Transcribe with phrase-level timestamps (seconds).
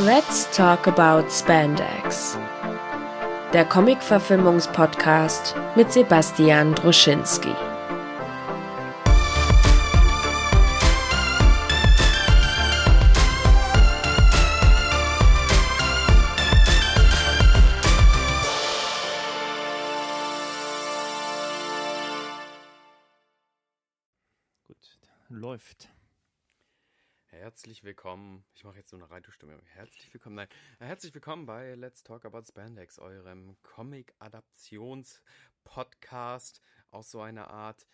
[0.00, 2.38] Let's talk about Spandex.
[3.52, 7.54] Der Comic-Verfilmungspodcast mit Sebastian Druschinski.
[29.10, 29.58] Radiostimme.
[29.74, 30.36] Herzlich willkommen.
[30.36, 37.88] Nein, herzlich willkommen bei Let's Talk About Spandex, eurem Comic-Adaptions-Podcast aus so einer Art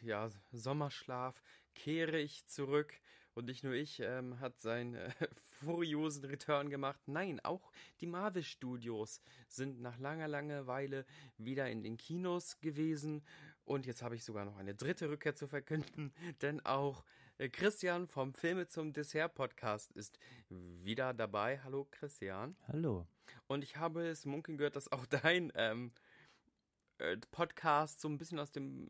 [0.00, 1.42] ja, Sommerschlaf.
[1.74, 2.94] Kehre ich zurück
[3.34, 5.10] und nicht nur ich ähm, hat seinen äh,
[5.60, 7.02] furiosen Return gemacht.
[7.04, 11.04] Nein, auch die Marvel Studios sind nach langer, langer Weile
[11.36, 13.22] wieder in den Kinos gewesen.
[13.66, 17.08] Und jetzt habe ich sogar noch eine dritte Rückkehr zu verkünden, denn auch äh,
[17.48, 21.60] Christian vom Filme zum Dessert Podcast ist wieder dabei.
[21.62, 22.56] Hallo Christian.
[22.68, 23.06] Hallo.
[23.46, 25.92] Und ich habe es munkeln gehört, dass auch dein ähm,
[26.98, 28.88] äh, Podcast so ein bisschen aus dem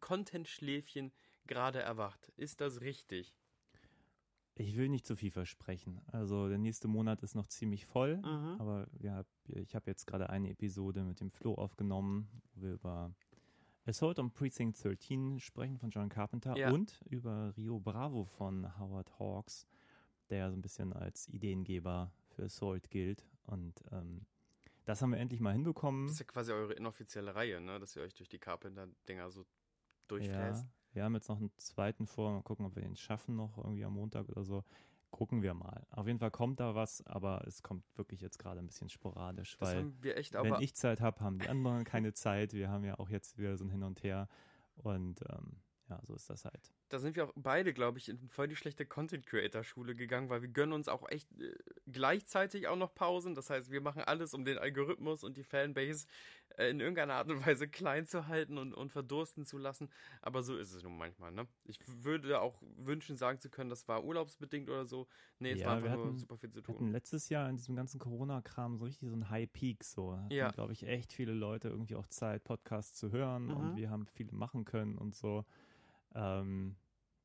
[0.00, 1.12] Content-Schläfchen
[1.46, 2.32] gerade erwacht.
[2.36, 3.34] Ist das richtig?
[4.56, 6.00] Ich will nicht zu viel versprechen.
[6.06, 8.56] Also der nächste Monat ist noch ziemlich voll, Mhm.
[8.60, 13.14] aber ja, ich habe jetzt gerade eine Episode mit dem Flo aufgenommen, wo wir über
[13.86, 16.70] Assault on Precinct 13 sprechen von John Carpenter Ja.
[16.70, 19.66] und über Rio Bravo von Howard Hawks,
[20.30, 23.26] der so ein bisschen als Ideengeber für Assault gilt.
[23.46, 24.24] Und ähm,
[24.86, 26.06] das haben wir endlich mal hinbekommen.
[26.06, 27.78] Das ist ja quasi eure inoffizielle Reihe, ne?
[27.78, 29.46] dass ihr euch durch die Carpenter-Dinger so Ja,
[30.08, 30.66] durchfräst.
[30.92, 32.32] wir haben jetzt noch einen zweiten vor.
[32.32, 34.64] Mal gucken, ob wir den schaffen noch irgendwie am Montag oder so.
[35.14, 35.86] Gucken wir mal.
[35.90, 39.56] Auf jeden Fall kommt da was, aber es kommt wirklich jetzt gerade ein bisschen sporadisch,
[39.58, 42.52] Das weil echt, wenn ich Zeit habe, haben die anderen keine Zeit.
[42.52, 44.28] Wir haben ja auch jetzt wieder so ein Hin und Her
[44.74, 46.72] und ähm, ja, so ist das halt.
[46.90, 50.48] Da sind wir auch beide, glaube ich, in voll die schlechte Content-Creator-Schule gegangen, weil wir
[50.48, 51.54] gönnen uns auch echt äh,
[51.90, 53.34] gleichzeitig auch noch Pausen.
[53.34, 56.06] Das heißt, wir machen alles, um den Algorithmus und die Fanbase
[56.56, 59.88] äh, in irgendeiner Art und Weise klein zu halten und, und verdursten zu lassen.
[60.20, 61.46] Aber so ist es nun manchmal, ne?
[61.64, 65.06] Ich würde auch wünschen, sagen zu können, das war urlaubsbedingt oder so.
[65.38, 66.92] Nee, es Ja, war einfach wir nur hatten- super viel zu hatten tun.
[66.92, 70.16] letztes Jahr in diesem ganzen Corona-Kram so richtig so ein High Peak so.
[70.16, 70.50] Hatten, Ja.
[70.50, 73.56] glaube ich, echt viele Leute irgendwie auch Zeit, Podcasts zu hören Mhm.
[73.56, 75.44] und wir haben viele machen können und so.
[76.14, 76.76] Ähm,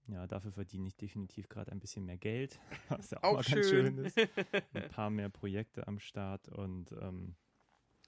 [0.07, 3.43] ja, dafür verdiene ich definitiv gerade ein bisschen mehr Geld, was ja auch, Auch mal
[3.43, 3.55] schön.
[3.55, 4.17] ganz schön ist.
[4.73, 7.35] Ein paar mehr Projekte am Start und ähm,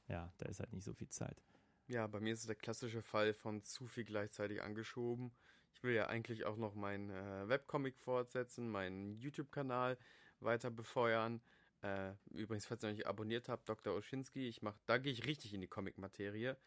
[0.07, 1.43] ja, da ist halt nicht so viel Zeit.
[1.87, 5.31] Ja, bei mir ist es der klassische Fall von zu viel gleichzeitig angeschoben.
[5.73, 9.97] Ich will ja eigentlich auch noch meinen äh, Webcomic fortsetzen, meinen YouTube-Kanal
[10.39, 11.41] weiter befeuern.
[11.81, 13.93] Äh, übrigens, falls ihr noch nicht abonniert habt, Dr.
[13.95, 16.57] Oschinski, ich mach, da gehe ich richtig in die Comic-Materie.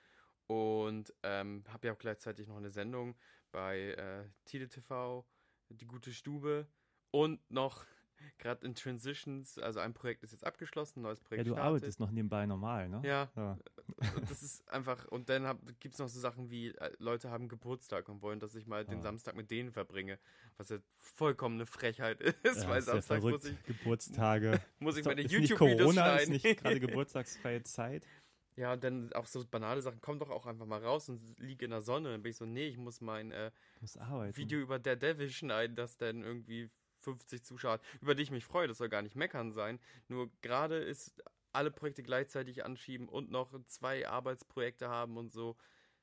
[0.46, 3.16] Und ähm, habe ja auch gleichzeitig noch eine Sendung
[3.50, 5.26] bei äh, Tide TV,
[5.70, 6.66] Die gute Stube.
[7.10, 7.86] Und noch
[8.38, 11.66] gerade in Transitions, also ein Projekt ist jetzt abgeschlossen, ein neues Ja, Projekt du startet.
[11.66, 13.00] arbeitest noch nebenbei normal, ne?
[13.04, 13.58] Ja, Ja.
[14.28, 18.08] das ist einfach, und dann gibt es noch so Sachen wie, äh, Leute haben Geburtstag
[18.08, 19.02] und wollen, dass ich mal den Ah.
[19.02, 20.18] Samstag mit denen verbringe,
[20.56, 24.60] was ja vollkommen eine Frechheit ist, Ja, weil ist ja Samstag muss ich, Geburtstage.
[24.78, 26.32] muss ich meine YouTube-Videos Corona, ist schneiden.
[26.42, 28.06] nicht gerade geburtstagsfreie Zeit.
[28.56, 31.62] Ja, und dann auch so banale Sachen, komm doch auch einfach mal raus und lieg
[31.62, 32.12] in der Sonne.
[32.12, 33.50] Dann bin ich so, nee, ich muss mein äh,
[33.98, 34.36] arbeiten.
[34.36, 36.70] Video über der Devil schneiden, das dann irgendwie
[37.00, 39.80] 50 Zuschauer hat, über die ich mich freue, das soll gar nicht meckern sein.
[40.08, 41.22] Nur gerade ist
[41.52, 45.56] alle Projekte gleichzeitig anschieben und noch zwei Arbeitsprojekte haben und so.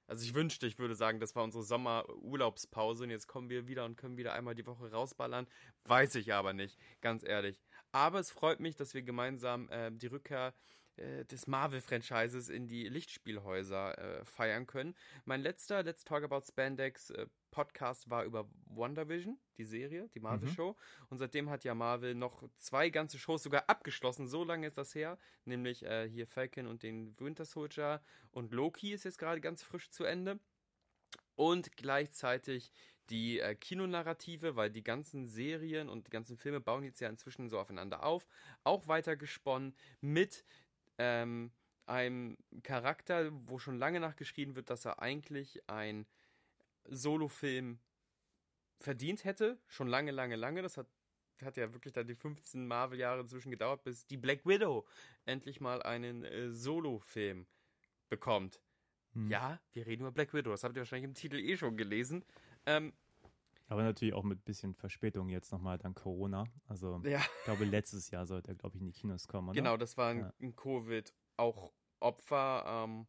[0.07, 3.85] Also ich wünschte, ich würde sagen, das war unsere Sommerurlaubspause und jetzt kommen wir wieder
[3.85, 5.47] und können wieder einmal die Woche rausballern.
[5.85, 7.61] Weiß ich aber nicht, ganz ehrlich.
[7.93, 10.53] Aber es freut mich, dass wir gemeinsam äh, die Rückkehr
[10.97, 14.95] äh, des Marvel-Franchises in die Lichtspielhäuser äh, feiern können.
[15.25, 20.75] Mein letzter Let's Talk About Spandex äh, Podcast war über WandaVision, die Serie, die Marvel-Show.
[21.09, 24.27] Und seitdem hat ja Marvel noch zwei ganze Shows sogar abgeschlossen.
[24.27, 25.17] So lange ist das her.
[25.45, 28.01] Nämlich äh, hier Falcon und den Winter Soldier.
[28.31, 30.39] Und Loki ist jetzt gerade ganz frisch zu Ende.
[31.35, 32.71] Und gleichzeitig
[33.09, 37.49] die äh, Kinonarrative, weil die ganzen Serien und die ganzen Filme bauen jetzt ja inzwischen
[37.49, 38.25] so aufeinander auf.
[38.63, 40.45] Auch weiter gesponnen mit
[41.01, 41.51] ähm,
[41.87, 46.05] einem Charakter, wo schon lange nachgeschrieben wird, dass er eigentlich ein
[46.85, 47.79] Solofilm
[48.79, 49.59] verdient hätte.
[49.67, 50.61] Schon lange, lange, lange.
[50.61, 50.87] Das hat,
[51.41, 54.87] hat ja wirklich da die 15 Marvel-Jahre inzwischen gedauert, bis die Black Widow
[55.25, 57.47] endlich mal einen äh, Solofilm
[58.09, 58.61] bekommt.
[59.13, 59.29] Hm.
[59.31, 60.51] Ja, wir reden über Black Widow.
[60.51, 62.23] Das habt ihr wahrscheinlich im Titel eh schon gelesen.
[62.67, 62.93] Ähm,
[63.71, 66.43] Aber natürlich auch mit bisschen Verspätung jetzt nochmal dank Corona.
[66.67, 69.55] Also ja, ich glaube, letztes Jahr sollte er, glaube ich, in die Kinos kommen, oder?
[69.55, 70.33] genau, das war ein, Ja.
[70.41, 71.71] ein Covid auch
[72.01, 72.65] Opfer.
[72.67, 73.07] Ähm,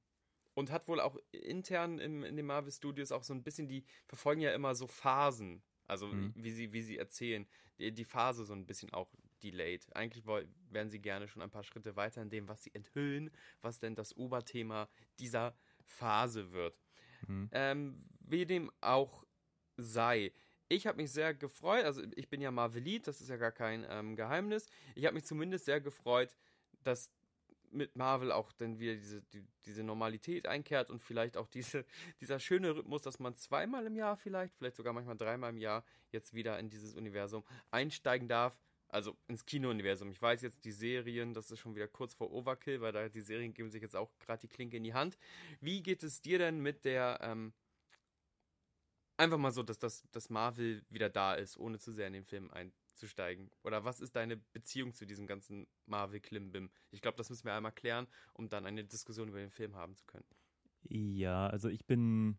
[0.55, 3.85] und hat wohl auch intern im, in den Marvel Studios auch so ein bisschen, die
[4.07, 5.65] verfolgen ja immer so Phasen.
[5.89, 6.33] Also Mhm.
[6.37, 7.45] wie sie, wie sie erzählen.
[7.81, 9.13] Die, die Phase so ein bisschen auch
[9.43, 9.85] delayed.
[9.97, 13.33] Eigentlich wären sie gerne schon ein paar Schritte weiter in dem, was sie enthüllen,
[13.63, 14.89] was denn das Oberthema
[15.19, 15.57] dieser
[15.87, 16.79] Phase wird.
[17.27, 17.49] Mhm.
[17.51, 19.25] Ähm, wie dem auch
[19.77, 20.33] sei.
[20.73, 23.85] Ich habe mich sehr gefreut, also ich bin ja Marvelit, das ist ja gar kein
[23.91, 24.69] ähm, Geheimnis.
[24.95, 26.35] Ich habe mich zumindest sehr gefreut,
[26.83, 27.11] dass
[27.71, 31.85] mit Marvel auch dann wieder diese, die, diese Normalität einkehrt und vielleicht auch diese,
[32.23, 35.85] dieser schöne Rhythmus, dass man zweimal im Jahr vielleicht, vielleicht sogar manchmal dreimal im Jahr
[36.11, 38.59] jetzt wieder in dieses Universum einsteigen darf.
[38.89, 40.11] Also ins Kino-Universum.
[40.11, 43.23] Ich weiß jetzt, die Serien, das ist schon wieder kurz vor Overkill, weil da die
[43.23, 45.19] Serien geben sich jetzt auch gerade die Klinke in die Hand.
[45.61, 47.55] Wie geht es dir denn mit der, ähm,
[49.23, 52.25] einfach mal so, dass das dass Marvel wieder da ist, ohne zu sehr in den
[52.25, 52.73] Film ein,
[53.03, 53.51] einzusteigen?
[53.65, 56.71] Oder was ist deine Beziehung zu diesem ganzen Marvel-Klimbim?
[56.91, 59.97] Ich glaube, das müssen wir einmal klären, um dann eine Diskussion über den Film haben
[59.97, 60.25] zu können.
[60.89, 62.39] Ja, also ich bin,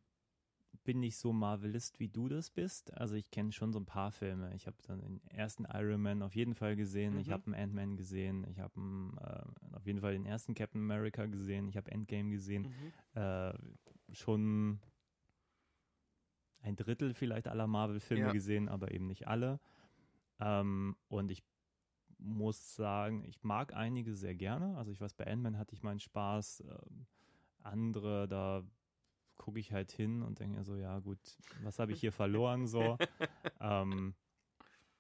[0.84, 2.94] bin nicht so Marvelist, wie du das bist.
[2.94, 4.54] Also ich kenne schon so ein paar Filme.
[4.56, 7.14] Ich habe dann den ersten Iron Man auf jeden Fall gesehen.
[7.14, 7.20] Mhm.
[7.20, 8.46] Ich habe einen Ant-Man gesehen.
[8.50, 8.74] Ich habe
[9.22, 11.68] äh, auf jeden Fall den ersten Captain America gesehen.
[11.68, 12.74] Ich habe Endgame gesehen.
[13.16, 13.22] Mhm.
[13.22, 13.54] Äh,
[14.12, 14.80] schon
[16.64, 18.32] ein Drittel vielleicht aller Marvel-Filme ja.
[18.32, 19.60] gesehen, aber eben nicht alle.
[20.40, 21.44] Ähm, und ich
[22.18, 24.78] muss sagen, ich mag einige sehr gerne.
[24.78, 26.64] Also ich weiß, bei Ant-Man hatte ich meinen Spaß.
[26.68, 27.06] Ähm,
[27.60, 28.64] andere, da
[29.36, 31.20] gucke ich halt hin und denke so, ja gut,
[31.64, 32.98] was habe ich hier verloren so.
[33.60, 34.16] ähm,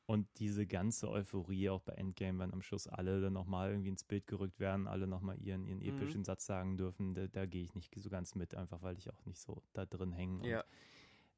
[0.05, 4.03] und diese ganze Euphorie auch bei Endgame, wenn am Schluss alle dann nochmal irgendwie ins
[4.03, 6.25] Bild gerückt werden, alle nochmal ihren, ihren epischen mhm.
[6.25, 9.25] Satz sagen dürfen, da, da gehe ich nicht so ganz mit, einfach weil ich auch
[9.25, 10.45] nicht so da drin hänge.
[10.47, 10.63] Ja.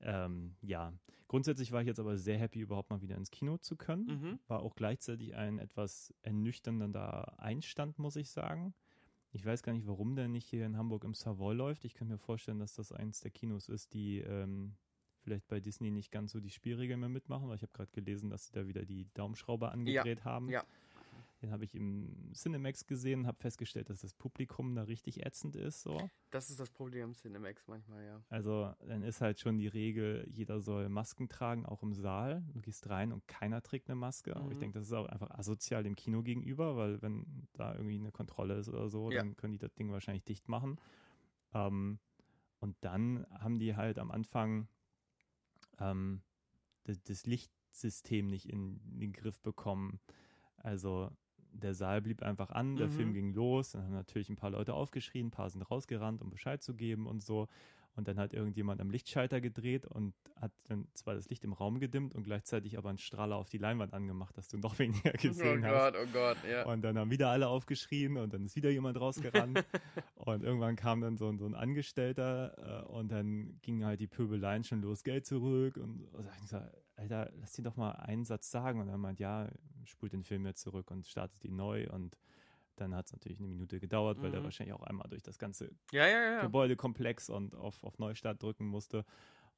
[0.02, 0.94] Ähm, ja,
[1.28, 4.06] grundsätzlich war ich jetzt aber sehr happy, überhaupt mal wieder ins Kino zu können.
[4.06, 4.40] Mhm.
[4.48, 8.74] War auch gleichzeitig ein etwas ernüchternder Einstand, muss ich sagen.
[9.32, 11.84] Ich weiß gar nicht, warum der nicht hier in Hamburg im Savoy läuft.
[11.84, 14.76] Ich kann mir vorstellen, dass das eins der Kinos ist, die ähm,
[15.26, 18.30] vielleicht bei Disney nicht ganz so die Spielregeln mehr mitmachen, weil ich habe gerade gelesen,
[18.30, 20.26] dass sie da wieder die Daumenschrauber angedreht ja.
[20.26, 20.50] haben.
[20.50, 20.64] Ja.
[21.46, 25.56] Den habe ich im Cinemax gesehen und habe festgestellt, dass das Publikum da richtig ätzend
[25.56, 25.84] ist.
[25.84, 26.10] So.
[26.32, 28.20] Das ist das Problem im Cinemax manchmal, ja.
[28.30, 32.44] Also dann ist halt schon die Regel, jeder soll Masken tragen, auch im Saal.
[32.52, 34.32] Du gehst rein und keiner trägt eine Maske.
[34.32, 34.38] Mhm.
[34.38, 38.00] Aber ich denke, das ist auch einfach asozial dem Kino gegenüber, weil wenn da irgendwie
[38.00, 39.20] eine Kontrolle ist oder so, ja.
[39.20, 40.80] dann können die das Ding wahrscheinlich dicht machen.
[41.54, 42.00] Ähm,
[42.60, 44.68] und dann haben die halt am Anfang
[45.80, 46.24] ähm,
[46.86, 50.00] das, das Lichtsystem nicht in, in den Griff bekommen.
[50.58, 51.12] Also
[51.62, 52.92] der Saal blieb einfach an, der mhm.
[52.92, 56.30] Film ging los, dann haben natürlich ein paar Leute aufgeschrien, ein paar sind rausgerannt, um
[56.30, 57.48] Bescheid zu geben und so.
[57.96, 61.80] Und dann hat irgendjemand am Lichtschalter gedreht und hat dann zwar das Licht im Raum
[61.80, 65.22] gedimmt und gleichzeitig aber einen Strahler auf die Leinwand angemacht, dass du noch weniger oh
[65.22, 65.96] gesehen oh hast.
[65.96, 66.66] Oh Gott, oh Gott, ja.
[66.66, 69.64] Und dann haben wieder alle aufgeschrien und dann ist wieder jemand rausgerannt.
[70.16, 74.66] und irgendwann kam dann so, so ein Angestellter äh, und dann gingen halt die Pöbeleien
[74.66, 75.78] schon los, Geld zurück.
[75.78, 76.60] Und, und ich so,
[76.96, 78.80] Alter, lass dir doch mal einen Satz sagen.
[78.80, 79.50] Und er meint, ja,
[79.86, 82.18] spult den Film jetzt zurück und startet ihn neu und
[82.78, 84.34] dann hat es natürlich eine Minute gedauert, weil mhm.
[84.34, 86.42] der wahrscheinlich auch einmal durch das ganze ja, ja, ja.
[86.42, 89.06] Gebäudekomplex und auf, auf Neustart drücken musste.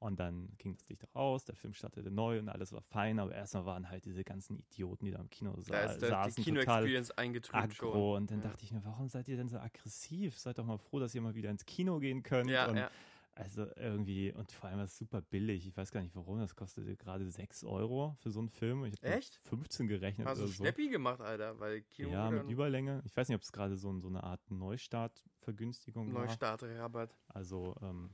[0.00, 3.34] Und dann ging das Licht aus, der Film startete neu und alles war fein, aber
[3.34, 6.34] erstmal waren halt diese ganzen Idioten, die da im Kino sa da ist der, saßen,
[6.36, 8.14] die Kino-Experience eingetrübt schon.
[8.14, 10.38] Und dann dachte ich mir, warum seid ihr denn so aggressiv?
[10.38, 12.48] Seid doch mal froh, dass ihr mal wieder ins Kino gehen könnt.
[12.48, 12.90] Ja, und ja.
[13.38, 15.64] Also irgendwie, und vor allem war es super billig.
[15.66, 18.84] Ich weiß gar nicht warum, das kostete gerade 6 Euro für so einen Film.
[18.84, 19.40] Ich Echt?
[19.44, 20.26] 15 gerechnet.
[20.26, 20.54] Hast du so.
[20.54, 21.58] schnäppi gemacht, Alter?
[21.60, 23.00] Weil Kino ja, mit Überlänge.
[23.04, 26.24] Ich weiß nicht, ob es gerade so, so eine Art Neustartvergünstigung war.
[26.24, 27.16] Neustartrabatt.
[27.28, 28.10] Also, ähm,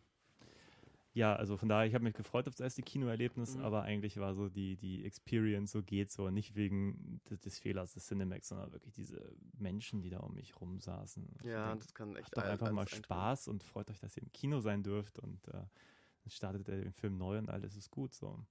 [1.15, 3.65] ja, also von daher, ich habe mich gefreut auf das erste Kinoerlebnis, mhm.
[3.65, 7.95] aber eigentlich war so die, die Experience so geht so, nicht wegen des, des, Fehlers
[7.95, 11.39] des Cinemax, sondern wirklich diese Menschen, die da um mich rum saßen.
[11.45, 14.25] Ja, denke, das kann echt Habt doch einfach mal Spaß und freut euch, dass ihr
[14.25, 17.93] im Kino sein dürft und äh, dann startet er den Film neu und alles ist
[17.93, 18.45] gut so.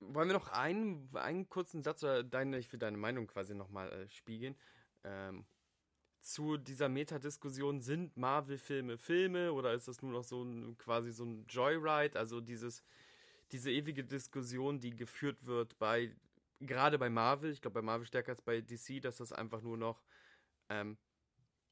[0.00, 3.90] Wollen wir noch einen, einen kurzen Satz oder deine, ich will deine Meinung quasi nochmal
[3.90, 4.56] äh, spiegeln.
[5.04, 5.46] Ähm,
[6.24, 11.24] zu dieser Metadiskussion, sind Marvel-Filme Filme oder ist das nur noch so ein quasi so
[11.24, 12.18] ein Joyride?
[12.18, 12.82] Also dieses,
[13.52, 16.16] diese ewige Diskussion, die geführt wird bei,
[16.60, 19.76] gerade bei Marvel, ich glaube bei Marvel stärker als bei DC, dass das einfach nur
[19.76, 20.02] noch
[20.70, 20.96] ähm,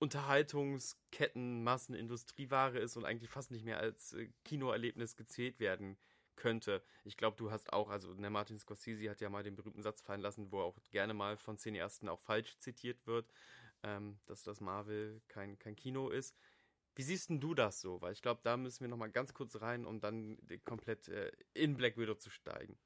[0.01, 5.97] Unterhaltungsketten, Massenindustrieware ist und eigentlich fast nicht mehr als äh, Kinoerlebnis gezählt werden
[6.37, 6.83] könnte.
[7.05, 10.03] Ich glaube, du hast auch, also ne, Martin Scorsese hat ja mal den berühmten Satz
[10.03, 13.27] fallen lassen, wo auch gerne mal von Cineasten auch falsch zitiert wird
[13.83, 16.37] ähm, dass das Marvel kein, kein Kino ist.
[16.95, 18.01] Wie siehst denn du das so?
[18.03, 21.77] Weil ich glaube, da müssen wir nochmal ganz kurz rein, um dann komplett äh, in
[21.77, 22.77] Black Widow zu steigen.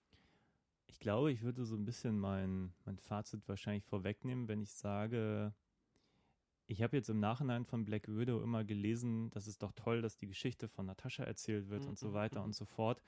[0.86, 5.52] Ich glaube, ich würde so ein bisschen mein, mein Fazit wahrscheinlich vorwegnehmen, wenn ich sage,
[6.68, 10.16] ich habe jetzt im Nachhinein von Black Widow immer gelesen, das ist doch toll, dass
[10.16, 11.90] die Geschichte von Natascha erzählt wird mhm.
[11.90, 13.02] und so weiter und so fort.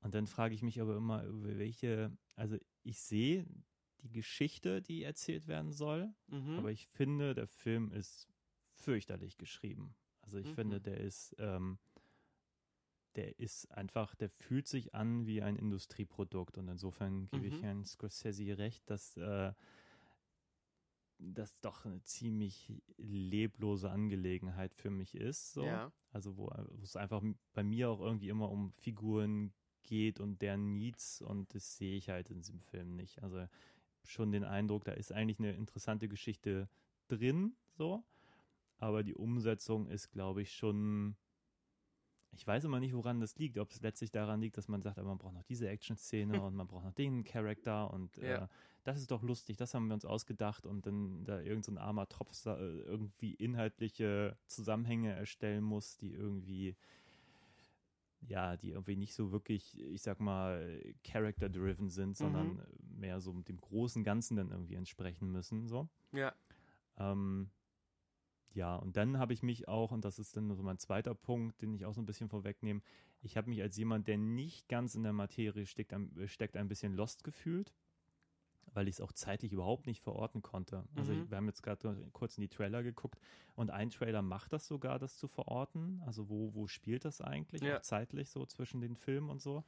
[0.00, 3.46] Und dann frage ich mich aber immer, über welche, also ich sehe
[4.04, 6.12] die Geschichte, die erzählt werden soll.
[6.28, 6.58] Mhm.
[6.58, 8.28] Aber ich finde, der Film ist
[8.74, 9.94] fürchterlich geschrieben.
[10.22, 10.54] Also ich Mhm.
[10.54, 11.78] finde, der ist, ähm,
[13.16, 16.58] der ist einfach, der fühlt sich an wie ein Industrieprodukt.
[16.58, 17.62] Und insofern gebe ich Mhm.
[17.62, 19.52] Herrn Scorsese recht, dass äh,
[21.18, 25.52] das doch eine ziemlich leblose Angelegenheit für mich ist.
[25.52, 25.64] So.
[25.64, 25.92] Ja.
[26.10, 27.22] Also wo, wo es einfach
[27.54, 32.08] bei mir auch irgendwie immer um Figuren geht und deren Needs und das sehe ich
[32.08, 33.22] halt in diesem Film nicht.
[33.22, 33.46] Also
[34.06, 36.68] schon den Eindruck, da ist eigentlich eine interessante Geschichte
[37.08, 38.04] drin, so,
[38.78, 41.16] aber die Umsetzung ist, glaube ich, schon.
[42.36, 43.58] Ich weiß immer nicht, woran das liegt.
[43.58, 46.56] Ob es letztlich daran liegt, dass man sagt, aber man braucht noch diese Action-Szene und
[46.56, 48.44] man braucht noch den Charakter und Ja.
[48.44, 48.48] äh,
[48.82, 51.78] das ist doch lustig, das haben wir uns ausgedacht und dann da irgendein so ein
[51.78, 56.76] armer Tropf äh, irgendwie inhaltliche Zusammenhänge erstellen muss, die irgendwie
[58.26, 63.60] ja, die irgendwie nicht so wirklich, ich sag mal, character-driven sind, sondern mehr so dem
[63.60, 65.88] großen Ganzen dann irgendwie entsprechen müssen, so.
[66.12, 66.34] Ja.
[66.96, 67.50] Ähm,
[68.54, 71.60] ja, und dann habe ich mich auch, und das ist dann so mein zweiter Punkt,
[71.60, 72.82] den ich auch so ein bisschen vorwegnehme,
[73.20, 75.94] ich habe mich als jemand, der nicht ganz in der Materie steckt,
[76.26, 77.72] steckt, ein bisschen lost gefühlt,
[78.72, 80.84] weil ich es auch zeitlich überhaupt nicht verorten konnte.
[80.96, 81.22] Also Mhm.
[81.22, 83.20] ich, wir haben jetzt gerade kurz in die Trailer geguckt
[83.54, 86.02] und ein Trailer macht das sogar, das zu verorten.
[86.06, 87.76] Also wo, wo spielt das eigentlich, Ja.
[87.76, 89.62] auch zeitlich so zwischen den Filmen und so.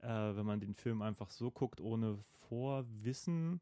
[0.00, 2.18] Äh, wenn man den Film einfach so guckt, ohne
[2.48, 3.60] Vorwissen,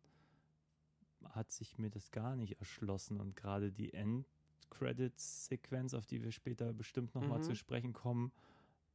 [1.30, 3.20] hat sich mir das gar nicht erschlossen.
[3.20, 7.42] Und gerade die End-Credits-Sequenz, auf die wir später bestimmt nochmal Mhm.
[7.42, 8.30] zu sprechen kommen,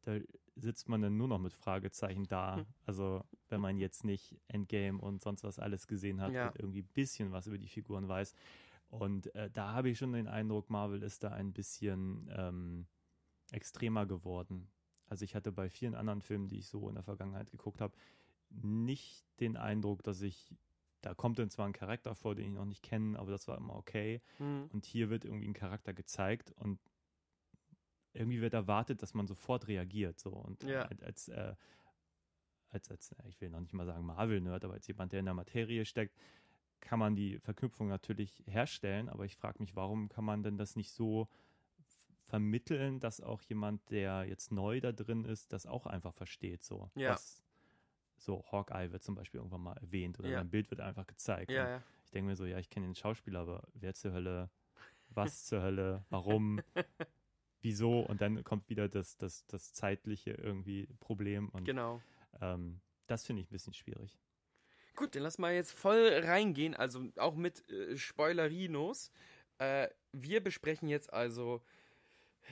[0.04, 0.18] da
[0.56, 2.58] sitzt man dann nur noch mit Fragezeichen da.
[2.58, 2.66] Hm.
[2.86, 6.48] Also wenn man jetzt nicht Endgame und sonst was alles gesehen hat Ja.
[6.50, 8.36] und irgendwie ein bisschen was über die Figuren weiß.
[8.90, 12.86] Und äh, da habe ich schon den Eindruck, Marvel ist da ein bisschen ähm,
[13.52, 14.68] extremer geworden.
[15.08, 17.96] Also ich hatte bei vielen anderen Filmen, die ich so in der Vergangenheit geguckt habe,
[18.50, 20.54] nicht den Eindruck, dass ich,
[21.02, 23.58] da kommt dann zwar ein Charakter vor, den ich noch nicht kenne, aber das war
[23.58, 24.22] immer okay.
[24.38, 24.70] Mhm.
[24.72, 26.80] Und hier wird irgendwie ein Charakter gezeigt und
[28.14, 30.20] irgendwie wird erwartet, dass man sofort reagiert.
[30.20, 30.32] So.
[30.32, 30.84] Und Ja.
[31.02, 31.56] als, äh,
[32.70, 35.26] als, als, äh, ich will noch nicht mal sagen Marvel-Nerd, aber als jemand, der in
[35.26, 36.18] der Materie steckt,
[36.80, 40.76] kann man die Verknüpfung natürlich herstellen, aber ich frage mich, warum kann man denn das
[40.76, 41.30] nicht so
[42.26, 46.64] vermitteln, dass auch jemand, der jetzt neu da drin ist, das auch einfach versteht.
[46.64, 47.12] So, Ja.
[47.12, 47.42] Was,
[48.18, 50.40] so Hawkeye wird zum Beispiel irgendwann mal erwähnt oder Ja.
[50.40, 51.52] ein Bild wird einfach gezeigt.
[51.52, 51.84] Ja, ja.
[52.04, 54.50] ich denke mir so, ja, ich kenne den Schauspieler, aber wer zur Hölle,
[55.10, 56.60] was zur Hölle, warum,
[57.64, 58.02] wieso?
[58.02, 61.50] Und dann kommt wieder das, das, das zeitliche irgendwie Problem.
[61.50, 62.02] Und Genau.
[62.42, 64.20] ähm, das finde ich ein bisschen schwierig.
[64.96, 69.12] Gut, dann lass mal jetzt voll reingehen, also auch mit äh, Spoilerinos.
[69.58, 71.64] Äh, wir besprechen jetzt also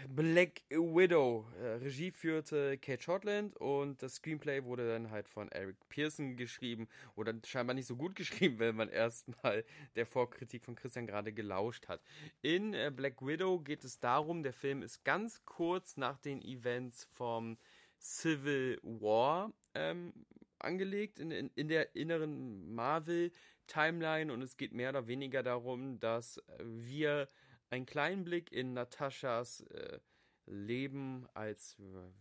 [0.07, 1.45] Black Widow.
[1.59, 6.87] Äh, Regie führte Kate Shortland und das Screenplay wurde dann halt von Eric Pearson geschrieben
[7.15, 9.63] oder scheinbar nicht so gut geschrieben, wenn man erstmal
[9.95, 12.01] der Vorkritik von Christian gerade gelauscht hat.
[12.41, 17.05] In äh, Black Widow geht es darum, der Film ist ganz kurz nach den Events
[17.11, 17.57] vom
[17.99, 20.13] Civil War ähm,
[20.59, 26.41] angelegt in, in, in der inneren Marvel-Timeline und es geht mehr oder weniger darum, dass
[26.59, 27.29] wir
[27.71, 29.99] einen kleinen Blick in Nataschas äh,
[30.45, 32.11] Leben als, äh,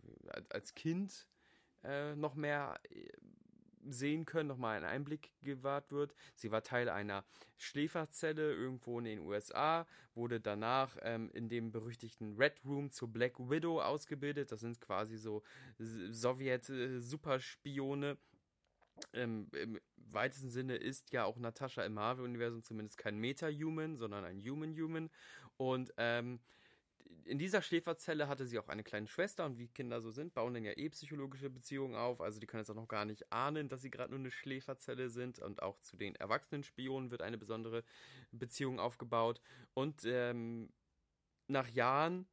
[0.49, 1.27] als, Kind
[1.83, 3.09] äh, noch mehr äh,
[3.89, 6.15] sehen können, nochmal ein Einblick gewahrt wird.
[6.35, 7.25] Sie war Teil einer
[7.57, 13.39] Schläferzelle irgendwo in den USA, wurde danach ähm, in dem berüchtigten Red Room zur Black
[13.39, 14.51] Widow ausgebildet.
[14.51, 15.41] Das sind quasi so
[15.79, 18.19] Sowjet-Superspione.
[19.13, 19.79] Ähm, Im
[20.13, 25.09] weitesten Sinne ist ja auch Natascha im Marvel-Universum zumindest kein Meta-Human, sondern ein Human-Human.
[25.61, 26.39] Und ähm,
[27.23, 30.55] in dieser Schläferzelle hatte sie auch eine kleine Schwester und wie Kinder so sind, bauen
[30.55, 32.19] dann ja eh psychologische Beziehungen auf.
[32.19, 35.11] Also die können jetzt auch noch gar nicht ahnen, dass sie gerade nur eine Schläferzelle
[35.11, 35.37] sind.
[35.37, 37.83] Und auch zu den erwachsenen Spionen wird eine besondere
[38.31, 39.39] Beziehung aufgebaut.
[39.75, 40.73] Und ähm,
[41.45, 42.27] nach Jahren,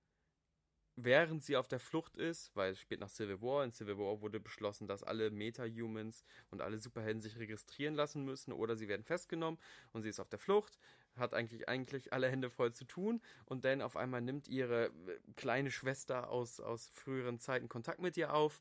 [0.97, 4.23] während sie auf der Flucht ist, weil es spielt nach Civil War, in Civil War
[4.23, 9.05] wurde beschlossen, dass alle Meta-Humans und alle Superhelden sich registrieren lassen müssen oder sie werden
[9.05, 9.61] festgenommen
[9.93, 10.79] und sie ist auf der Flucht,
[11.19, 13.21] hat eigentlich eigentlich alle Hände voll zu tun.
[13.45, 14.91] Und dann auf einmal nimmt ihre äh,
[15.37, 18.61] kleine Schwester aus, aus früheren Zeiten Kontakt mit ihr auf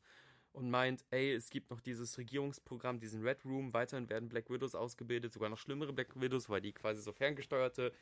[0.52, 4.74] und meint, ey, es gibt noch dieses Regierungsprogramm, diesen Red Room, weiterhin werden Black Widows
[4.74, 7.92] ausgebildet, sogar noch schlimmere Black Widows, weil die quasi so ferngesteuerte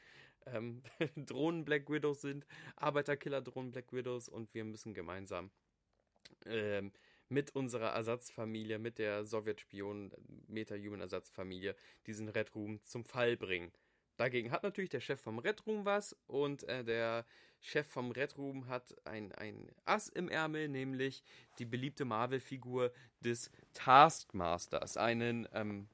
[0.46, 0.82] ähm,
[1.16, 2.46] Drohnen Black Widows sind,
[2.76, 4.28] Arbeiterkiller-Drohnen Black Widows.
[4.28, 5.50] Und wir müssen gemeinsam
[6.46, 6.92] ähm,
[7.28, 10.12] mit unserer Ersatzfamilie, mit der Sowjetspion
[10.46, 11.74] Meta-Human-Ersatzfamilie
[12.06, 13.72] diesen Red Room zum Fall bringen.
[14.16, 17.26] Dagegen hat natürlich der Chef vom Red Room was und äh, der
[17.60, 21.22] Chef vom Red Room hat ein, ein Ass im Ärmel, nämlich
[21.58, 25.88] die beliebte Marvel-Figur des Taskmasters, einen ähm,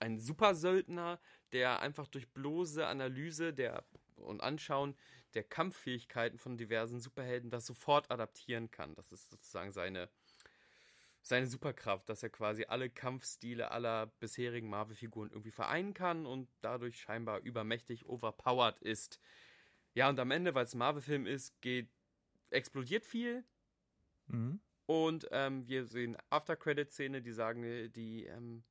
[0.00, 1.18] ein Supersöldner,
[1.52, 3.84] der einfach durch bloße Analyse der
[4.16, 4.96] und Anschauen
[5.34, 8.94] der Kampffähigkeiten von diversen Superhelden das sofort adaptieren kann.
[8.94, 10.08] Das ist sozusagen seine,
[11.26, 17.00] seine Superkraft, dass er quasi alle Kampfstile aller bisherigen Marvel-Figuren irgendwie vereinen kann und dadurch
[17.00, 19.18] scheinbar übermächtig overpowered ist.
[19.94, 21.88] Ja, und am Ende, weil es ein Marvel-Film ist, geht,
[22.50, 23.44] explodiert viel.
[24.28, 24.60] Mhm.
[24.86, 28.62] Und ähm, wir sehen After-Credit-Szene, die sagen, äh, die, ähm,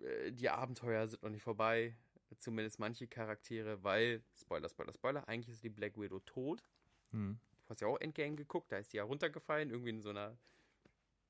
[0.00, 1.96] äh, die Abenteuer sind noch nicht vorbei.
[2.38, 6.64] Zumindest manche Charaktere, weil, Spoiler, Spoiler, Spoiler, eigentlich ist die Black Widow tot.
[7.12, 7.38] Mhm.
[7.62, 10.36] Du hast ja auch Endgame geguckt, da ist sie ja runtergefallen, irgendwie in so einer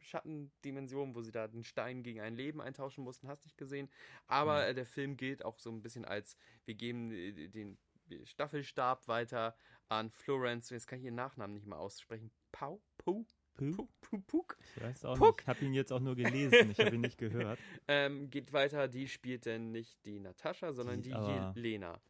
[0.01, 3.89] Schattendimension, wo sie da den Stein gegen ein Leben eintauschen mussten, hast nicht gesehen.
[4.27, 4.71] Aber Mhm.
[4.71, 7.79] äh, der Film gilt auch so ein bisschen als, wir geben äh, den
[8.25, 9.57] Staffelstab weiter
[9.89, 13.25] an Florence, jetzt kann ich ihren Nachnamen nicht mal aussprechen, Pau, Pau,
[13.55, 15.29] Puh, Pau, Pau, Puk, ich weiß auch Puck.
[15.37, 15.41] nicht.
[15.43, 16.71] Ich habe ihn jetzt auch nur gelesen.
[16.71, 17.59] Ich habe ihn nicht gehört.
[17.89, 21.17] ähm, geht weiter, die spielt denn nicht die Natascha, sondern Die die,
[21.55, 22.01] Jelena.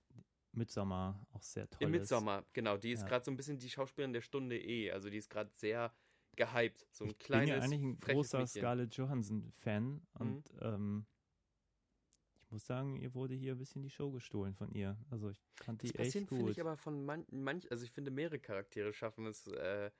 [0.53, 1.83] Midsommar auch sehr toll.
[1.83, 3.09] Im Midsommar, genau, die ist Ja.
[3.09, 5.93] gerade so ein bisschen die Schauspielerin der Stunde eh, also die ist gerade sehr
[6.37, 8.61] gehypt, so ein Ich bin kleines, ja eigentlich ein großer Mädchen.
[8.61, 10.03] Scarlett Johansson-Fan Mhm.
[10.15, 11.07] und ähm,
[12.43, 14.97] ich muss sagen, ihr wurde hier ein bisschen die Show gestohlen von ihr.
[15.11, 16.53] Also ich fand die Das passiert, echt finde gut.
[16.53, 19.91] ich, aber von man, manch, also ich finde, mehrere Charaktere schaffen es, äh,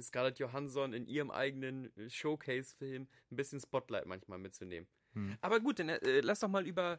[0.00, 4.88] Scarlett Johansson in ihrem eigenen Showcase-Film ein bisschen Spotlight manchmal mitzunehmen.
[5.14, 5.36] Hm.
[5.40, 6.98] Aber gut, dann äh, lass doch mal über.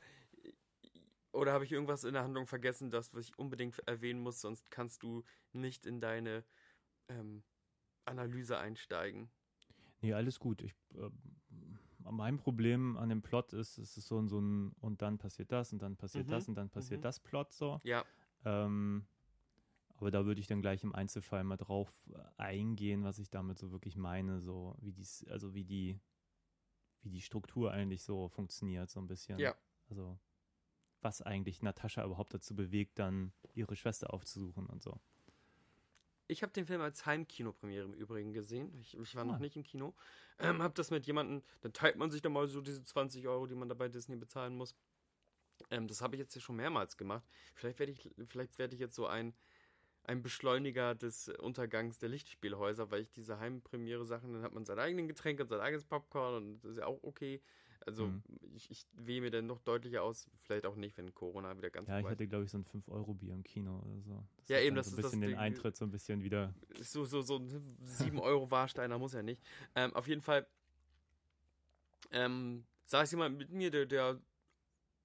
[1.31, 4.69] Oder habe ich irgendwas in der Handlung vergessen, das was ich unbedingt erwähnen muss, sonst
[4.69, 6.45] kannst du nicht in deine
[7.07, 7.43] ähm,
[8.05, 9.29] Analyse einsteigen.
[10.01, 10.61] Nee, alles gut.
[10.61, 11.09] Ich, äh,
[11.99, 15.51] mein Problem an dem Plot ist, es ist so ein, so ein und dann passiert
[15.51, 17.03] das und dann passiert Mhm, das und dann passiert mhm.
[17.03, 17.79] das Plot so.
[17.83, 18.05] Ja,
[18.45, 19.07] Ähm,
[19.95, 23.57] aber da würde ich dann gleich im Einzelfall mal drauf äh, eingehen, was ich damit
[23.57, 25.99] so wirklich meine, so wie dies, also wie die,
[27.03, 29.39] wie die Struktur eigentlich so funktioniert, so ein bisschen.
[29.39, 29.55] Ja.
[29.89, 30.19] Also
[31.01, 34.99] was eigentlich Natascha überhaupt dazu bewegt, dann ihre Schwester aufzusuchen und so.
[36.27, 38.73] Ich habe den Film als Heimkinopremiere im Übrigen gesehen.
[38.79, 39.39] Ich, ich war noch Ah.
[39.39, 39.93] nicht im Kino.
[40.39, 43.45] Ähm, hab das mit jemandem, dann teilt man sich dann mal so diese 20 Euro,
[43.45, 44.75] die man da bei Disney bezahlen muss.
[45.69, 47.23] Ähm, das habe ich jetzt hier schon mehrmals gemacht.
[47.53, 49.33] Vielleicht werde ich, vielleicht werde ich jetzt so ein,
[50.05, 55.07] ein Beschleuniger des Untergangs der Lichtspielhäuser, weil ich diese Heimpremiere-Sachen, dann hat man sein eigenes
[55.07, 57.41] Getränk und sein eigenes Popcorn und das ist ja auch okay.
[57.85, 58.23] Also Mhm.
[58.55, 61.89] ich, ich wähle mir dann noch deutlicher aus, vielleicht auch nicht, wenn Corona wieder ganz
[61.89, 64.23] Ja, ich hatte, glaube ich, so ein 5-Euro-Bier im Kino oder so.
[64.37, 65.39] Das Ja, eben, das so ist ein das bisschen den Ding.
[65.39, 66.53] Eintritt so ein bisschen wieder.
[66.79, 69.41] so, so, so ein 7 Euro Warsteiner muss ja nicht.
[69.75, 70.47] Ähm, auf jeden Fall
[72.11, 74.21] ähm, saß jemand mit mir, der, der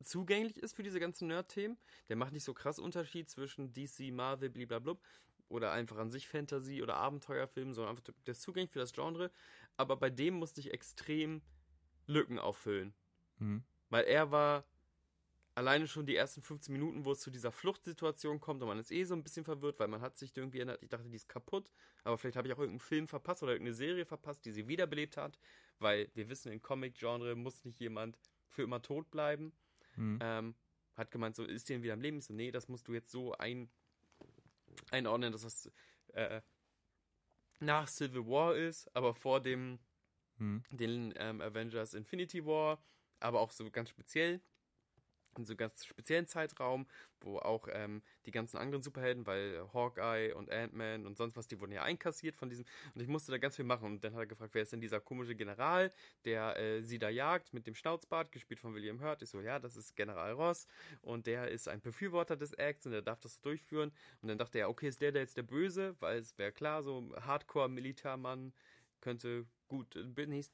[0.03, 1.77] zugänglich ist für diese ganzen Nerd-Themen.
[2.09, 4.97] Der macht nicht so krass Unterschied zwischen DC, Marvel, blablabla
[5.49, 9.31] oder einfach an sich Fantasy oder Abenteuerfilm, sondern einfach der ist zugänglich für das Genre.
[9.77, 11.43] Aber bei dem musste ich extrem
[12.09, 12.93] Lücken auffüllen.
[13.39, 13.63] Hm.
[13.91, 14.65] Weil er war
[15.55, 18.93] alleine schon die ersten 15 Minuten, wo es zu dieser Fluchtsituation kommt und man ist
[18.93, 21.29] eh so ein bisschen verwirrt, weil man hat sich irgendwie erinnert, ich dachte, die ist
[21.29, 21.71] kaputt,
[22.05, 25.17] aber vielleicht habe ich auch irgendeinen Film verpasst oder irgendeine Serie verpasst, die sie wiederbelebt
[25.17, 25.39] hat,
[25.81, 28.19] weil wir wissen, im Comic-Genre muss nicht jemand
[28.49, 29.53] für immer tot bleiben.
[29.95, 30.19] Hm.
[30.23, 30.55] Ähm,
[30.95, 32.19] hat gemeint, so ist die denn wieder am Leben?
[32.19, 33.69] Ich so, nee, das musst du jetzt so ein,
[34.91, 35.71] einordnen, dass das
[36.15, 36.41] äh,
[37.61, 39.79] nach Civil War ist, aber vor dem
[40.39, 40.63] Hm.
[40.71, 42.83] den ähm, Avengers Infinity War,
[43.21, 44.41] aber auch so ganz speziell,
[45.37, 46.87] in so ganz speziellen Zeitraum,
[47.21, 51.61] wo auch ähm, die ganzen anderen Superhelden, weil Hawkeye und Ant-Man und sonst was, die
[51.61, 53.87] wurden ja einkassiert von diesem, und ich musste da ganz viel machen.
[53.87, 55.93] Und dann hat er gefragt, wer ist denn dieser komische General,
[56.25, 59.23] der äh, sie da jagt mit dem Schnauzbart, gespielt von William Hurt.
[59.23, 60.67] Ich so, ja, das ist General Ross
[61.03, 63.93] und der ist ein Befürworter des Acts und der darf das durchführen.
[64.23, 66.83] Und dann dachte er, okay, ist der der jetzt der Böse, weil es wäre klar,
[66.83, 68.53] so Hardcore-Militärmann
[69.01, 70.05] könnte gut, äh,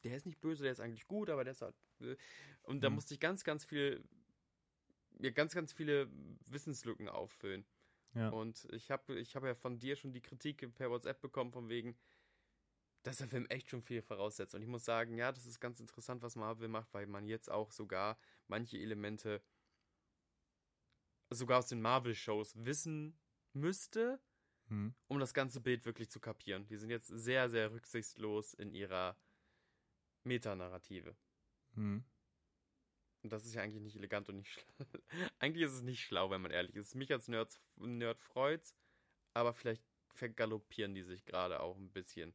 [0.05, 1.77] der ist nicht böse, der ist eigentlich gut, aber der ist halt.
[2.01, 2.17] äh,
[2.63, 2.95] Und da Hm.
[2.95, 4.05] musste ich ganz, ganz viel,
[5.19, 6.09] mir ganz, ganz viele
[6.47, 7.65] Wissenslücken auffüllen.
[8.15, 8.29] Ja.
[8.31, 11.69] Und ich habe ich hab ja von dir schon die Kritik per WhatsApp bekommen, von
[11.69, 11.97] wegen,
[13.03, 14.55] dass der Film echt schon viel voraussetzt.
[14.55, 17.51] Und ich muss sagen, ja, das ist ganz interessant, was Marvel macht, weil man jetzt
[17.51, 19.43] auch sogar manche Elemente
[21.31, 23.19] sogar aus den Marvel-Shows wissen
[23.53, 24.21] müsste,
[24.69, 24.95] Hm.
[25.09, 26.67] um das ganze Bild wirklich zu kapieren.
[26.67, 29.17] Die sind jetzt sehr, sehr rücksichtslos in ihrer
[30.25, 31.17] Metanarrative.
[31.75, 32.05] Hm.
[33.23, 34.65] Und das ist ja eigentlich nicht elegant und nicht schlau.
[35.39, 36.95] eigentlich ist es nicht schlau, wenn man ehrlich ist.
[36.95, 38.75] Mich als Nerd, Nerd freut's,
[39.35, 39.83] aber vielleicht
[40.15, 42.35] vergaloppieren die sich gerade auch ein bisschen.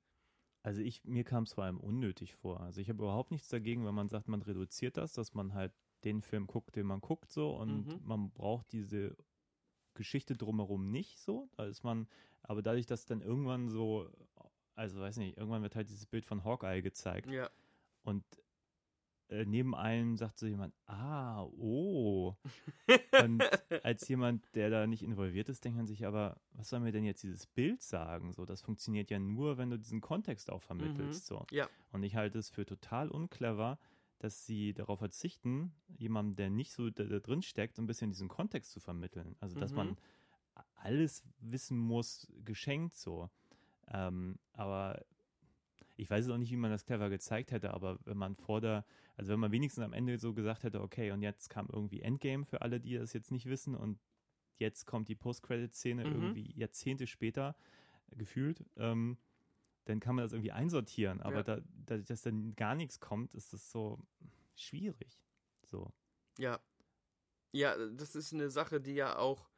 [0.63, 2.59] Also ich, mir kam es vor allem unnötig vor.
[2.59, 5.73] Also ich habe überhaupt nichts dagegen, wenn man sagt, man reduziert das, dass man halt
[6.03, 8.01] den Film guckt, den man guckt so und Mhm.
[8.03, 9.15] man braucht diese
[9.99, 11.49] Geschichte drumherum nicht so.
[11.57, 12.07] Da ist man,
[12.41, 14.09] aber dadurch, dass dann irgendwann so,
[14.75, 17.49] also weiß nicht, irgendwann wird halt dieses Bild von Hawkeye gezeigt Ja,
[18.03, 18.23] und
[19.27, 22.35] äh, neben einem sagt so jemand, ah, oh.
[23.23, 23.43] Und
[23.83, 27.03] als jemand, der da nicht involviert ist, denkt man sich aber, was soll mir denn
[27.03, 28.33] jetzt dieses Bild sagen?
[28.33, 31.29] So, das funktioniert ja nur, wenn du diesen Kontext auch vermittelst.
[31.29, 31.35] Mhm.
[31.35, 31.45] So.
[31.51, 31.69] Ja.
[31.91, 33.77] Und ich halte es für total unclever,
[34.19, 38.11] dass sie darauf verzichten, jemandem, der nicht so da, da drin steckt, so ein bisschen
[38.11, 39.35] diesen Kontext zu vermitteln.
[39.39, 39.77] Also, dass Mhm.
[39.77, 39.97] man
[40.75, 43.29] alles wissen muss, geschenkt so.
[43.87, 45.03] Ähm, aber
[45.95, 48.85] ich weiß auch nicht, wie man das clever gezeigt hätte, aber wenn man vor der,
[49.17, 52.45] also wenn man wenigstens am Ende so gesagt hätte, okay, und jetzt kam irgendwie Endgame
[52.45, 53.99] für alle, die das jetzt nicht wissen, und
[54.57, 56.09] jetzt kommt die Post-Credit-Szene Mhm.
[56.13, 57.55] irgendwie Jahrzehnte später
[58.11, 59.17] gefühlt, ähm,
[59.89, 61.21] dann kann man das irgendwie einsortieren.
[61.21, 61.43] Aber Ja.
[61.43, 63.99] da, da, dass dann gar nichts kommt, ist das so
[64.55, 65.19] schwierig.
[65.65, 65.91] So.
[66.37, 66.59] Ja.
[67.51, 69.49] Ja, das ist eine Sache, die ja auch,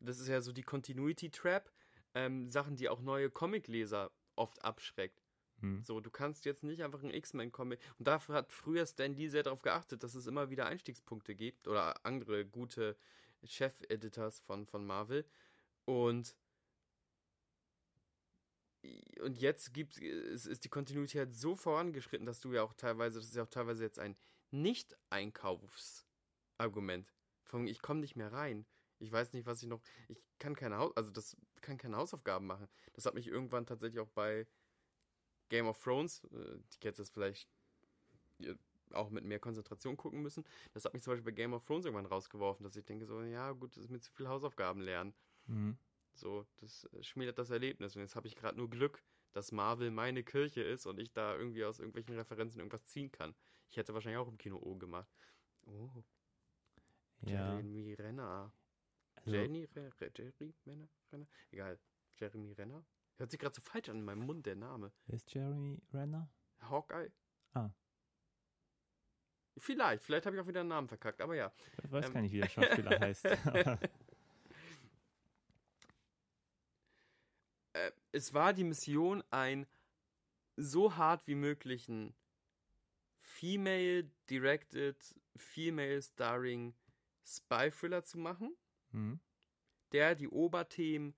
[0.00, 1.72] das ist ja so die Continuity Trap,
[2.14, 5.24] ähm, Sachen, die auch neue Comicleser oft abschreckt.
[5.60, 5.82] Hm.
[5.82, 7.80] So, du kannst jetzt nicht einfach einen X-Men-Comic.
[7.98, 11.66] Und dafür hat früher Stan Lee sehr darauf geachtet, dass es immer wieder Einstiegspunkte gibt
[11.66, 12.96] oder andere gute
[13.44, 15.24] Chef-Editors von, von Marvel.
[15.84, 16.36] Und,
[19.20, 23.28] und jetzt gibt's, es ist die Kontinuität so vorangeschritten, dass du ja auch teilweise, das
[23.28, 24.16] ist ja auch teilweise jetzt ein
[24.50, 27.12] Nicht-Einkaufsargument.
[27.44, 28.66] Von ich komme nicht mehr rein.
[28.98, 29.82] Ich weiß nicht, was ich noch.
[30.08, 32.68] Ich kann keine Haus, also das kann keine Hausaufgaben machen.
[32.92, 34.46] Das hat mich irgendwann tatsächlich auch bei
[35.48, 37.48] Game of Thrones, äh, die jetzt das vielleicht
[38.40, 38.54] äh,
[38.92, 40.44] auch mit mehr Konzentration gucken müssen.
[40.72, 43.22] Das hat mich zum Beispiel bei Game of Thrones irgendwann rausgeworfen, dass ich denke so,
[43.22, 45.14] ja gut, das ist mir zu viel Hausaufgaben lernen.
[45.46, 45.78] Mhm.
[46.14, 47.96] So, das äh, schmälert das Erlebnis.
[47.96, 51.34] Und jetzt habe ich gerade nur Glück, dass Marvel meine Kirche ist und ich da
[51.36, 53.34] irgendwie aus irgendwelchen Referenzen irgendwas ziehen kann.
[53.68, 55.10] Ich hätte wahrscheinlich auch im Kino O gemacht.
[55.66, 55.90] Oh,
[57.22, 57.52] Ja.
[57.54, 58.52] Jeremy Renner.
[59.14, 60.88] Also, Jenny Re Re Jerry Renner?
[61.12, 61.26] Renner?
[61.50, 61.78] Egal.
[62.16, 62.84] Jeremy Renner?
[63.16, 64.92] Hört sich gerade so falsch an in meinem Mund, der Name.
[65.06, 66.28] ist Jeremy Renner?
[66.60, 67.10] Hawkeye?
[67.54, 67.70] Ah.
[69.58, 71.52] Vielleicht, vielleicht habe ich auch wieder einen Namen verkackt, aber ja.
[71.84, 72.12] Ich weiß Ähm.
[72.14, 73.26] gar nicht, wie der Schauspieler heißt.
[73.26, 73.78] Aber,
[77.74, 79.66] äh, es war die Mission, ein
[80.56, 82.14] so hart wie möglichen
[83.20, 84.96] Female-Directed,
[85.36, 86.74] Female-Starring
[87.24, 88.54] Spy-Thriller zu machen,
[88.90, 89.20] hm.
[89.92, 91.14] der die Oberthemen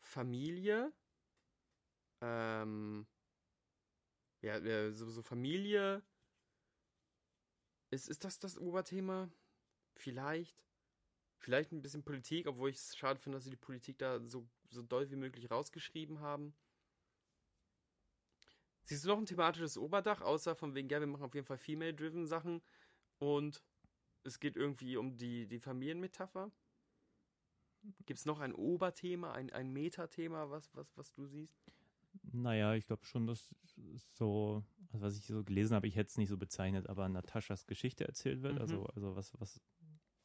[0.00, 0.92] Familie,
[2.20, 3.06] ähm,
[4.42, 6.02] ja, äh, so, so Familie,
[7.90, 9.30] ist, ist das das Oberthema?
[9.94, 10.62] Vielleicht.
[11.38, 14.48] Vielleicht ein bisschen Politik, obwohl ich es schade finde, dass sie die Politik da so,
[14.70, 16.54] so doll wie möglich rausgeschrieben haben.
[18.84, 21.58] Siehst du noch ein thematisches Oberdach, außer von wegen, ja, wir machen auf jeden Fall
[21.58, 22.62] female-driven Sachen
[23.18, 23.62] und
[24.24, 26.50] es geht irgendwie um die, die Familienmetapher?
[28.06, 31.62] Gibt es noch ein Oberthema, ein, ein Metathema, was, was, was du siehst?
[32.22, 33.54] Naja, ich glaube schon, dass
[34.12, 37.66] so, also was ich so gelesen habe, ich hätte es nicht so bezeichnet, aber Nataschas
[37.66, 38.54] Geschichte erzählt wird.
[38.54, 38.60] Mhm.
[38.60, 39.60] Also, also was, was,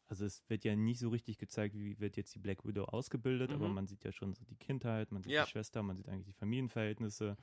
[0.10, 3.52] also es wird ja nicht so richtig gezeigt, wie wird jetzt die Black Widow ausgebildet,
[3.52, 3.76] aber Mhm.
[3.76, 5.44] man sieht ja schon so die Kindheit, man sieht Ja.
[5.46, 7.38] die Schwester, man sieht eigentlich die Familienverhältnisse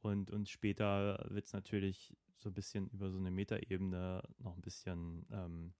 [0.00, 4.62] und, und später wird es natürlich so ein bisschen über so eine Metaebene noch ein
[4.62, 5.72] bisschen, ähm,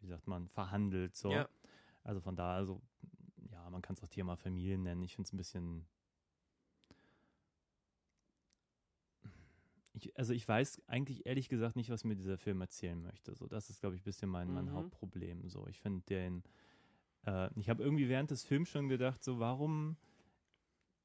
[0.00, 1.16] wie sagt man, verhandelt.
[1.16, 1.32] So.
[1.32, 1.48] Ja.
[2.04, 2.80] Also von daher, also,
[3.50, 5.02] ja, man kann es auch Thema Familie nennen.
[5.02, 5.86] Ich finde es ein bisschen.
[9.98, 13.34] Ich, also ich weiß eigentlich ehrlich gesagt nicht, was mir dieser Film erzählen möchte.
[13.34, 14.72] So, das ist, glaube ich, ein bisschen mein, mein Mhm.
[14.72, 15.48] Hauptproblem.
[15.48, 16.42] So, ich finde den.
[17.26, 19.96] Äh, ich habe irgendwie während des Films schon gedacht, so, warum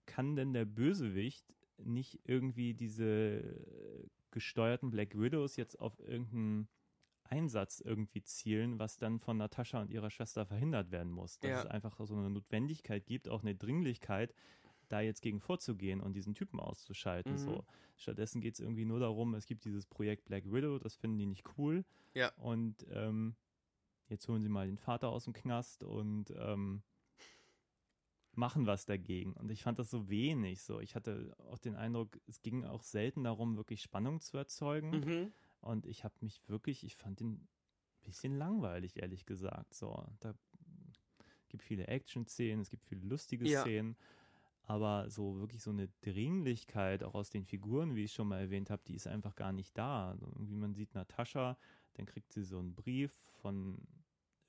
[0.05, 6.67] kann denn der Bösewicht nicht irgendwie diese gesteuerten Black Widows jetzt auf irgendeinen
[7.23, 11.39] Einsatz irgendwie zielen, was dann von Natascha und ihrer Schwester verhindert werden muss.
[11.39, 11.59] Dass Ja.
[11.61, 14.33] es einfach so eine Notwendigkeit gibt, auch eine Dringlichkeit,
[14.89, 17.33] da jetzt gegen vorzugehen und diesen Typen auszuschalten.
[17.33, 17.37] Mhm.
[17.37, 17.65] So.
[17.97, 21.25] Stattdessen geht es irgendwie nur darum, es gibt dieses Projekt Black Widow, das finden die
[21.25, 21.85] nicht cool.
[22.13, 22.31] Ja.
[22.37, 23.35] Und ähm,
[24.07, 26.83] jetzt holen sie mal den Vater aus dem Knast und ähm,
[28.35, 29.33] machen was dagegen.
[29.33, 30.63] Und ich fand das so wenig.
[30.63, 34.89] So, ich hatte auch den Eindruck, es ging auch selten darum, wirklich Spannung zu erzeugen.
[34.89, 35.33] Mhm.
[35.61, 37.47] Und ich habe mich wirklich, ich fand den ein
[38.03, 39.73] bisschen langweilig, ehrlich gesagt.
[39.73, 40.33] So, da
[41.47, 43.61] gibt viele Action-Szenen, es gibt viele lustige Ja.
[43.61, 43.95] Szenen,
[44.63, 48.69] aber so wirklich so eine Dringlichkeit auch aus den Figuren, wie ich schon mal erwähnt
[48.69, 50.09] habe, die ist einfach gar nicht da.
[50.11, 51.57] Also irgendwie man sieht Natascha,
[51.95, 53.77] dann kriegt sie so einen Brief von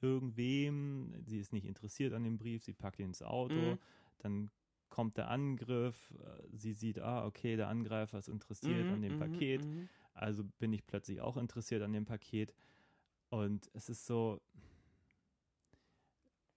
[0.00, 3.78] irgendwem, sie ist nicht interessiert an dem Brief, sie packt ihn ins Auto, Mhm.
[4.18, 4.50] dann
[4.88, 9.18] kommt der Angriff, äh, sie sieht, ah, okay, der Angreifer ist interessiert an dem Mhm,
[9.18, 9.88] Paket, mhm.
[10.12, 12.54] also bin ich plötzlich auch interessiert an dem Paket.
[13.30, 14.40] Und es ist so,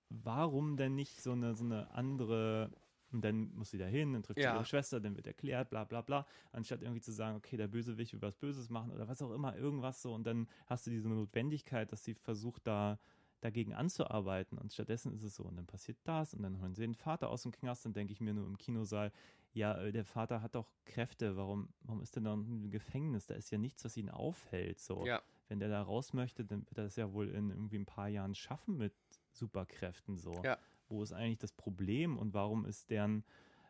[0.10, 2.70] warum denn nicht so eine, so eine andere
[3.12, 4.52] Und dann muss sie da hin, dann trifft Ja.
[4.52, 6.26] sie ihre Schwester, dann wird erklärt, bla bla bla.
[6.52, 9.56] Anstatt irgendwie zu sagen, okay, der Bösewicht will was Böses machen oder was auch immer,
[9.56, 10.14] irgendwas so.
[10.14, 13.00] Und dann hast du diese Notwendigkeit, dass sie versucht, da
[13.42, 14.58] dagegen anzuarbeiten.
[14.58, 17.30] Und stattdessen ist es so, und dann passiert das, und dann holen sie den Vater
[17.30, 19.12] aus dem Knast, dann denke ich mir nur im Kinosaal,
[19.54, 23.28] ja, äh, der Vater hat doch Kräfte, warum, warum ist der dann im Gefängnis?
[23.28, 24.80] Da ist ja nichts, was ihn aufhält.
[24.80, 25.06] So.
[25.06, 25.22] Ja.
[25.48, 28.08] Wenn der da raus möchte, dann wird er das ja wohl in irgendwie ein paar
[28.10, 28.94] Jahren schaffen mit
[29.32, 30.42] Superkräften so.
[30.44, 30.58] Ja.
[30.90, 33.24] Wo ist eigentlich das Problem und warum ist deren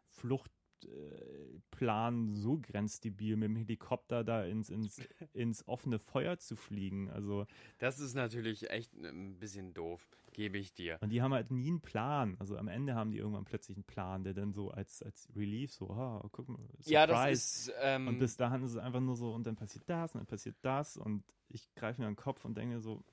[0.10, 5.00] Fluchtplan so grenzdebil, mit dem Helikopter da ins, ins,
[5.34, 7.10] ins offene Feuer zu fliegen?
[7.10, 7.46] Also,
[7.80, 10.98] Das ist natürlich echt ein bisschen doof, gebe ich dir.
[11.02, 12.36] und die haben halt nie einen Plan.
[12.40, 15.72] Also am Ende haben die irgendwann plötzlich einen Plan, der dann so als, als Relief
[15.74, 16.92] so, ah, guck mal, Surprise.
[16.92, 17.72] Ja, das ist.
[17.82, 20.28] Ähm, Und bis dahin ist es einfach nur so, und dann passiert das, und dann
[20.28, 23.04] passiert das, und ich greife mir an den Kopf und denke so,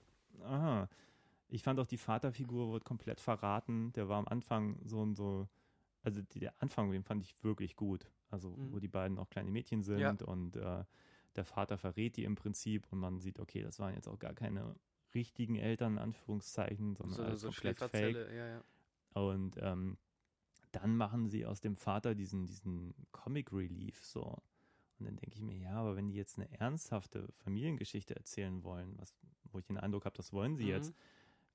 [0.42, 0.88] aha.
[1.48, 3.92] Ich fand auch die Vaterfigur wurde komplett verraten.
[3.92, 5.48] Der war am Anfang so und so,
[6.02, 8.10] also die, der Anfang, den fand ich wirklich gut.
[8.30, 8.72] Also, Mhm.
[8.72, 10.28] wo die beiden auch kleine Mädchen sind Ja.
[10.28, 10.84] und äh,
[11.36, 14.34] der Vater verrät die im Prinzip und man sieht, okay, das waren jetzt auch gar
[14.34, 14.76] keine
[15.14, 18.14] richtigen Eltern, in Anführungszeichen, sondern so, alles so komplett fake.
[18.32, 18.64] Ja, ja.
[19.14, 19.96] Und ähm,
[20.72, 24.22] dann machen sie aus dem Vater diesen, diesen Comic Relief so.
[24.98, 28.94] Und dann denke ich mir, ja, aber wenn die jetzt eine ernsthafte Familiengeschichte erzählen wollen,
[28.98, 29.14] was,
[29.52, 30.70] wo ich den Eindruck habe, das wollen sie Mhm.
[30.70, 30.94] jetzt,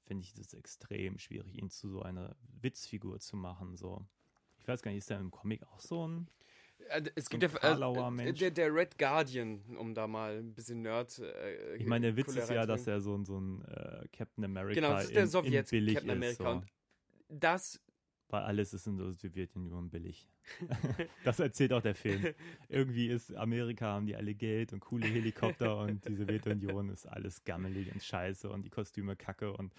[0.10, 3.78] finde ich das extrem schwierig, ihn zu so einer Witzfigur zu machen.
[3.78, 4.04] So.
[4.58, 6.28] Ich weiß gar nicht, ist der im Comic auch so ein.
[6.90, 10.56] Äh, Es So gibt ein ja äh, der, der Red Guardian, um da mal ein
[10.56, 11.20] bisschen Nerd.
[11.20, 14.44] Äh, Ich meine, der Witz ist ja, dass er so ein, so ein äh, Captain
[14.46, 16.42] America Genau, das ist der in, in Sowjet billig Captain ist.
[16.42, 16.44] America.
[16.44, 16.58] So.
[17.30, 17.80] Und das,
[18.30, 20.28] Weil alles ist in der Sowjetunion billig.
[21.24, 22.34] das erzählt auch der Film.
[22.68, 27.44] Irgendwie ist Amerika, haben die alle Geld und coole Helikopter und die Sowjetunion ist alles
[27.44, 29.72] gammelig und scheiße und die Kostüme kacke und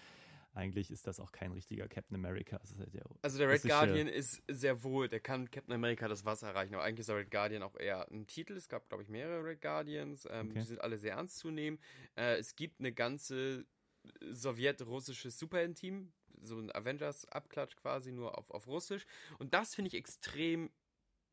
[0.53, 2.59] eigentlich ist das auch kein richtiger Captain America.
[2.77, 6.47] Halt der also der Red Guardian ist sehr wohl, der kann Captain America das Wasser
[6.49, 8.57] erreichen, aber eigentlich ist der Red Guardian auch eher ein Titel.
[8.57, 10.27] Es gab, glaube ich, mehrere Red Guardians.
[10.29, 10.59] Ähm, Okay.
[10.59, 11.79] Die sind alle sehr ernst zu nehmen.
[12.15, 13.65] Äh, es gibt eine ganze
[14.31, 16.11] sowjet-russisches Superhelden-Team,
[16.41, 19.05] so ein Avengers-Abklatsch quasi nur auf, auf Russisch.
[19.39, 20.71] Und das finde ich extrem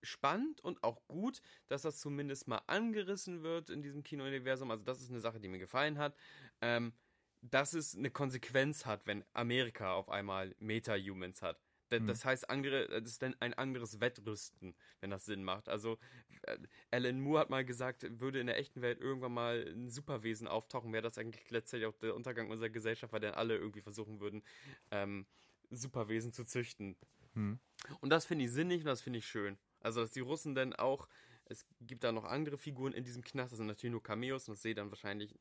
[0.02, 4.70] spannend und auch gut, dass das zumindest mal angerissen wird in diesem Kino-Universum.
[4.70, 6.14] Also das ist eine Sache, die mir gefallen hat.
[6.60, 6.92] Ähm,
[7.40, 11.60] dass es eine Konsequenz hat, wenn Amerika auf einmal Meta-Humans hat.
[11.90, 12.06] D- Mhm.
[12.06, 15.68] Das heißt, andere, das ist dann ein anderes Wettrüsten, wenn das Sinn macht.
[15.68, 15.98] Also,
[16.42, 16.58] äh,
[16.90, 20.92] Alan Moore hat mal gesagt, würde in der echten Welt irgendwann mal ein Superwesen auftauchen,
[20.92, 24.42] wäre das eigentlich letztendlich auch der Untergang unserer Gesellschaft, weil dann alle irgendwie versuchen würden,
[24.90, 25.26] ähm,
[25.70, 26.96] Superwesen zu züchten.
[27.34, 27.58] Hm.
[28.00, 29.58] Und das finde ich sinnig und das finde ich schön.
[29.80, 31.08] Also, dass die Russen dann auch,
[31.48, 34.54] es gibt da noch andere Figuren in diesem Knast, das sind natürlich nur Cameos und
[34.54, 35.34] das sehe dann wahrscheinlich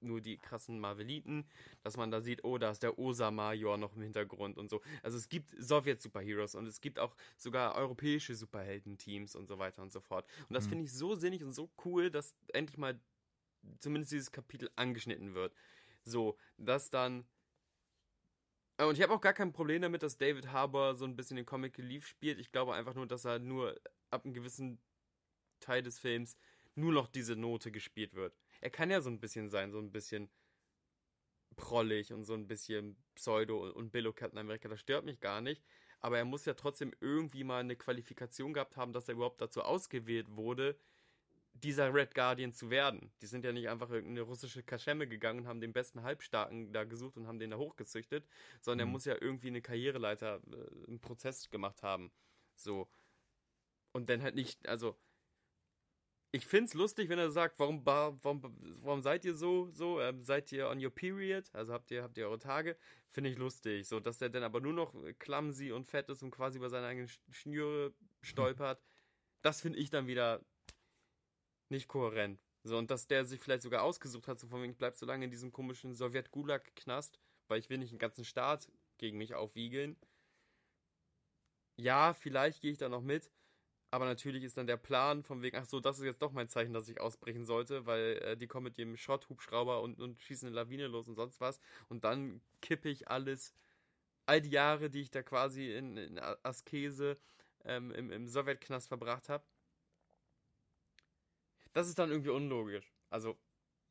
[0.00, 1.46] nur die krassen Marveliten,
[1.82, 4.82] dass man da sieht, oh, da ist der Osa-Major noch im Hintergrund und so.
[5.02, 9.92] Also es gibt Sowjet-Superheroes und es gibt auch sogar europäische Superhelden-Teams und so weiter und
[9.92, 10.26] so fort.
[10.48, 10.68] Und das Mhm.
[10.68, 13.00] finde ich so sinnig und so cool, dass endlich mal
[13.78, 15.54] zumindest dieses Kapitel angeschnitten wird.
[16.04, 17.24] So, dass dann
[18.78, 21.36] äh, und ich habe auch gar kein Problem damit, dass David Harbour so ein bisschen
[21.36, 22.38] den Comic Relief spielt.
[22.38, 23.78] Ich glaube einfach nur, dass er nur
[24.10, 24.78] ab einem gewissen
[25.62, 26.36] Teil des Films
[26.74, 28.36] nur noch diese Note gespielt wird.
[28.60, 30.30] Er kann ja so ein bisschen sein, so ein bisschen
[31.56, 34.68] prollig und so ein bisschen Pseudo und Billo Captain America.
[34.68, 35.62] Das stört mich gar nicht.
[36.00, 39.62] Aber er muss ja trotzdem irgendwie mal eine Qualifikation gehabt haben, dass er überhaupt dazu
[39.62, 40.76] ausgewählt wurde,
[41.54, 43.12] dieser Red Guardian zu werden.
[43.20, 46.72] Die sind ja nicht einfach in eine russische Kaschemme gegangen und haben den besten Halbstarken
[46.72, 48.26] da gesucht und haben den da hochgezüchtet,
[48.62, 48.92] sondern er Mhm.
[48.92, 52.10] muss ja irgendwie eine Karriereleiter äh, im Prozess gemacht haben.
[52.56, 52.88] So.
[53.92, 54.96] Und dann halt nicht, also
[56.34, 58.42] ich find's lustig, wenn er sagt, warum, warum,
[58.82, 62.16] warum seid ihr so, so, ähm, seid ihr on your period, also habt ihr, habt
[62.16, 62.76] ihr eure Tage,
[63.10, 66.30] finde ich lustig, so, dass er dann aber nur noch clumsy und fett ist und
[66.30, 68.82] quasi über seine eigenen Sch- Schnüre stolpert,
[69.42, 70.42] das finde ich dann wieder
[71.68, 72.40] nicht kohärent.
[72.64, 75.04] So, und dass der sich vielleicht sogar ausgesucht hat, so von wegen, ich bleib so
[75.04, 77.18] lange in diesem komischen Sowjet-Gulag-Knast,
[77.48, 79.96] weil ich will nicht den ganzen Staat gegen mich aufwiegeln.
[81.76, 83.30] Ja, vielleicht gehe ich da noch mit,
[83.92, 86.48] aber natürlich ist dann der Plan von wegen, ach so, das ist jetzt doch mein
[86.48, 90.48] Zeichen, dass ich ausbrechen sollte, weil äh, die kommen mit dem Schrotthubschrauber und, und schießen
[90.48, 91.60] eine Lawine los und sonst was.
[91.90, 93.52] Und dann kippe ich alles,
[94.24, 97.18] all die Jahre, die ich da quasi in, in Askese
[97.66, 99.44] ähm, im, im Sowjetknast verbracht habe.
[101.74, 102.90] Das ist dann irgendwie unlogisch.
[103.10, 103.36] Also,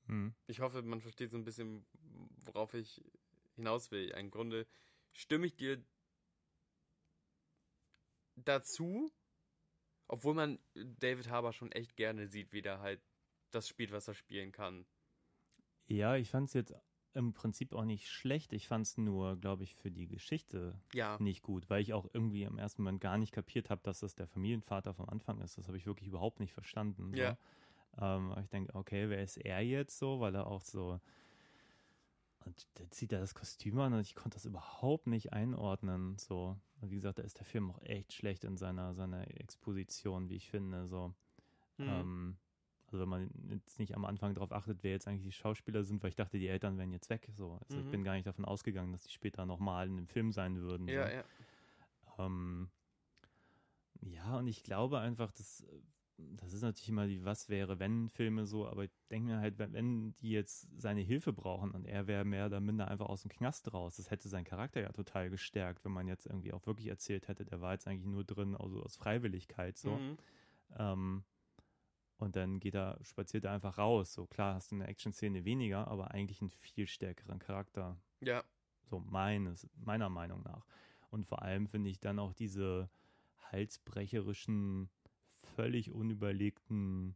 [0.07, 0.33] Hm.
[0.47, 1.85] ich hoffe, man versteht so ein bisschen,
[2.43, 3.03] worauf ich
[3.55, 4.09] hinaus will.
[4.09, 4.65] Im Grunde
[5.13, 5.79] stimme ich dir
[8.35, 9.11] dazu,
[10.11, 13.01] obwohl man David Harbour schon echt gerne sieht, wie der halt
[13.51, 14.85] das spielt, was er spielen kann.
[15.87, 16.73] Ja, ich fand es jetzt
[17.13, 18.53] im Prinzip auch nicht schlecht.
[18.53, 21.17] Ich fand es nur, glaube ich, für die Geschichte Ja.
[21.19, 24.15] nicht gut, weil ich auch irgendwie im ersten Moment gar nicht kapiert habe, dass das
[24.15, 25.57] der Familienvater vom Anfang ist.
[25.57, 27.13] Das habe ich wirklich überhaupt nicht verstanden.
[27.13, 27.21] So.
[27.21, 27.37] Ja.
[27.97, 30.19] Ähm, aber ich denke, okay, wer ist er jetzt so?
[30.19, 30.99] Weil er auch so.
[32.45, 36.17] Und da zieht er das Kostüm an und ich konnte das überhaupt nicht einordnen.
[36.17, 36.57] So.
[36.81, 40.35] Und wie gesagt, da ist der Film auch echt schlecht in seiner, seiner Exposition, wie
[40.35, 40.87] ich finde.
[40.87, 41.13] So.
[41.77, 41.87] Mhm.
[41.87, 42.37] Ähm,
[42.87, 46.01] also wenn man jetzt nicht am Anfang darauf achtet, wer jetzt eigentlich die Schauspieler sind,
[46.03, 47.29] weil ich dachte, die Eltern wären jetzt weg.
[47.35, 47.59] So.
[47.61, 47.91] Also ich Mhm.
[47.91, 50.87] bin gar nicht davon ausgegangen, dass die später nochmal in dem Film sein würden.
[50.87, 51.13] ja, so.
[51.15, 51.23] ja.
[52.25, 52.69] Ähm,
[54.01, 55.63] ja, und ich glaube einfach, dass
[56.17, 59.57] das ist natürlich immer die Was wäre, wenn Filme so, aber ich denke mir halt,
[59.57, 63.31] wenn, die jetzt seine Hilfe brauchen und er wäre mehr oder minder einfach aus dem
[63.31, 66.87] Knast raus, das hätte seinen Charakter ja total gestärkt, wenn man jetzt irgendwie auch wirklich
[66.87, 69.95] erzählt hätte, der war jetzt eigentlich nur drin, also aus Freiwilligkeit so.
[69.95, 70.17] Mhm.
[70.77, 71.23] Ähm,
[72.17, 74.13] und dann geht er, spaziert er einfach raus.
[74.13, 77.97] So klar hast du eine Action-Szene weniger, aber eigentlich einen viel stärkeren Charakter.
[78.19, 78.43] Ja.
[78.83, 80.67] So meines, meiner Meinung nach.
[81.09, 82.91] Und vor allem finde ich dann auch diese
[83.51, 84.89] halsbrecherischen,
[85.55, 87.15] völlig unüberlegten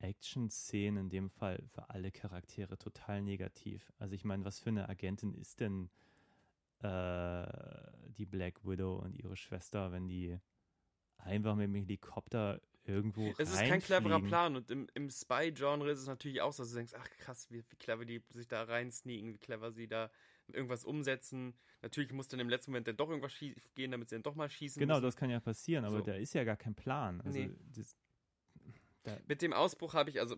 [0.00, 3.92] Action-Szenen in dem Fall für alle Charaktere total negativ.
[3.98, 5.90] Also ich meine, was für eine Agentin ist denn
[6.80, 7.46] äh,
[8.16, 10.38] die Black Widow und ihre Schwester, wenn die
[11.16, 14.20] einfach mit dem Helikopter irgendwo Es ist kein cleverer?
[14.20, 17.50] Plan und im, im Spy-Genre ist es natürlich auch so, dass du denkst, ach krass,
[17.50, 20.10] wie, wie clever die sich da reinsneaken, wie clever sie da
[20.52, 21.54] irgendwas umsetzen.
[21.82, 24.34] Natürlich muss dann im letzten Moment dann doch irgendwas schief gehen, damit sie dann doch
[24.34, 25.04] mal schießen Genau, müssen.
[25.04, 26.04] das kann ja passieren, aber So.
[26.04, 27.20] da ist ja gar kein Plan.
[27.20, 27.50] Also Nee.
[27.74, 27.96] das,
[29.02, 30.36] da, Mit dem Ausbruch habe ich, also,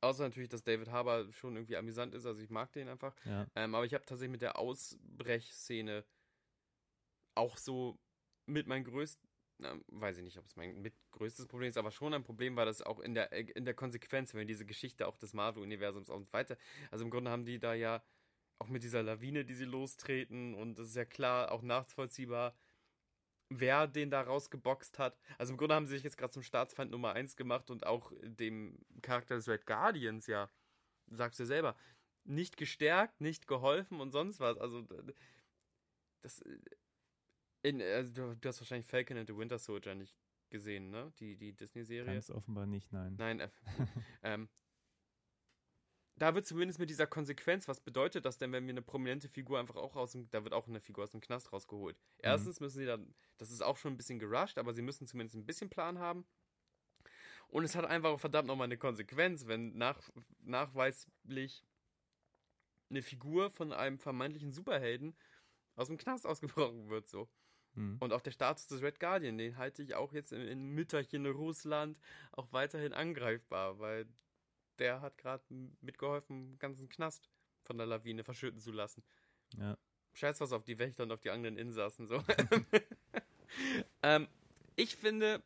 [0.00, 3.46] außer natürlich, dass David Harbour schon irgendwie amüsant ist, also ich mag den einfach, ja.
[3.56, 6.04] ähm, aber ich habe tatsächlich mit der Ausbrechszene
[7.34, 7.98] auch so
[8.46, 9.22] mit mein größtes,
[9.88, 12.64] weiß ich nicht, ob es mein mit größtes Problem ist, aber schon ein Problem war
[12.64, 16.56] das auch in der, in der Konsequenz, wenn diese Geschichte auch des Marvel-Universums und weiter,
[16.92, 18.02] also im Grunde haben die da ja
[18.58, 22.54] auch mit dieser Lawine, die sie lostreten und es ist ja klar, auch nachvollziehbar,
[23.50, 25.18] wer den da rausgeboxt hat.
[25.38, 28.12] Also im Grunde haben sie sich jetzt gerade zum Staatsfeind Nummer 1 gemacht und auch
[28.22, 30.50] dem Charakter des Red Guardians ja,
[31.06, 31.76] sagst du selber,
[32.24, 34.58] nicht gestärkt, nicht geholfen und sonst was.
[34.58, 34.86] Also
[36.22, 36.42] das
[37.62, 40.16] in, also du, du hast wahrscheinlich Falcon and the Winter Soldier nicht
[40.50, 41.12] gesehen, ne?
[41.18, 42.12] Die, die Disney-Serie.
[42.12, 43.14] Ganz offenbar nicht, nein.
[43.18, 43.48] Nein, äh,
[44.22, 44.48] ähm,
[46.18, 49.58] da wird zumindest mit dieser Konsequenz, was bedeutet das denn, wenn wir eine prominente Figur
[49.58, 51.96] einfach auch aus dem, da wird auch eine Figur aus dem Knast rausgeholt.
[52.18, 55.36] Erstens müssen sie dann, das ist auch schon ein bisschen gerusht, aber sie müssen zumindest
[55.36, 56.26] ein bisschen Plan haben.
[57.48, 61.64] Und es hat einfach verdammt nochmal eine Konsequenz, wenn nach, nachweislich
[62.90, 65.16] eine Figur von einem vermeintlichen Superhelden
[65.76, 67.28] aus dem Knast ausgebrochen wird, so.
[67.74, 67.98] Hm.
[68.00, 71.26] Und auch der Status des Red Guardian, den halte ich auch jetzt in, in Mütterchen
[71.26, 71.98] Russland
[72.32, 74.06] auch weiterhin angreifbar, weil
[74.78, 75.44] der hat gerade
[75.80, 77.28] mitgeholfen, den ganzen Knast
[77.64, 79.02] von der Lawine verschütten zu lassen.
[79.56, 79.76] Ja.
[80.14, 82.22] Scheiß was auf die Wächter und auf die anderen Insassen, so.
[84.02, 84.26] ähm,
[84.76, 85.42] ich finde,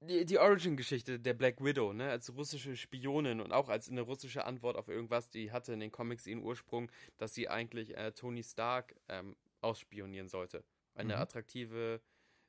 [0.00, 4.44] die, die Origin-Geschichte der Black Widow, ne, als russische Spionin und auch als eine russische
[4.44, 8.42] Antwort auf irgendwas, die hatte in den Comics ihren Ursprung, dass sie eigentlich äh, Tony
[8.42, 10.64] Stark ähm, ausspionieren sollte.
[10.94, 11.20] Eine Mhm.
[11.22, 12.00] attraktive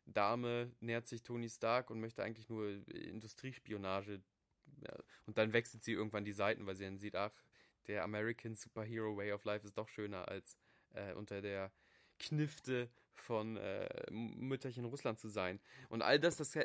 [0.05, 4.21] Dame nähert sich Tony Stark und möchte eigentlich nur Industriespionage.
[5.25, 7.31] Und dann wechselt sie irgendwann die Seiten, weil sie dann sieht, ach,
[7.87, 10.57] der American Superhero Way of Life ist doch schöner als
[10.93, 11.71] äh, unter der
[12.19, 15.59] Knifte von äh, Mütterchen Russland zu sein.
[15.89, 16.57] Und all das, das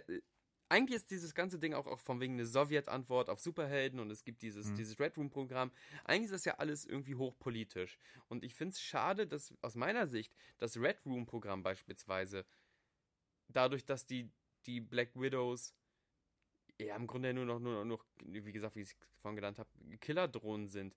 [0.69, 4.23] eigentlich ist dieses ganze Ding auch, auch von wegen eine Sowjet-Antwort auf Superhelden und es
[4.25, 4.77] gibt dieses, Mhm.
[4.77, 5.73] dieses Red Room-Programm.
[6.05, 7.99] Eigentlich ist das ja alles irgendwie hochpolitisch.
[8.29, 12.47] Und ich finde es schade, dass aus meiner Sicht das Red Room-Programm beispielsweise,
[13.49, 14.31] dadurch, dass die,
[14.67, 15.75] die Black Widows
[16.87, 19.69] ja im Grunde nur noch, nur noch, wie gesagt, wie ich es vorhin genannt habe,
[20.01, 20.97] Killerdrohnen sind,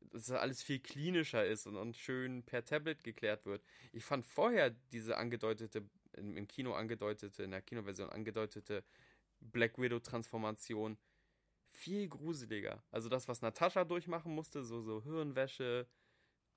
[0.00, 3.62] dass das alles viel klinischer ist und, und schön per Tablet geklärt wird.
[3.92, 8.84] Ich fand vorher diese angedeutete, im, Kino angedeutete, in der Kinoversion angedeutete
[9.40, 10.98] Black Widow-Transformation
[11.70, 12.82] viel gruseliger.
[12.90, 15.86] Also das, was Natascha durchmachen musste, so, so Hirnwäsche,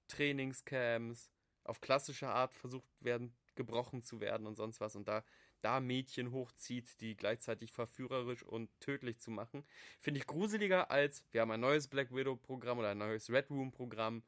[0.08, 1.32] Trainingscamps,
[1.64, 5.24] auf klassische Art versucht werden, gebrochen zu werden und sonst was und da,
[5.62, 9.64] da Mädchen hochzieht, die gleichzeitig verführerisch und tödlich zu machen,
[10.00, 14.24] finde ich gruseliger als, wir haben ein neues Black Widow-Programm oder ein neues Red Room-Programm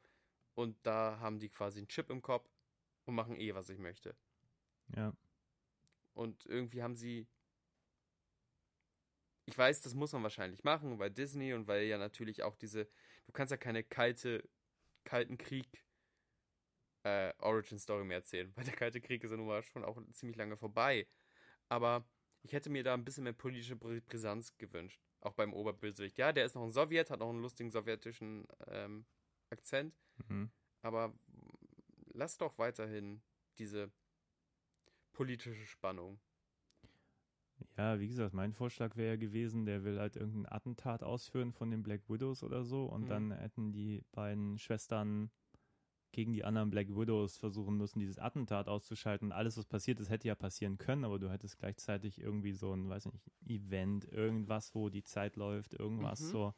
[0.54, 2.48] und da haben die quasi einen Chip im Kopf
[3.04, 4.16] und machen eh, was ich möchte.
[4.94, 5.12] Ja.
[6.14, 7.26] Und irgendwie haben sie.
[9.46, 12.86] Ich weiß, das muss man wahrscheinlich machen, weil Disney und weil ja natürlich auch diese.
[13.26, 14.48] Du kannst ja keine kalte,
[15.04, 15.84] kalten Krieg
[17.02, 19.98] äh, Origin Story mehr erzählen, weil der Kalte Krieg ist ja nun mal schon auch
[20.12, 21.06] ziemlich lange vorbei.
[21.68, 22.04] Aber
[22.42, 25.00] ich hätte mir da ein bisschen mehr politische Brisanz gewünscht.
[25.20, 26.18] Auch beim Oberbösewicht.
[26.18, 29.06] Ja, der ist noch ein Sowjet, hat noch einen lustigen sowjetischen ähm,
[29.50, 29.94] Akzent.
[30.28, 30.50] Mhm.
[30.82, 31.14] Aber
[32.12, 33.22] lass doch weiterhin
[33.58, 33.90] diese
[35.12, 36.20] politische Spannung.
[37.76, 41.82] Ja, wie gesagt, mein Vorschlag wäre gewesen, der will halt irgendein Attentat ausführen von den
[41.82, 43.08] Black Widows oder so und mhm.
[43.08, 45.30] dann hätten die beiden Schwestern
[46.14, 49.32] gegen die anderen Black Widows versuchen müssen, dieses Attentat auszuschalten.
[49.32, 52.88] Alles, was passiert ist, hätte ja passieren können, aber du hättest gleichzeitig irgendwie so ein,
[52.88, 56.26] weiß nicht, Event, irgendwas, wo die Zeit läuft, irgendwas mhm.
[56.26, 56.54] so.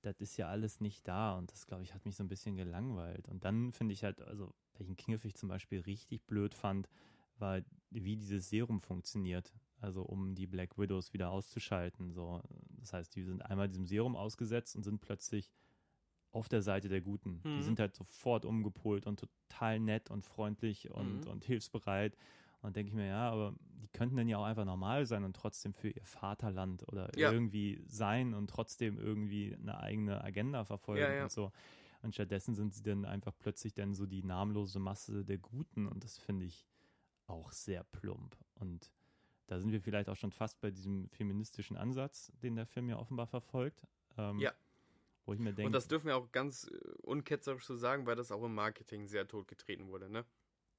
[0.00, 2.56] Das ist ja alles nicht da und das, glaube ich, hat mich so ein bisschen
[2.56, 3.28] gelangweilt.
[3.28, 6.88] Und dann finde ich halt, also, welchen Kingfish ich zum Beispiel richtig blöd fand,
[7.38, 7.60] war,
[7.90, 9.52] wie dieses Serum funktioniert.
[9.80, 12.12] Also um die Black Widows wieder auszuschalten.
[12.12, 12.40] So.
[12.78, 15.50] Das heißt, die sind einmal diesem Serum ausgesetzt und sind plötzlich
[16.32, 17.40] auf der Seite der Guten.
[17.44, 17.56] Mhm.
[17.56, 21.30] Die sind halt sofort umgepolt und total nett und freundlich und, mhm.
[21.30, 22.16] und hilfsbereit.
[22.62, 25.34] Und denke ich mir, ja, aber die könnten dann ja auch einfach normal sein und
[25.34, 27.32] trotzdem für ihr Vaterland oder ja.
[27.32, 31.22] irgendwie sein und trotzdem irgendwie eine eigene Agenda verfolgen ja, ja.
[31.24, 31.52] und so.
[32.02, 36.04] Und stattdessen sind sie dann einfach plötzlich dann so die namenlose Masse der Guten und
[36.04, 36.66] das finde ich
[37.26, 38.36] auch sehr plump.
[38.56, 38.92] Und
[39.46, 42.98] da sind wir vielleicht auch schon fast bei diesem feministischen Ansatz, den der Film ja
[42.98, 43.86] offenbar verfolgt.
[44.16, 44.52] Ähm, ja.
[45.24, 45.66] Wo ich mir denke.
[45.66, 49.06] Und das dürfen wir auch ganz äh, unketzerisch so sagen, weil das auch im Marketing
[49.06, 50.24] sehr totgetreten wurde, ne?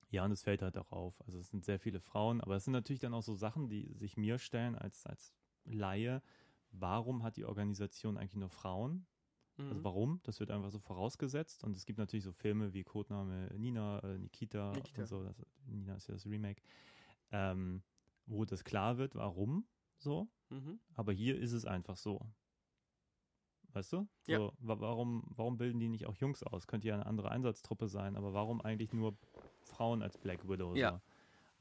[0.09, 1.19] Ja, und es fällt halt auch auf.
[1.25, 3.91] Also es sind sehr viele Frauen, aber es sind natürlich dann auch so Sachen, die
[3.93, 5.33] sich mir stellen als, als
[5.65, 6.21] Laie.
[6.71, 9.07] Warum hat die Organisation eigentlich nur Frauen?
[9.57, 9.69] Also mhm.
[9.71, 10.19] Also warum?
[10.23, 11.63] Das wird einfach so vorausgesetzt.
[11.63, 15.23] Und es gibt natürlich so Filme wie Codename Nina, äh, Nikita, Nikita, und so.
[15.23, 16.61] Das, Nina ist ja das Remake.
[17.31, 17.81] Ähm,
[18.25, 19.67] wo das klar wird, warum
[19.97, 20.29] so.
[20.49, 20.79] Mhm.
[20.93, 22.29] Aber hier ist es einfach so.
[23.73, 24.07] Weißt du?
[24.27, 24.51] So, ja.
[24.59, 26.67] warum, warum bilden die nicht auch Jungs aus?
[26.67, 29.15] Könnte ja eine andere Einsatztruppe sein, aber warum eigentlich nur
[29.61, 30.75] Frauen als Black Widow?
[30.75, 30.91] Ja.
[30.91, 31.01] So?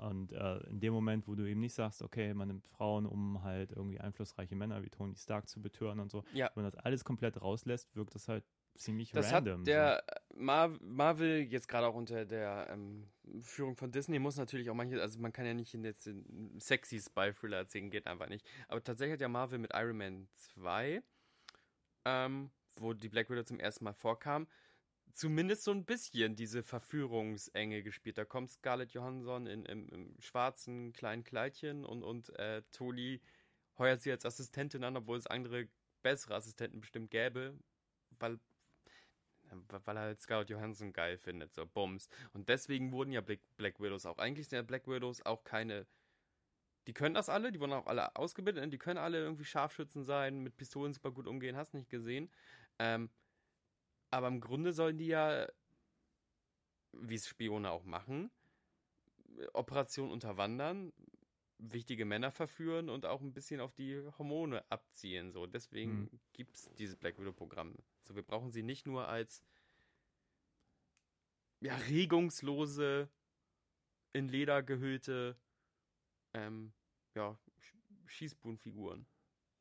[0.06, 3.42] Und äh, in dem Moment, wo du eben nicht sagst, okay, man nimmt Frauen, um
[3.42, 6.50] halt irgendwie einflussreiche Männer wie Tony Stark zu betören und so, ja.
[6.54, 8.44] wenn man das alles komplett rauslässt, wirkt das halt
[8.74, 9.60] ziemlich das random.
[9.60, 10.02] Hat der
[10.32, 10.40] so.
[10.40, 13.06] Mar Marvel jetzt gerade auch unter der ähm,
[13.42, 16.58] Führung von Disney muss natürlich auch manche, also man kann ja nicht in jetzt in
[16.58, 18.46] sexy Spy-Thriller erzählen, geht einfach nicht.
[18.68, 21.02] Aber tatsächlich hat ja Marvel mit Iron Man 2,
[22.04, 24.46] ähm, wo die Black Widow zum ersten Mal vorkam,
[25.12, 28.18] zumindest so ein bisschen diese Verführungsenge gespielt.
[28.18, 33.20] Da kommt Scarlett Johansson in, im, im schwarzen kleinen Kleidchen und, und äh, Toli
[33.78, 35.68] heuert sie als Assistentin an, obwohl es andere
[36.02, 37.58] bessere Assistenten bestimmt gäbe,
[38.18, 38.38] weil
[39.68, 42.08] weil er halt Scarlett Johansson geil findet, so Bums.
[42.32, 44.18] Und deswegen wurden ja Black, Black Widows auch.
[44.18, 45.86] Eigentlich sind ja Black Widows auch keine.
[46.86, 50.40] Die können das alle, die wurden auch alle ausgebildet, die können alle irgendwie Scharfschützen sein,
[50.40, 52.30] mit Pistolen super gut umgehen, hast nicht gesehen.
[52.78, 53.10] Ähm,
[54.10, 55.46] aber im Grunde sollen die ja,
[56.92, 58.30] wie es Spione auch machen,
[59.52, 60.92] Operationen unterwandern,
[61.58, 65.30] wichtige Männer verführen und auch ein bisschen auf die Hormone abziehen.
[65.32, 66.20] So, deswegen mhm.
[66.32, 67.76] gibt es dieses Black Widow-Programm.
[68.02, 69.42] So, wir brauchen sie nicht nur als
[71.60, 73.08] ja, regungslose,
[74.12, 75.36] in Leder gehüllte
[76.34, 76.72] ähm,
[77.14, 77.36] ja,
[78.06, 79.06] Schießbuhnfiguren.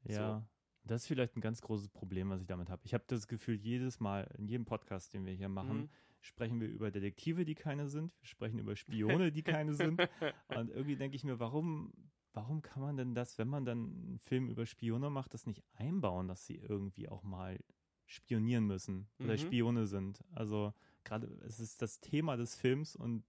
[0.03, 0.39] Ja.
[0.39, 0.47] So.
[0.83, 2.81] Das ist vielleicht ein ganz großes Problem, was ich damit habe.
[2.85, 5.89] Ich habe das Gefühl, jedes Mal, in jedem Podcast, den wir hier machen, mhm.
[6.21, 8.13] sprechen wir über Detektive, die keine sind.
[8.19, 9.99] Wir sprechen über Spione, die keine sind.
[10.47, 11.93] Und irgendwie denke ich mir, warum,
[12.33, 15.63] warum kann man denn das, wenn man dann einen Film über Spione macht, das nicht
[15.75, 17.59] einbauen, dass sie irgendwie auch mal
[18.07, 19.37] spionieren müssen oder mhm.
[19.37, 20.23] Spione sind.
[20.31, 23.23] Also gerade es ist das Thema des Films und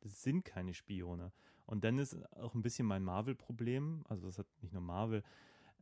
[0.00, 1.32] es sind keine Spione.
[1.68, 5.22] Und dann ist auch ein bisschen mein Marvel-Problem, also das hat nicht nur Marvel,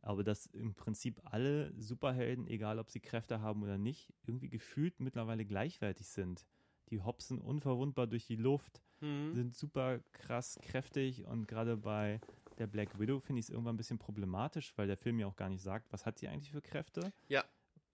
[0.01, 4.99] aber dass im Prinzip alle Superhelden, egal ob sie Kräfte haben oder nicht, irgendwie gefühlt
[4.99, 6.45] mittlerweile gleichwertig sind.
[6.89, 9.33] Die hopsen unverwundbar durch die Luft, mhm.
[9.33, 12.19] sind super krass kräftig und gerade bei
[12.57, 15.37] der Black Widow finde ich es irgendwann ein bisschen problematisch, weil der Film ja auch
[15.37, 17.13] gar nicht sagt, was hat sie eigentlich für Kräfte.
[17.29, 17.45] Ja.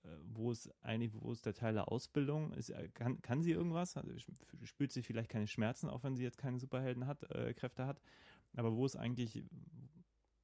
[0.03, 2.53] Äh, wo ist eigentlich, wo ist der Teil der Ausbildung?
[2.53, 3.97] Ist, äh, kann, kann sie irgendwas?
[3.97, 4.11] Also
[4.63, 8.01] spürt sie vielleicht keine Schmerzen, auch wenn sie jetzt keine Superhelden hat, äh, Kräfte hat.
[8.55, 9.43] Aber wo ist eigentlich,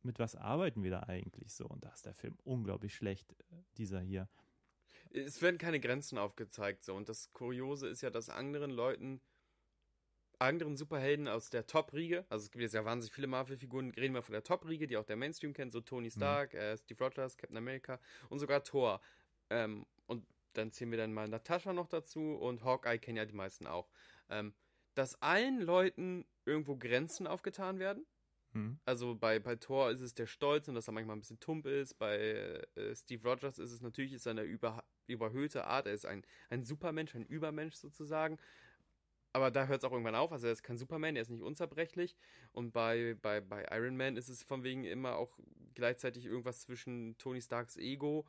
[0.02, 1.66] mit was arbeiten wir da eigentlich so?
[1.66, 4.28] Und da ist der Film unglaublich schlecht, äh, dieser hier.
[5.12, 6.96] Es werden keine Grenzen aufgezeigt so.
[6.96, 9.22] Und das Kuriose ist ja, dass anderen Leuten,
[10.38, 14.22] anderen Superhelden aus der Top-Riege, also es gibt jetzt ja wahnsinnig viele Marvel-Figuren, reden wir
[14.22, 16.12] von der Top-Riege, die auch der Mainstream kennt, so Tony mhm.
[16.12, 16.60] Stark, mhm.
[16.60, 18.00] äh, Steve Rogers, Captain America
[18.30, 19.02] und sogar Thor.
[19.50, 23.36] Ähm, und dann zählen wir dann mal Natascha noch dazu und Hawkeye kennen ja die
[23.36, 23.90] meisten auch.
[24.30, 24.54] Ähm,
[24.96, 28.06] dass allen Leuten irgendwo Grenzen aufgetan werden.
[28.54, 28.80] Mhm.
[28.86, 31.66] Also bei, bei Thor ist es der Stolz und dass er manchmal ein bisschen tump
[31.66, 31.98] ist.
[31.98, 32.18] Bei
[32.76, 35.88] äh, Steve Rogers ist es natürlich ist eine über, überhöhte Art.
[35.88, 38.38] Er ist ein, ein Supermensch, ein Übermensch sozusagen.
[39.32, 40.32] Aber da hört es auch irgendwann auf.
[40.32, 42.16] Also er ist kein Superman, er ist nicht unzerbrechlich.
[42.52, 45.38] Und bei, bei, bei Iron Man ist es von wegen immer auch
[45.76, 48.28] gleichzeitig irgendwas zwischen Tony Starks Ego und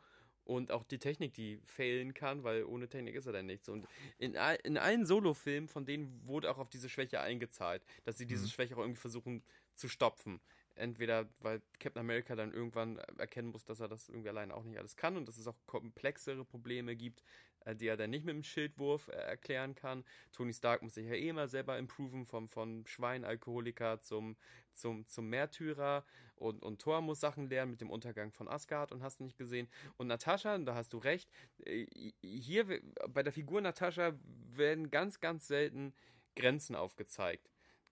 [0.70, 3.68] auch die Technik, die failen kann, weil ohne Technik ist er dann nichts.
[3.68, 3.86] Und
[4.18, 4.34] in,
[4.64, 8.48] in allen Solo-Filmen von denen wurde auch auf diese Schwäche eingezahlt, dass sie diese mhm.
[8.48, 9.42] Schwäche auch irgendwie versuchen
[9.74, 10.40] zu stopfen.
[10.80, 14.78] Entweder, weil Captain America dann irgendwann erkennen muss, dass er das irgendwie alleine auch nicht
[14.78, 17.22] alles kann und dass es auch komplexere Probleme gibt,
[17.66, 20.04] äh, die er dann nicht mit dem Schildwurf äh, erklären kann.
[20.32, 24.36] Tony Stark muss sich ja eh immer selber improven, vom, von Schweinalkoholiker zum,
[24.72, 26.04] zum, zum Märtyrer
[26.36, 29.68] und, und Thor muss Sachen lernen mit dem Untergang von Asgard und hast nicht gesehen.
[29.98, 31.30] Und Natascha, da hast du recht,
[31.66, 31.86] äh,
[32.22, 34.14] hier bei der Figur Natascha
[34.54, 35.92] werden ganz, ganz selten
[36.36, 37.50] Grenzen aufgezeigt.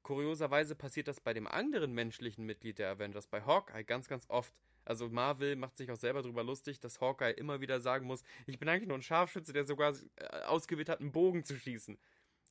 [0.08, 4.54] Kurioserweise passiert das bei dem anderen menschlichen Mitglied der Avengers, bei Hawkeye, ganz, ganz oft.
[4.86, 8.58] Also Marvel macht sich auch selber darüber lustig, dass Hawkeye immer wieder sagen muss, ich
[8.58, 11.98] bin eigentlich nur ein Scharfschütze, der sogar äh, ausgewählt hat, einen Bogen zu schießen.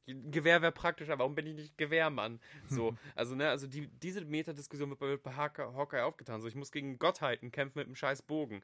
[0.05, 2.39] Gewehr wäre praktischer, warum bin ich nicht Gewehrmann?
[2.67, 6.41] So, also, ne, also die, diese Metadiskussion wird bei, bei Hawkeye aufgetan.
[6.41, 8.61] So, ich muss gegen Gottheiten kämpfen mit einem scheiß Bogen.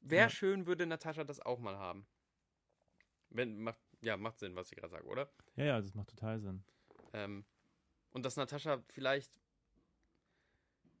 [0.00, 0.30] Wäre ja.
[0.30, 2.06] schön, würde Natascha das auch mal haben.
[3.30, 5.28] Wenn, macht, ja, macht Sinn, was ich gerade sage, oder?
[5.56, 6.62] Ja, ja, das macht total Sinn.
[7.12, 7.44] Ähm,
[8.12, 9.30] und dass Natascha vielleicht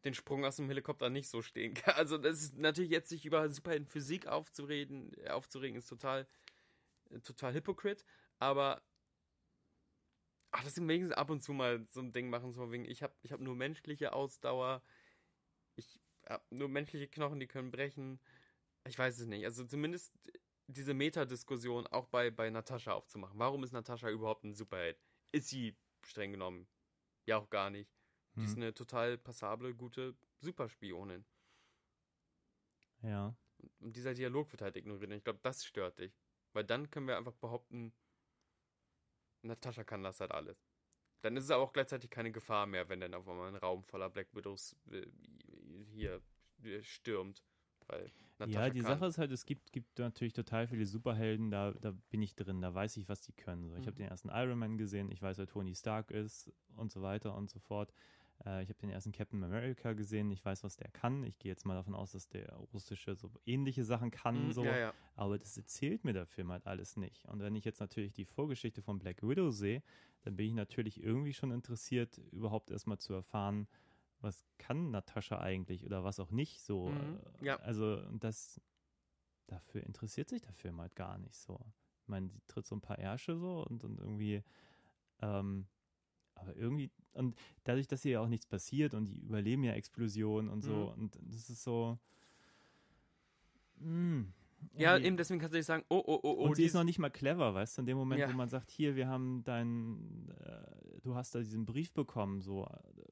[0.04, 1.94] den Sprung aus dem Helikopter nicht so stehen kann.
[1.96, 6.26] Also das ist natürlich jetzt sich über super in Physik aufzureden, aufzuregen, ist total,
[7.22, 8.04] total hypocrite,
[8.38, 8.82] aber
[10.52, 13.14] ach, deswegen wenigstens ab und zu mal so ein Ding machen, so wegen, ich habe
[13.22, 14.82] ich hab nur menschliche Ausdauer,
[15.76, 18.20] ich habe nur menschliche Knochen, die können brechen.
[18.86, 19.44] Ich weiß es nicht.
[19.44, 20.12] Also zumindest
[20.66, 23.38] diese Metadiskussion auch bei, bei Natascha aufzumachen.
[23.38, 24.98] Warum ist Natascha überhaupt ein Superheld?
[25.32, 26.66] Ist sie streng genommen
[27.26, 27.90] ja auch gar nicht.
[28.36, 28.62] Die ist hm.
[28.62, 31.24] eine total passable, gute Superspionin.
[33.02, 33.34] Ja.
[33.80, 35.10] Und dieser Dialog wird halt ignoriert.
[35.10, 36.16] Und ich glaube, das stört dich.
[36.52, 37.92] Weil dann können wir einfach behaupten,
[39.42, 40.64] Natascha kann das halt alles.
[41.22, 44.10] Dann ist es auch gleichzeitig keine Gefahr mehr, wenn dann auf einmal ein Raum voller
[44.10, 45.06] Black Widows äh,
[45.90, 46.22] hier
[46.62, 47.42] äh, stürmt.
[47.90, 48.98] Weil Natascha ja, die kann.
[48.98, 52.60] Sache ist halt, es gibt, gibt natürlich total viele Superhelden, da, da bin ich drin,
[52.60, 53.68] da weiß ich, was die können.
[53.68, 53.86] So, ich mhm.
[53.86, 57.34] habe den ersten Iron Man gesehen, ich weiß, wer Tony Stark ist und so weiter
[57.34, 57.92] und so fort.
[58.46, 61.24] Äh, ich habe den ersten Captain America gesehen, ich weiß, was der kann.
[61.24, 64.64] Ich gehe jetzt mal davon aus, dass der russische so ähnliche Sachen kann, mhm, so.
[64.64, 64.94] Ja, ja.
[65.16, 67.26] aber das erzählt mir der Film halt alles nicht.
[67.26, 69.82] Und wenn ich jetzt natürlich die Vorgeschichte von Black Widow sehe,
[70.22, 73.66] dann bin ich natürlich irgendwie schon interessiert, überhaupt erstmal zu erfahren,
[74.20, 76.90] was kann Natascha eigentlich oder was auch nicht so.
[76.90, 77.56] Mhm, äh, ja.
[77.60, 78.60] Also das
[79.46, 81.60] dafür interessiert sich der Film halt gar nicht so.
[82.02, 84.42] Ich meine, die tritt so ein paar Ärsche so und, und irgendwie,
[85.20, 85.66] ähm,
[86.34, 90.50] aber irgendwie, und dadurch, dass hier ja auch nichts passiert und die überleben ja Explosionen
[90.50, 91.02] und so, mhm.
[91.02, 91.98] und das ist so,
[93.76, 94.34] mh, hm,
[94.74, 96.44] ja, eben deswegen kannst du nicht sagen, oh, oh, oh, oh.
[96.48, 98.28] Und sie ist noch nicht mal clever, weißt du, in dem Moment, ja.
[98.28, 102.66] wo man sagt, hier, wir haben deinen, äh, du hast da diesen Brief bekommen, so,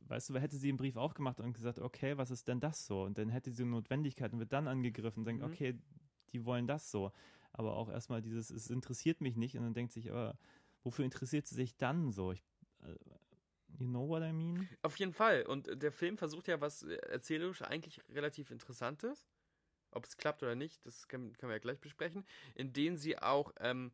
[0.08, 3.02] weißt du, hätte sie den Brief aufgemacht und gesagt, okay, was ist denn das so?
[3.02, 5.52] Und dann hätte sie eine Notwendigkeit und wird dann angegriffen und denkt, mhm.
[5.52, 5.78] okay,
[6.32, 7.12] die wollen das so.
[7.52, 10.38] Aber auch erstmal dieses, es interessiert mich nicht und dann denkt sich, aber
[10.82, 12.32] wofür interessiert sie sich dann so?
[12.32, 12.42] Ich,
[12.82, 12.94] äh,
[13.78, 14.68] You know what I mean?
[14.82, 15.42] Auf jeden Fall.
[15.42, 19.28] Und der Film versucht ja was erzählerisch eigentlich relativ Interessantes
[19.92, 22.24] ob es klappt oder nicht, das können, können wir ja gleich besprechen,
[22.54, 23.92] in denen sie auch ähm,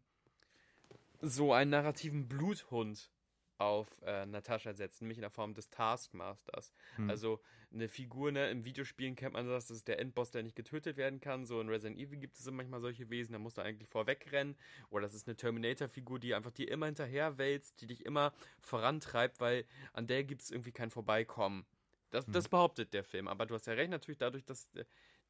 [1.21, 3.11] so einen narrativen Bluthund
[3.59, 6.73] auf äh, Natascha setzen, nämlich in der Form des Taskmasters.
[6.97, 7.09] Hm.
[7.09, 7.41] Also
[7.73, 10.97] eine Figur, ne, im Videospielen kennt man das, das ist der Endboss, der nicht getötet
[10.97, 11.45] werden kann.
[11.45, 14.57] So in Resident Evil gibt es manchmal solche Wesen, da musst du eigentlich vorwegrennen.
[14.91, 19.41] Oder das ist eine Terminator-Figur, die einfach dir immer hinterher wälzt, die dich immer vorantreibt,
[19.41, 21.65] weil an der gibt es irgendwie kein Vorbeikommen.
[22.11, 22.33] Das, hm.
[22.33, 23.29] das behauptet der Film.
[23.29, 24.85] Aber du hast ja recht, natürlich dadurch, dass äh,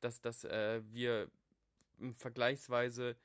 [0.05, 1.31] dass, dass äh, wir
[2.17, 3.17] vergleichsweise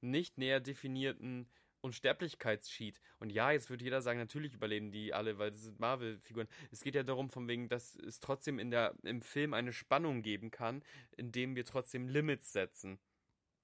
[0.00, 1.48] nicht näher definierten
[1.80, 3.00] Unsterblichkeitssheet.
[3.20, 6.48] Und ja, jetzt wird jeder sagen, natürlich überleben die alle, weil das sind Marvel-Figuren.
[6.70, 10.22] Es geht ja darum, von wegen, dass es trotzdem in der, im Film eine Spannung
[10.22, 10.82] geben kann,
[11.16, 12.98] indem wir trotzdem Limits setzen.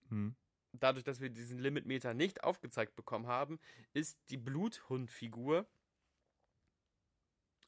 [0.08, 0.34] Hm.
[0.72, 3.60] Dadurch, dass wir diesen Limitmeter nicht aufgezeigt bekommen haben,
[3.92, 5.66] ist die Bluthund-Figur.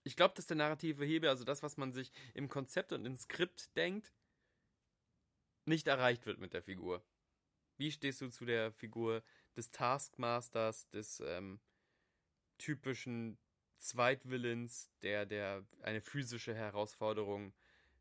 [0.03, 3.17] Ich glaube, dass der narrative Hebel, also das, was man sich im Konzept und im
[3.17, 4.13] Skript denkt,
[5.67, 7.03] nicht erreicht wird mit der Figur.
[7.77, 9.23] Wie stehst du zu der Figur
[9.57, 11.61] des Taskmasters, des ähm,
[12.59, 13.39] typischen
[13.79, 17.53] Zweitwillens, der, der eine physische Herausforderung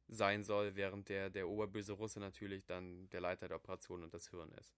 [0.08, 4.30] sein soll, während der, der oberböse Russe natürlich dann der Leiter der Operation und das
[4.30, 4.78] Hirn ist?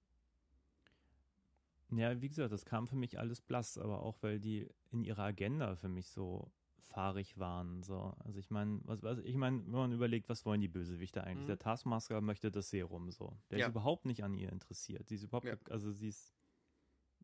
[1.92, 5.24] Ja, wie gesagt, das kam für mich alles blass, aber auch weil die in ihrer
[5.24, 6.52] Agenda für mich so
[6.88, 7.84] fahrig waren.
[7.84, 8.14] So.
[8.20, 11.44] Also ich meine, was, was, ich meine, wenn man überlegt, was wollen die Bösewichte eigentlich?
[11.44, 11.48] Mhm.
[11.48, 13.38] Der Taskmaster möchte das Serum so.
[13.52, 13.66] Der ja.
[13.66, 15.08] ist überhaupt nicht an ihr interessiert.
[15.08, 15.56] Sie ist überhaupt, ja.
[15.70, 16.34] also sie ist,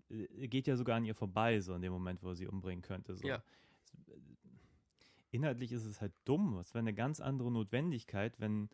[0.09, 2.81] äh, geht ja sogar an ihr vorbei, so in dem Moment, wo er sie umbringen
[2.81, 3.15] könnte.
[3.15, 3.27] So.
[3.27, 3.43] Ja.
[5.31, 6.57] Inhaltlich ist es halt dumm.
[6.59, 8.69] Es wäre eine ganz andere Notwendigkeit, wenn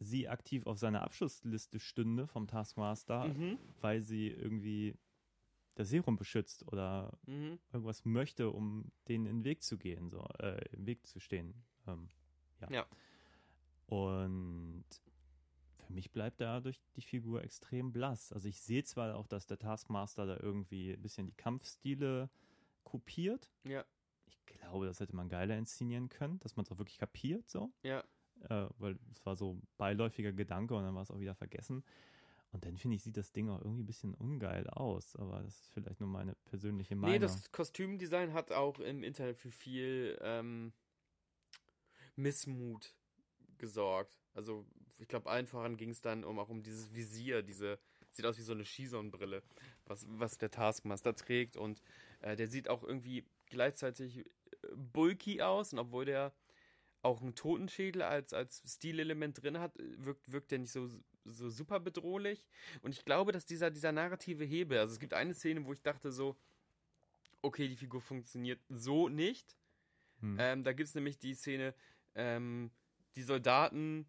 [0.00, 3.58] sie aktiv auf seiner Abschlussliste stünde vom Taskmaster, Mhm.
[3.80, 4.96] weil sie irgendwie
[5.74, 7.58] das Serum beschützt oder Mhm.
[7.72, 11.54] irgendwas möchte, um denen in den Weg zu gehen, so, äh, im Weg zu stehen.
[11.86, 12.08] Ähm,
[12.60, 12.70] ja.
[12.70, 12.86] Ja.
[13.86, 14.84] Und
[15.78, 18.32] für mich bleibt dadurch die Figur extrem blass.
[18.32, 22.30] Also ich sehe zwar auch, dass der Taskmaster da irgendwie ein bisschen die Kampfstile
[22.84, 23.50] kopiert.
[23.64, 23.84] Ja.
[24.26, 27.72] Ich glaube, das hätte man geiler inszenieren können, dass man es auch wirklich kapiert, so.
[27.82, 28.04] Ja.
[28.48, 31.84] Äh, weil es war so ein beiläufiger Gedanke und dann war es auch wieder vergessen.
[32.52, 35.14] Und dann finde ich, sieht das Ding auch irgendwie ein bisschen ungeil aus.
[35.16, 37.14] Aber das ist vielleicht nur meine persönliche Meinung.
[37.14, 40.72] Nee, das Kostümdesign hat auch im Internet für viel ähm,
[42.16, 42.94] Missmut
[43.58, 44.18] gesorgt.
[44.34, 44.66] Also
[44.98, 47.78] ich glaube, allen voran ging es dann um auch um dieses Visier, diese
[48.12, 49.42] sieht aus wie so eine Skisonnenbrille,
[49.86, 51.80] was, was der Taskmaster trägt und
[52.20, 54.24] äh, der sieht auch irgendwie gleichzeitig äh,
[54.74, 56.32] bulky aus und obwohl der
[57.02, 60.88] auch einen Totenschädel als, als Stilelement drin hat, äh, wirkt, wirkt der nicht so,
[61.24, 62.46] so super bedrohlich.
[62.82, 65.82] Und ich glaube, dass dieser, dieser narrative Hebel, also es gibt eine Szene, wo ich
[65.82, 66.36] dachte so,
[67.42, 69.56] okay, die Figur funktioniert so nicht.
[70.20, 70.36] Hm.
[70.38, 71.74] Ähm, da gibt es nämlich die Szene,
[72.14, 72.70] ähm,
[73.16, 74.06] die Soldaten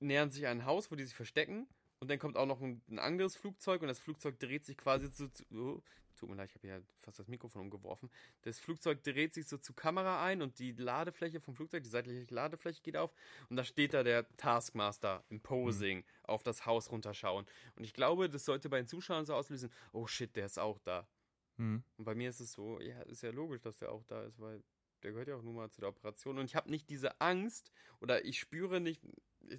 [0.00, 1.66] nähern sich ein Haus, wo die sich verstecken.
[2.00, 5.10] Und dann kommt auch noch ein, ein anderes Flugzeug und das Flugzeug dreht sich quasi
[5.10, 5.32] zu.
[5.32, 5.82] zu
[6.18, 8.10] tut mir leid, ich habe ja fast das Mikrofon umgeworfen.
[8.42, 12.32] Das Flugzeug dreht sich so zur Kamera ein und die Ladefläche vom Flugzeug, die seitliche
[12.34, 13.14] Ladefläche geht auf.
[13.48, 17.46] Und da steht da der Taskmaster im Posing auf das Haus runterschauen.
[17.76, 20.78] Und ich glaube, das sollte bei den Zuschauern so auslösen: oh shit, der ist auch
[20.80, 21.08] da.
[21.56, 21.82] Hm.
[21.96, 24.38] Und bei mir ist es so, ja, ist ja logisch, dass der auch da ist,
[24.38, 24.62] weil
[25.02, 26.38] der gehört ja auch nun mal zu der Operation.
[26.38, 29.02] Und ich habe nicht diese Angst oder ich spüre nicht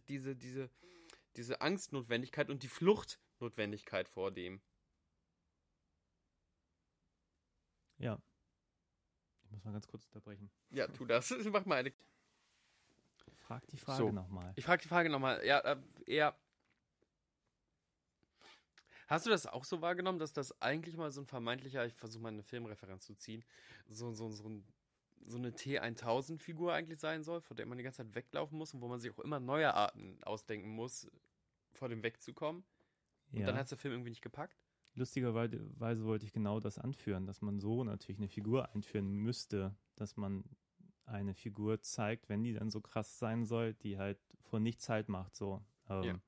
[0.07, 0.69] diese, diese,
[1.35, 4.61] diese Angstnotwendigkeit und die Fluchtnotwendigkeit vor dem.
[7.99, 8.19] Ja.
[9.43, 10.49] Ich muss mal ganz kurz unterbrechen.
[10.71, 11.29] Ja, tu das.
[11.51, 11.93] Mach mal eine.
[13.37, 14.11] Frag die Frage So.
[14.11, 14.53] nochmal.
[14.55, 15.43] Ich frage die Frage nochmal.
[15.45, 16.35] Ja, äh, eher.
[19.07, 22.21] Hast du das auch so wahrgenommen, dass das eigentlich mal so ein vermeintlicher, ich versuche
[22.21, 23.43] mal eine Filmreferenz zu ziehen,
[23.87, 24.63] so, so, so, ein,
[25.25, 28.81] so eine T1000-Figur eigentlich sein soll, vor der man die ganze Zeit weglaufen muss und
[28.81, 31.07] wo man sich auch immer neue Arten ausdenken muss,
[31.73, 32.63] vor dem wegzukommen?
[33.31, 33.47] Und Ja.
[33.47, 34.55] dann hat der Film irgendwie nicht gepackt?
[34.99, 40.17] Lustigerweise wollte ich genau das anführen, dass man so natürlich eine Figur einführen müsste, dass
[40.17, 40.43] man
[41.05, 45.07] eine Figur zeigt, wenn die dann so krass sein soll, die halt vor nichts halt
[45.07, 45.61] macht, so.
[45.89, 46.19] Ähm, Ja.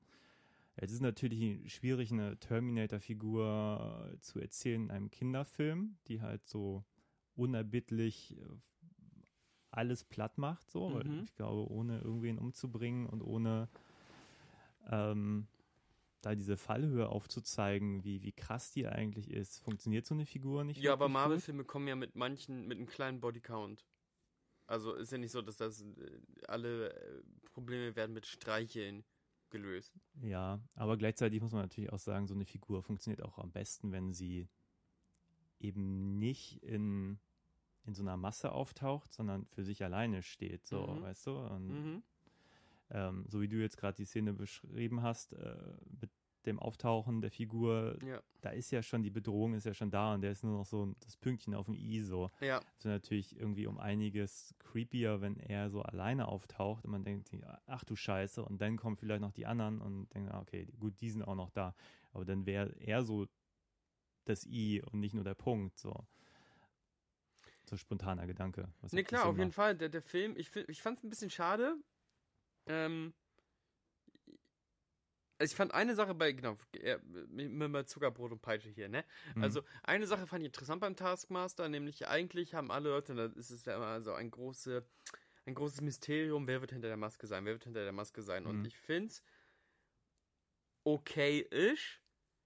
[0.76, 6.82] Es ist natürlich schwierig, eine Terminator-Figur zu erzählen in einem Kinderfilm, die halt so
[7.34, 8.46] unerbittlich äh,
[9.70, 11.24] alles platt macht, so, weil Mhm.
[11.24, 13.68] ich glaube, ohne irgendwen umzubringen und ohne
[14.90, 15.46] ähm,
[16.22, 20.80] da diese Fallhöhe aufzuzeigen, wie, wie krass die eigentlich ist, funktioniert so eine Figur nicht.
[20.80, 21.08] Ja, aber.
[21.08, 23.84] Marvel-Filme kommen ja mit manchen, mit einem kleinen Bodycount.
[24.66, 29.04] Also ist ja nicht so, dass das äh, alle äh, Probleme werden mit Streicheln
[29.50, 29.92] gelöst.
[30.22, 33.92] Ja, aber gleichzeitig muss man natürlich auch sagen, so eine Figur funktioniert auch am besten,
[33.92, 34.48] wenn sie
[35.58, 37.18] eben nicht in,
[37.84, 41.02] in so einer Masse auftaucht, sondern für sich alleine steht, so, Mhm.
[41.02, 41.36] weißt du?
[41.36, 42.02] Und Mhm.
[42.92, 45.56] Ähm, so wie du jetzt gerade die Szene beschrieben hast, äh,
[46.00, 46.10] mit
[46.46, 48.20] dem Auftauchen der Figur, Ja.
[48.40, 50.66] da ist ja schon, die Bedrohung ist ja schon da und der ist nur noch
[50.66, 52.30] so das Pünktchen auf dem I, so.
[52.40, 52.60] Ja.
[52.82, 57.30] Wäre natürlich irgendwie um einiges creepier, wenn er so alleine auftaucht und man denkt,
[57.66, 61.00] ach du Scheiße, und dann kommen vielleicht noch die anderen und denkt, ah, okay, gut,
[61.00, 61.76] die sind auch noch da.
[62.12, 63.26] Aber dann wäre er so
[64.24, 65.94] das I und nicht nur der Punkt, so.
[67.66, 68.68] So spontaner Gedanke.
[68.80, 69.52] was Ne, auch klar, auf jeden.
[69.52, 69.76] Fall.
[69.76, 71.76] Der, der Film, ich, ich fand es ein bisschen schade.
[72.66, 73.12] Ähm,
[75.42, 79.04] also ich fand eine Sache bei, genau, äh, mit, Zuckerbrot und Peitsche hier, ne?
[79.34, 79.42] Mhm.
[79.42, 83.50] Also eine Sache fand ich interessant beim Taskmaster, nämlich eigentlich haben alle Leute, da ist
[83.50, 84.86] es ja immer so ein, große,
[85.46, 88.46] ein großes Mysterium, wer wird hinter der Maske sein, wer wird hinter der Maske sein.
[88.46, 88.66] Und Mhm.
[88.66, 89.24] ich finde es
[90.84, 92.00] okay-ish,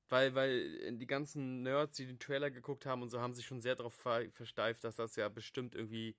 [0.09, 3.61] weil, weil die ganzen Nerds, die den Trailer geguckt haben und so, haben sich schon
[3.61, 6.17] sehr darauf ver versteift, dass das ja bestimmt irgendwie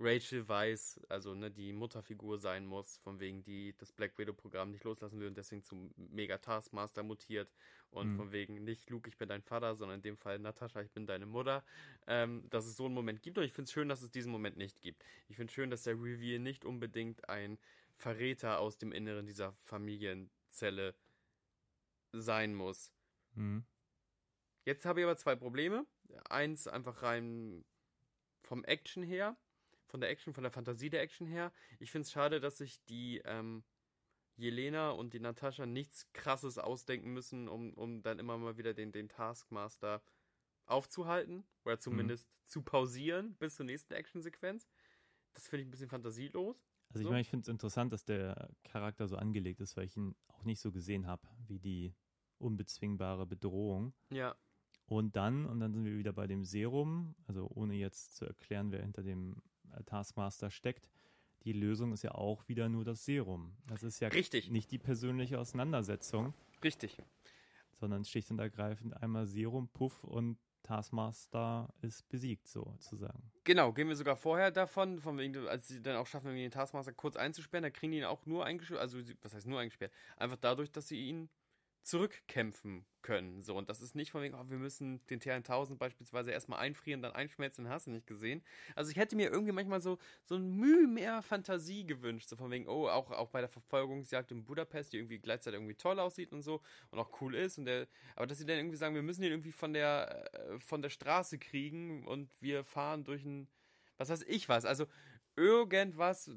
[0.00, 4.84] Rachel Weiss, also ne, die Mutterfigur sein muss, von wegen die das Black Widow-Programm nicht
[4.84, 7.54] loslassen will und deswegen zum Mega Taskmaster mutiert
[7.90, 8.16] und Mhm.
[8.16, 11.06] von wegen nicht Luke, ich bin dein Vater, sondern in dem Fall Natascha, ich bin
[11.06, 11.64] deine Mutter,
[12.06, 14.32] ähm, dass es so einen Moment gibt und ich finde es schön, dass es diesen
[14.32, 15.04] Moment nicht gibt.
[15.28, 17.58] Ich finde schön, dass der Reveal nicht unbedingt ein
[17.96, 20.96] Verräter aus dem Inneren dieser Familienzelle
[22.12, 22.92] sein muss.
[23.34, 23.64] Mhm.
[24.64, 25.86] Jetzt habe ich aber zwei Probleme.
[26.28, 27.64] Eins einfach rein
[28.42, 29.36] vom Action her,
[29.94, 31.52] von der Action, von der Fantasie der Action her.
[31.78, 33.62] Ich finde es schade, dass sich die ähm,
[34.34, 38.90] Jelena und die Natascha nichts Krasses ausdenken müssen, um, um dann immer mal wieder den,
[38.90, 40.02] den Taskmaster
[40.66, 44.68] aufzuhalten oder zumindest zu pausieren bis zur nächsten Actionsequenz.
[45.32, 46.56] Das finde ich ein bisschen fantasielos.
[46.88, 47.10] Also ich So.
[47.10, 50.42] meine, ich finde es interessant, dass der Charakter so angelegt ist, weil ich ihn auch
[50.42, 51.94] nicht so gesehen habe, wie die
[52.38, 53.94] unbezwingbare Bedrohung.
[54.10, 54.34] Ja.
[54.86, 58.72] Und dann, und dann sind wir wieder bei dem Serum, also ohne jetzt zu erklären,
[58.72, 59.40] wer hinter dem
[59.82, 60.88] Taskmaster steckt.
[61.44, 63.56] Die Lösung ist ja auch wieder nur das Serum.
[63.66, 64.50] Das ist ja Richtig.
[64.50, 66.96] nicht die persönliche Auseinandersetzung, Richtig.
[67.78, 73.22] sondern schlicht und ergreifend einmal Serum, Puff und Taskmaster ist besiegt, sozusagen.
[73.44, 76.92] Genau, gehen wir sogar vorher davon, von wegen, als sie dann auch schaffen, den Taskmaster
[76.92, 79.92] kurz einzusperren, da kriegen die ihn auch nur eingesperrt, also was heißt nur eingesperrt?
[80.16, 81.28] Einfach dadurch, dass sie ihn
[81.84, 83.42] zurückkämpfen können.
[83.42, 87.02] So, und das ist nicht von wegen, oh, wir müssen den T1000 beispielsweise erstmal einfrieren,
[87.02, 88.42] dann einschmelzen, hast du nicht gesehen.
[88.74, 92.50] Also ich hätte mir irgendwie manchmal so, so ein Mühe mehr Fantasie gewünscht, so von
[92.50, 96.32] wegen, oh, auch, auch bei der Verfolgungsjagd in Budapest, die irgendwie gleichzeitig irgendwie toll aussieht
[96.32, 99.02] und so und auch cool ist und der, aber dass sie dann irgendwie sagen, wir
[99.02, 103.48] müssen ihn irgendwie von der, äh, von der Straße kriegen und wir fahren durch ein,
[103.98, 104.86] was weiß ich was, also
[105.36, 106.30] irgendwas,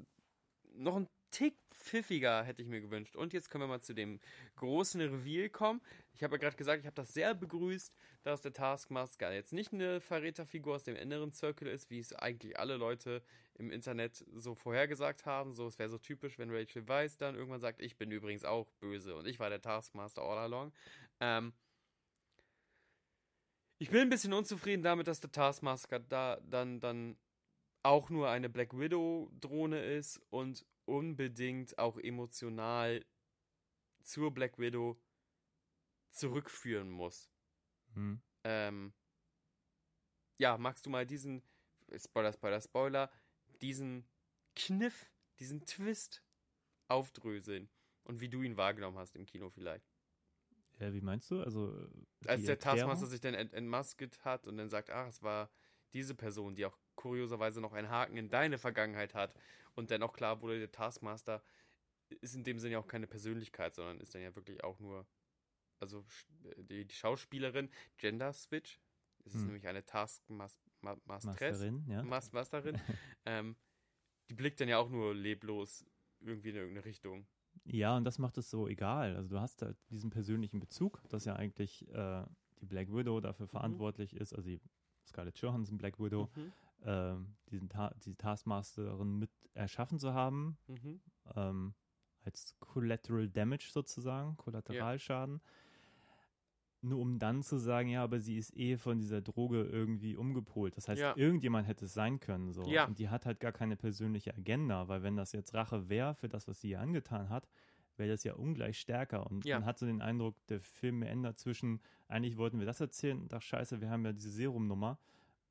[0.74, 3.16] noch ein Tick pfiffiger hätte ich mir gewünscht.
[3.16, 4.20] Und jetzt können wir mal zu dem
[4.56, 5.82] großen Reveal kommen.
[6.14, 9.74] Ich habe ja gerade gesagt, ich habe das sehr begrüßt, dass der Taskmaster jetzt nicht
[9.74, 13.24] eine Verräterfigur aus dem inneren Circle ist, wie es eigentlich alle Leute
[13.56, 15.54] im Internet so vorhergesagt haben.
[15.54, 18.70] So, es wäre so typisch, wenn Rachel Weisz dann irgendwann sagt, ich bin übrigens auch
[18.80, 20.74] böse und ich war der Taskmaster all along.
[21.20, 21.54] Ähm,
[23.80, 27.18] ich bin ein bisschen unzufrieden damit, dass der Taskmaster da dann, dann
[27.84, 33.06] auch nur eine Black Widow-Drohne ist und unbedingt auch emotional
[34.04, 35.00] zur Black Widow
[36.12, 37.30] zurückführen muss.
[37.94, 38.22] Hm.
[38.44, 38.94] Ähm,
[40.38, 41.44] ja, magst du mal diesen,
[41.96, 43.12] Spoiler, Spoiler, Spoiler,
[43.62, 44.08] diesen
[44.56, 45.10] Kniff,
[45.40, 46.24] diesen Twist
[46.88, 47.70] aufdröseln
[48.04, 49.86] und wie du ihn wahrgenommen hast im Kino vielleicht?
[50.80, 51.42] Ja, wie meinst du?
[51.42, 52.80] Also äh, Als der Erklärung?
[52.80, 55.50] Taskmaster sich dann ent entmasket hat und dann sagt, ach, es war
[55.94, 59.34] diese Person, die auch kurioserweise noch einen Haken in deine Vergangenheit hat
[59.78, 61.44] und dann auch klar wurde, der Taskmaster
[62.22, 65.08] ist in dem Sinne ja auch keine Persönlichkeit, sondern ist dann ja wirklich auch nur,
[65.80, 68.80] also sch- die, die Schauspielerin, Gender Switch,
[69.26, 69.48] es ist Hm.
[69.48, 72.04] nämlich eine Taskmasteress, Masterin, ja.
[72.04, 72.76] Mas Masterin,
[73.26, 73.56] ähm,
[74.30, 75.86] die blickt dann ja auch nur leblos
[76.20, 77.28] irgendwie in irgendeine Richtung.
[77.66, 79.16] Ja, und das macht es so egal.
[79.16, 82.24] Also du hast halt diesen persönlichen Bezug, dass ja eigentlich äh,
[82.62, 84.62] die Black Widow dafür verantwortlich ist, also die
[85.06, 86.54] Scarlett Johansson Black Widow, Mhm.
[86.88, 91.02] Ähm, diesen Ta die Taskmasterin mit erschaffen zu haben, Mhm.
[91.36, 91.74] ähm,
[92.22, 95.42] als Collateral Damage sozusagen, Kollateralschaden.
[96.82, 100.78] Nur um dann zu sagen, ja, aber sie ist eh von dieser Droge irgendwie umgepolt.
[100.78, 101.16] Das heißt, Ja.
[101.18, 102.54] irgendjemand hätte es sein können.
[102.54, 102.64] So.
[102.68, 102.86] Ja.
[102.86, 106.30] Und die hat halt gar keine persönliche Agenda, weil wenn das jetzt Rache wäre für
[106.30, 107.48] das, was sie ihr angetan hat,
[107.98, 109.26] wäre das ja ungleich stärker.
[109.26, 109.58] Und Ja.
[109.60, 113.34] man hat so den Eindruck, der Film ändert zwischen, eigentlich wollten wir das erzählen, und
[113.34, 115.00] ach scheiße, wir haben ja diese Serumnummer.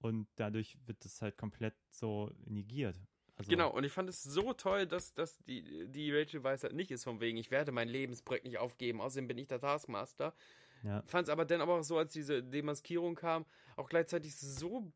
[0.06, 3.00] Und dadurch wird das halt komplett so negiert.
[3.36, 6.74] Also, Genau, und ich fand es so toll, dass, dass die, die Rachel Weisz halt
[6.74, 10.34] nicht ist, von wegen, ich werde mein Lebensprojekt nicht aufgeben, außerdem bin ich der Taskmaster.
[10.82, 11.02] Ja.
[11.02, 13.44] Fand es aber dann aber auch so, als diese Demaskierung kam,
[13.76, 14.90] auch gleichzeitig so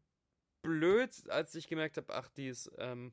[0.63, 3.13] blöd, als ich gemerkt habe, ach, die ist ähm,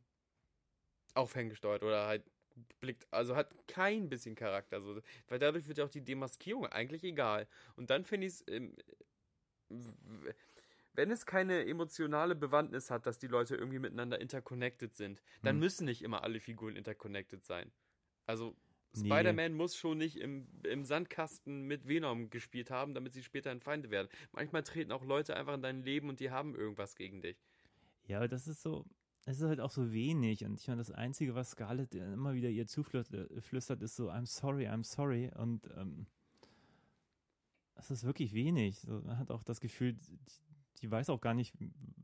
[1.13, 2.23] aufhänggesteuert oder halt
[2.79, 4.81] blickt, also hat kein bisschen Charakter.
[4.81, 7.47] So, weil dadurch wird ja auch die Demaskierung eigentlich egal.
[7.75, 8.75] Und dann finde ich es, ähm,
[10.97, 15.59] wenn es keine emotionale Bewandtnis hat, dass die Leute irgendwie miteinander interconnected sind, dann Hm.
[15.59, 17.71] müssen nicht immer alle Figuren interconnected sein.
[18.25, 18.57] Also
[18.93, 19.09] Nee.
[19.09, 23.59] Spider-Man muss schon nicht im, im Sandkasten mit Venom gespielt haben, damit sie später ein
[23.61, 24.07] Feinde werden.
[24.31, 27.37] Manchmal treten auch Leute einfach in dein Leben und die haben irgendwas gegen dich.
[28.07, 28.85] Ja, aber das ist so,
[29.25, 30.45] es ist halt auch so wenig.
[30.45, 34.67] Und ich meine, das Einzige, was Scarlett immer wieder ihr zuflüstert, ist so, I'm sorry,
[34.67, 35.29] I'm sorry.
[35.35, 36.07] Und ähm,
[37.75, 38.79] das ist wirklich wenig.
[38.79, 39.95] So, man hat auch das Gefühl,
[40.81, 41.55] die, weiß auch gar nicht,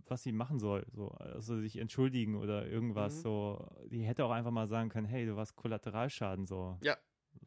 [0.07, 0.85] was sie machen soll.
[0.91, 3.17] So, also sich entschuldigen oder irgendwas.
[3.17, 3.21] Mhm.
[3.21, 6.45] So, die hätte auch einfach mal sagen können, hey, du warst Kollateralschaden.
[6.45, 6.77] So.
[6.81, 6.97] Ja,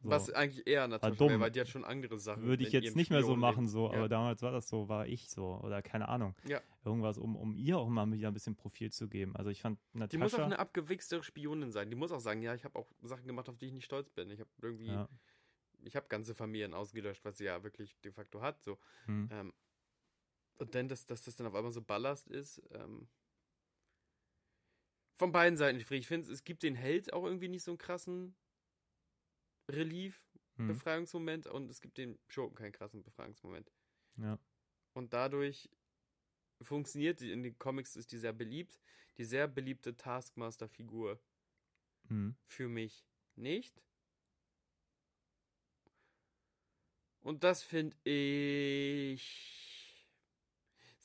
[0.01, 0.09] so.
[0.09, 1.29] Was eigentlich eher natürlich dumm.
[1.29, 2.43] wäre, weil die hat schon andere Sachen.
[2.43, 3.97] würde ich jetzt nicht mehr so machen, so, Ja.
[3.97, 6.35] aber damals war das so, war ich so, oder keine Ahnung.
[6.45, 6.61] Ja.
[6.83, 9.35] Irgendwas, um, um ihr auch mal wieder ein bisschen Profil zu geben.
[9.35, 10.09] Also ich fand Natascha.
[10.09, 11.89] Die muss auch eine abgewichste Spionin sein.
[11.89, 14.09] Die muss auch sagen, ja, ich habe auch Sachen gemacht, auf die ich nicht stolz
[14.11, 14.29] bin.
[14.29, 15.09] Ich habe irgendwie, ja,
[15.83, 18.61] ich habe ganze Familien ausgelöscht, was sie ja wirklich de facto hat.
[18.63, 18.77] So.
[19.05, 19.29] hm.
[19.31, 19.53] Ähm,
[20.59, 22.61] und dann, dass, dass das dann auf einmal so Ballast ist.
[22.71, 23.07] Ähm,
[25.17, 25.79] von beiden Seiten.
[25.79, 28.35] Ich finde, es gibt den Held auch irgendwie nicht so einen krassen
[29.69, 30.23] Relief,
[30.57, 30.67] Hm.
[30.69, 33.71] Befreiungsmoment und es gibt den Schurken keinen krassen Befreiungsmoment.
[34.17, 34.39] ja.
[34.93, 35.69] Und dadurch
[36.63, 38.79] funktioniert, in den Comics ist die sehr beliebt,
[39.17, 41.19] die sehr beliebte Taskmaster-Figur
[42.07, 42.35] Hm.
[42.47, 43.05] für mich
[43.35, 43.83] nicht.
[47.21, 49.66] Und das finde ich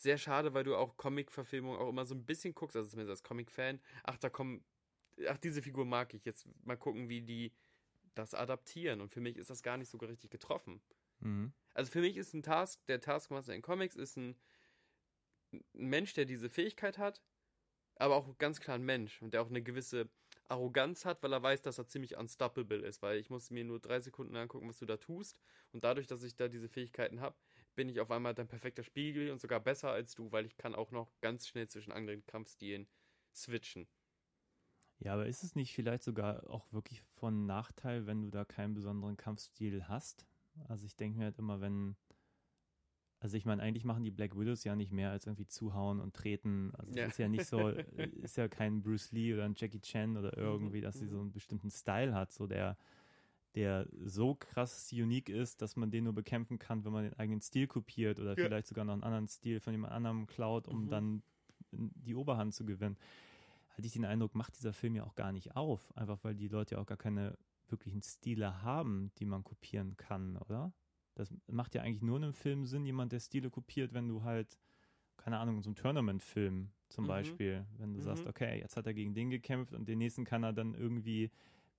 [0.03, 3.23] sehr schade, weil du auch Comic-Verfilmungen auch immer so ein bisschen guckst, also zumindest als
[3.23, 4.65] Comic-Fan, ach, da kommen
[5.29, 6.25] ach, diese Figur mag ich.
[6.25, 7.53] Jetzt mal gucken, wie die
[8.15, 9.01] das adaptieren.
[9.01, 10.81] Und für mich ist das gar nicht so richtig getroffen.
[11.21, 11.53] Mhm.
[11.75, 14.37] Also für mich ist ein Task, der Taskmaster in Comics ist ein,
[15.53, 17.23] ein Mensch, der diese Fähigkeit hat,
[17.97, 20.09] aber auch ganz klar ein Mensch und der auch eine gewisse
[20.49, 23.81] Arroganz hat, weil er weiß, dass er ziemlich unstoppable ist, weil ich muss mir nur
[23.81, 25.39] drei Sekunden angucken, was du da tust
[25.73, 27.37] und dadurch, dass ich da diese Fähigkeiten habe,
[27.75, 30.75] bin ich auf einmal dein perfekter Spiegel und sogar besser als du, weil ich kann
[30.75, 32.87] auch noch ganz schnell zwischen anderen Kampfstilen
[33.35, 33.87] switchen.
[34.99, 38.75] Ja, aber ist es nicht vielleicht sogar auch wirklich von Nachteil, wenn du da keinen
[38.75, 40.27] besonderen Kampfstil hast?
[40.69, 41.97] Also ich denke mir halt immer, wenn,
[43.19, 46.15] also ich meine, eigentlich machen die Black Widows ja nicht mehr als irgendwie zuhauen und
[46.15, 46.73] treten.
[46.77, 47.07] Also ja.
[47.07, 47.69] ist ja nicht so,
[48.23, 51.17] ist ja kein Bruce Lee oder ein Jackie Chan oder mhm, irgendwie, dass sie so
[51.17, 51.23] mhm.
[51.23, 52.77] einen bestimmten Style hat, so der,
[53.55, 57.41] der so krass unique ist, dass man den nur bekämpfen kann, wenn man den eigenen
[57.41, 58.45] Stil kopiert oder ja.
[58.45, 60.89] vielleicht sogar noch einen anderen Stil von jemand anderem klaut, um mhm.
[60.89, 61.23] dann
[61.71, 62.97] die Oberhand zu gewinnen
[63.77, 65.81] hatte ich den Eindruck, macht dieser Film ja auch gar nicht auf.
[65.97, 67.37] Einfach weil die Leute ja auch gar keine
[67.69, 70.73] wirklichen Stile haben, die man kopieren kann, oder?
[71.15, 74.23] Das macht ja eigentlich nur in einem Film Sinn, jemand, der Stile kopiert, wenn du
[74.23, 74.59] halt,
[75.17, 77.09] keine Ahnung, in so einem Tournament-Film zum mhm.
[77.09, 78.05] Beispiel, wenn du mhm.
[78.05, 81.31] sagst, okay, jetzt hat er gegen den gekämpft und den nächsten kann er dann irgendwie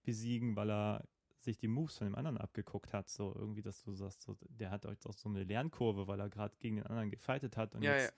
[0.04, 1.08] besiegen, weil er
[1.44, 4.72] sich die Moves von dem anderen abgeguckt hat, so irgendwie, dass du sagst, so, der
[4.72, 7.84] hat euch auch so eine Lernkurve, weil er gerade gegen den anderen gefightet hat und
[7.84, 8.18] ja, jetzt ja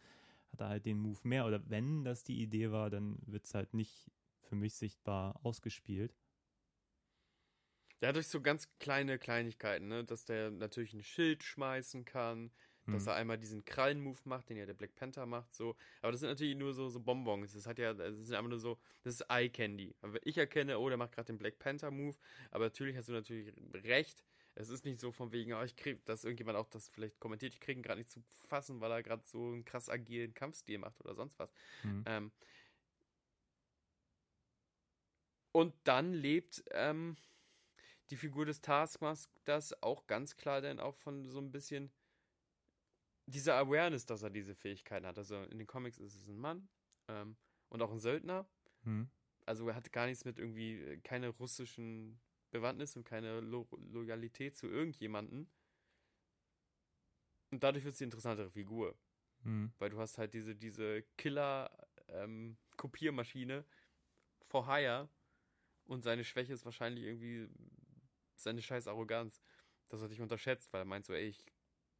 [0.55, 1.45] hat er halt den Move mehr.
[1.45, 4.11] Oder wenn das die Idee war, dann wird es halt nicht
[4.41, 6.15] für mich sichtbar ausgespielt.
[8.01, 10.03] Ja, durch so ganz kleine Kleinigkeiten, ne?
[10.03, 12.51] dass der natürlich ein Schild schmeißen kann,
[12.93, 15.75] dass er einmal diesen Krallen-Move macht, den ja der Black Panther macht, so.
[16.01, 17.53] Aber das sind natürlich nur so, so Bonbons.
[17.53, 19.95] Das hat ja, das ist einfach nur so, das ist Eye Candy.
[20.01, 22.15] Aber ich erkenne, oh, der macht gerade den Black Panther-Move,
[22.51, 24.23] aber natürlich hast du natürlich recht,
[24.55, 27.53] es ist nicht so von wegen, oh, ich krieg, dass irgendjemand auch das vielleicht kommentiert,
[27.53, 30.77] ich kriege ihn gerade nicht zu fassen, weil er gerade so einen krass agilen Kampfstil
[30.77, 31.51] macht oder sonst was.
[31.83, 32.03] Mhm.
[32.05, 32.31] Ähm,
[35.51, 37.17] und dann lebt ähm,
[38.09, 41.91] die Figur des Taskmasters auch ganz klar dann auch von so ein bisschen
[43.25, 45.17] dieser Awareness, dass er diese Fähigkeiten hat.
[45.17, 46.69] Also in den Comics ist es ein Mann
[47.07, 47.35] ähm,
[47.69, 48.47] und auch ein Söldner.
[48.83, 49.09] Mhm.
[49.45, 52.19] Also er hat gar nichts mit irgendwie, äh, keine russischen
[52.51, 55.49] Bewandtnis und keine Lo Loyalität zu irgendjemanden.
[57.51, 58.95] Und dadurch wird sie eine interessantere Figur.
[59.43, 59.73] Mhm.
[59.77, 63.65] Weil du hast halt diese, diese Killer-Kopiermaschine ähm,
[64.47, 65.09] for hire
[65.85, 67.49] und seine Schwäche ist wahrscheinlich irgendwie
[68.35, 69.41] seine scheiß Arroganz.
[69.89, 71.45] Dass er dich unterschätzt, weil er meint so, ey, ich,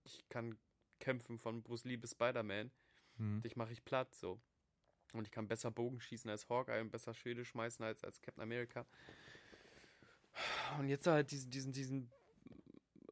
[0.04, 0.58] ich kann
[1.06, 2.72] kämpfen von Bruce Lee bis Spider-Man.
[3.18, 3.43] Mhm.
[3.43, 4.41] Dich mache ich platt, so.
[5.14, 8.41] Und ich kann besser Bogen schießen als Hawkeye und besser Schilde schmeißen als, als Captain
[8.41, 8.88] America.
[10.80, 12.12] Und jetzt halt diesen, diesen, diesen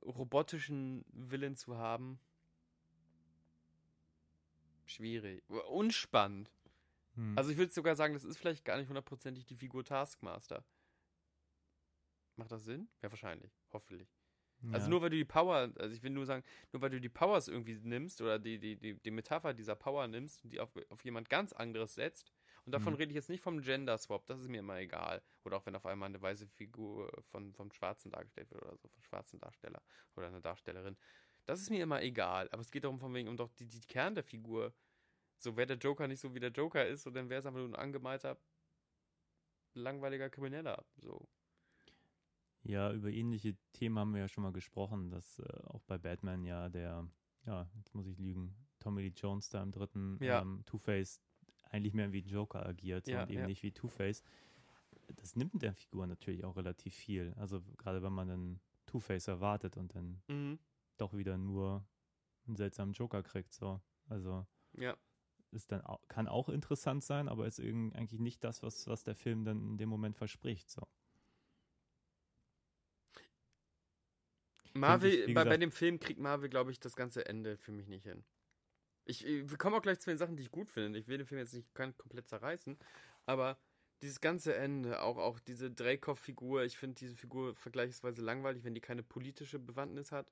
[0.02, 2.20] robotischen Willen zu haben,
[4.86, 5.48] schwierig.
[5.70, 6.52] Unspannend.
[7.14, 7.38] Hm.
[7.38, 10.66] Also ich würde sogar sagen, das ist vielleicht gar nicht hundertprozentig die Figur Taskmaster.
[12.38, 12.90] Macht das Sinn?
[13.04, 13.52] Ja, wahrscheinlich.
[13.72, 14.10] Hoffentlich.
[14.72, 14.90] Also ja.
[14.90, 17.48] Nur weil du die Power, also ich will nur sagen, nur weil du die Powers
[17.48, 21.04] irgendwie nimmst oder die, die, die, die Metapher dieser Power nimmst und die auf, auf
[21.04, 22.32] jemand ganz anderes setzt,
[22.66, 22.98] und davon mhm.
[22.98, 25.22] rede ich jetzt nicht vom Gender Swap, das ist mir immer egal.
[25.44, 28.88] Oder auch wenn auf einmal eine weiße Figur von, vom Schwarzen dargestellt wird oder so,
[28.88, 29.82] vom schwarzen Darsteller
[30.16, 30.96] oder eine Darstellerin.
[31.46, 32.48] Das ist mir immer egal.
[32.52, 34.74] Aber es geht darum, von wegen, um doch die, die Kern der Figur.
[35.40, 37.60] So wäre der Joker nicht so wie der Joker ist, so dann wäre es einfach
[37.60, 38.38] nur ein angemalter,
[39.74, 40.86] langweiliger Krimineller.
[40.96, 41.28] So.
[42.64, 46.46] Ja, über ähnliche Themen haben wir ja schon mal gesprochen, dass äh, auch bei Batman
[46.46, 47.08] ja der,
[47.46, 50.42] ja, jetzt muss ich lügen, Tommy Lee Jones da im dritten ja.
[50.42, 51.22] ähm, Two-Face
[51.70, 53.48] eigentlich mehr wie Joker agiert ja, und eben ja.
[53.48, 54.24] nicht wie Two-Face.
[55.16, 57.34] Das nimmt der Figur natürlich auch relativ viel.
[57.38, 60.60] Also gerade wenn man dann Two-Face erwartet und dann mhm.
[60.98, 61.86] doch wieder nur
[62.46, 63.54] einen seltsamen Joker kriegt.
[63.54, 63.82] So.
[64.08, 64.46] Also
[64.78, 64.96] ja.
[65.52, 69.16] ist dann auch, kann auch interessant sein, aber ist eigentlich nicht das, was, was der
[69.16, 70.70] Film dann in dem Moment verspricht.
[70.70, 70.88] So.
[74.74, 77.88] Marvel, ich, bei, bei dem Film kriegt Marvel, glaube ich, das ganze Ende für mich
[77.88, 78.24] nicht hin.
[79.06, 80.98] Ich, wir kommen auch gleich zu den Sachen, die ich gut finde.
[80.98, 82.78] Ich will den Film jetzt nicht komplett zerreißen,
[83.26, 83.60] aber
[84.02, 88.82] dieses ganze Ende, auch, auch diese Dreykov-Figur, ich finde diese Figur vergleichsweise langweilig, wenn die
[88.82, 90.32] keine politische Bewandtnis hat.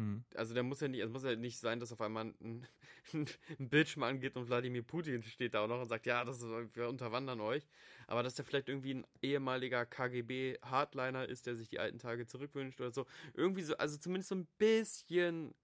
[0.00, 0.24] Hm.
[0.34, 2.66] Also da muss ja nicht, es muss ja nicht sein, dass auf einmal ein,
[3.12, 3.26] ein,
[3.58, 6.48] ein Bildschirm angeht und Wladimir Putin steht da auch noch und sagt, ja, das ist,
[6.74, 7.66] wir unterwandern euch.
[8.06, 12.80] Aber dass der vielleicht irgendwie ein ehemaliger KGB-Hardliner ist, der sich die alten Tage zurückwünscht
[12.80, 13.04] oder so.
[13.34, 15.54] Irgendwie so, also zumindest so ein bisschen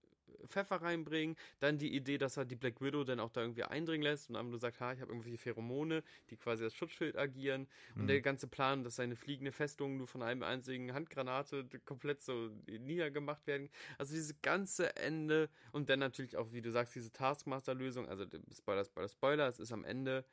[0.47, 1.35] Pfeffer reinbringen.
[1.59, 4.35] Dann die Idee, dass er die Black Widow dann auch da irgendwie eindringen lässt und
[4.35, 7.67] einfach nur sagt, ha, ich habe irgendwelche Pheromone, die quasi als Schutzschild agieren.
[7.95, 8.01] Mhm.
[8.01, 12.49] Und der ganze Plan, dass seine fliegende Festung nur von einem einzigen Handgranate komplett so
[12.67, 13.69] niedergemacht werden.
[13.97, 18.07] Also dieses ganze Ende und dann natürlich auch, wie du sagst, diese Taskmaster-Lösung.
[18.07, 18.25] Also
[18.55, 20.25] Spoiler, Spoiler, Spoiler, es ist am Ende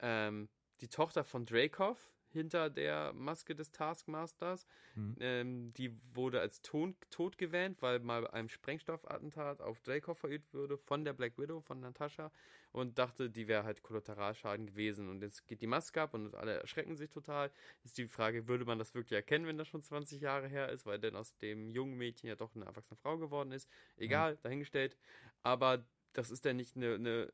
[0.00, 0.48] ähm,
[0.80, 1.98] die Tochter von Dracov,
[2.30, 4.66] hinter der Maske des Taskmasters.
[4.94, 5.16] Mhm.
[5.20, 10.78] Ähm, die wurde als Ton tot gewähnt, weil mal einem Sprengstoffattentat auf Dreykov verübt wurde
[10.78, 12.30] von der Black Widow, von Natascha
[12.72, 15.08] und dachte, die wäre halt Kollateralschaden gewesen.
[15.08, 17.50] Und jetzt geht die Maske ab und alle erschrecken sich total.
[17.84, 20.86] Ist die Frage, würde man das wirklich erkennen, wenn das schon 20 Jahre her ist,
[20.86, 23.68] weil denn aus dem jungen Mädchen ja doch eine erwachsene Frau geworden ist.
[23.96, 24.38] Egal, mhm.
[24.42, 24.96] dahingestellt.
[25.42, 27.32] Aber das ist ja nicht eine, eine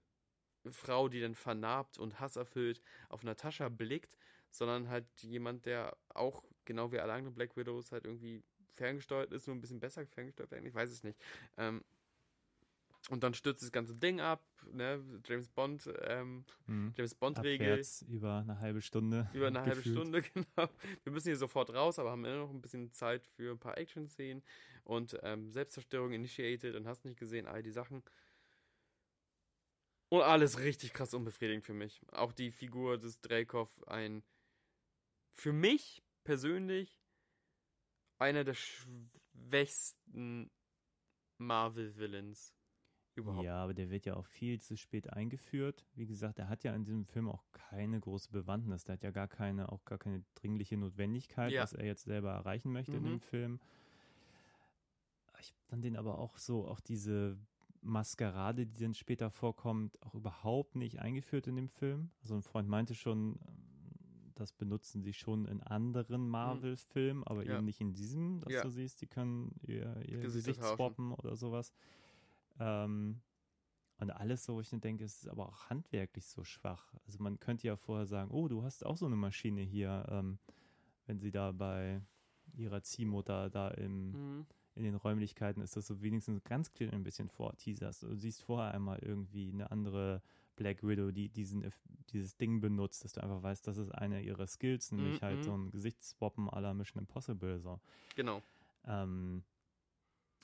[0.71, 4.17] Frau, die dann vernarbt und hasserfüllt auf Natascha blickt,
[4.55, 8.43] sondern halt jemand, der auch, genau wie alle anderen Black Widows, halt irgendwie
[8.75, 10.67] ferngesteuert ist, nur ein bisschen besser ferngesteuert werden.
[10.67, 11.19] Ich weiß es nicht.
[11.57, 11.83] Ähm,
[13.11, 14.43] und dann stürzt das ganze Ding ab,
[14.73, 15.03] ne?
[15.27, 16.95] James Bond, ähm, mhm.
[16.97, 17.83] James Bond-Regel.
[18.09, 19.29] Über eine halbe Stunde.
[19.35, 19.77] Über eine gefühlt.
[19.77, 20.71] halbe Stunde, genau.
[21.03, 23.77] Wir müssen hier sofort raus, aber haben immer noch ein bisschen Zeit für ein paar
[23.77, 24.43] Action-Szenen
[24.85, 28.03] und ähm, Selbstzerstörung initiated und hast nicht gesehen, all die Sachen.
[30.09, 32.01] Und alles richtig krass unbefriedigend für mich.
[32.13, 34.23] Auch die Figur des Dreykov, ein
[35.35, 36.99] für mich persönlich
[38.19, 40.51] einer der schwächsten
[41.39, 42.55] Marvel-Villains
[43.15, 43.45] überhaupt.
[43.45, 45.87] Ja, aber der wird ja auch viel zu spät eingeführt.
[45.95, 48.85] Wie gesagt, er hat ja in diesem Film auch keine große Bewandtnis.
[48.85, 51.63] Der hat ja gar keine, auch gar keine dringliche Notwendigkeit, ja.
[51.63, 52.99] was er jetzt selber erreichen möchte mhm.
[52.99, 53.61] in dem Film.
[55.41, 57.37] Ich fand den aber auch so, auch diese
[57.83, 62.11] Maskerade, die dann später vorkommt, auch überhaupt nicht eingeführt in dem Film.
[62.23, 63.39] Also ein Freund meinte schon,
[64.35, 66.31] das benutzen sie schon in anderen mhm.
[66.31, 67.57] Marvel-Filmen, aber ja.
[67.57, 68.63] eben nicht in diesem, dass ja.
[68.63, 71.73] du siehst, die können ihr, ihr Gesicht swappen oder sowas.
[72.59, 73.21] Ähm,
[73.99, 76.93] und alles so, wo ich dann denke, es ist aber auch handwerklich so schwach.
[77.07, 80.39] Also man könnte ja vorher sagen, oh, du hast auch so eine Maschine hier, ähm,
[81.07, 82.03] wenn sie da bei
[82.55, 84.47] ihrer Ziehmutter da im, mhm.
[84.75, 88.03] in den Räumlichkeiten ist, dass du wenigstens ganz klein ein bisschen vorteaserst.
[88.03, 90.23] Du siehst vorher einmal irgendwie eine andere
[90.57, 91.71] Black Widow, die diesen,
[92.11, 95.25] dieses Ding benutzt, dass du einfach weißt, das ist eine ihrer Skills, nämlich mhm.
[95.25, 97.61] halt so ein Gesichtsswappen aller Mission Impossible.
[97.61, 97.81] So.
[98.17, 98.43] Genau.
[98.87, 99.45] Ähm,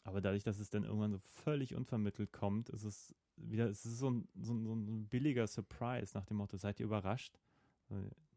[0.05, 3.99] aber dadurch, dass es dann irgendwann so völlig unvermittelt kommt, ist es wieder, es ist
[3.99, 7.39] so ein, so ein, so ein billiger Surprise nach dem Motto, seid ihr überrascht?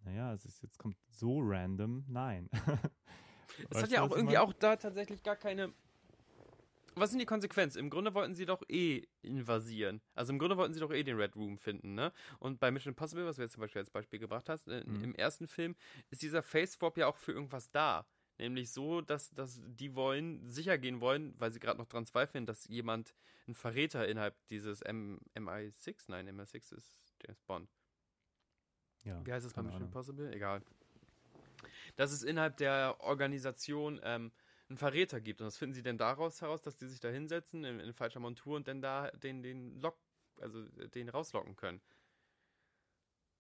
[0.04, 2.50] Naja, es ist jetzt kommt so random, nein.
[3.70, 5.74] es hat ja auch irgendwie auch da tatsächlich gar keine.
[6.96, 7.80] Was sind die Konsequenzen?
[7.80, 10.02] Im Grunde wollten sie doch eh invasieren.
[10.16, 12.12] Also im Grunde wollten sie doch eh den Red Room finden, ne?
[12.40, 15.04] Und bei Mission Impossible, was du jetzt zum Beispiel als Beispiel gebracht hast, äh, mhm.
[15.04, 15.76] im ersten Film,
[16.10, 18.06] ist dieser Face Swap ja auch für irgendwas da.
[18.40, 22.46] Nämlich so, dass, dass die wollen, sicher gehen wollen, weil sie gerade noch dran zweifeln,
[22.46, 23.14] dass jemand,
[23.48, 27.70] ein Verräter innerhalb dieses M MI6, nein, MI6 ist James Bond.
[29.04, 30.32] Ja, Wie heißt es bei Mission Impossible?
[30.34, 30.62] Egal.
[31.96, 34.32] Dass es innerhalb der Organisation ähm,
[34.70, 35.42] einen Verräter gibt.
[35.42, 38.20] Und das finden sie denn daraus heraus, dass die sich da hinsetzen in, in falscher
[38.20, 39.98] Montur und dann da den, den Lock,
[40.40, 41.82] also den rauslocken können.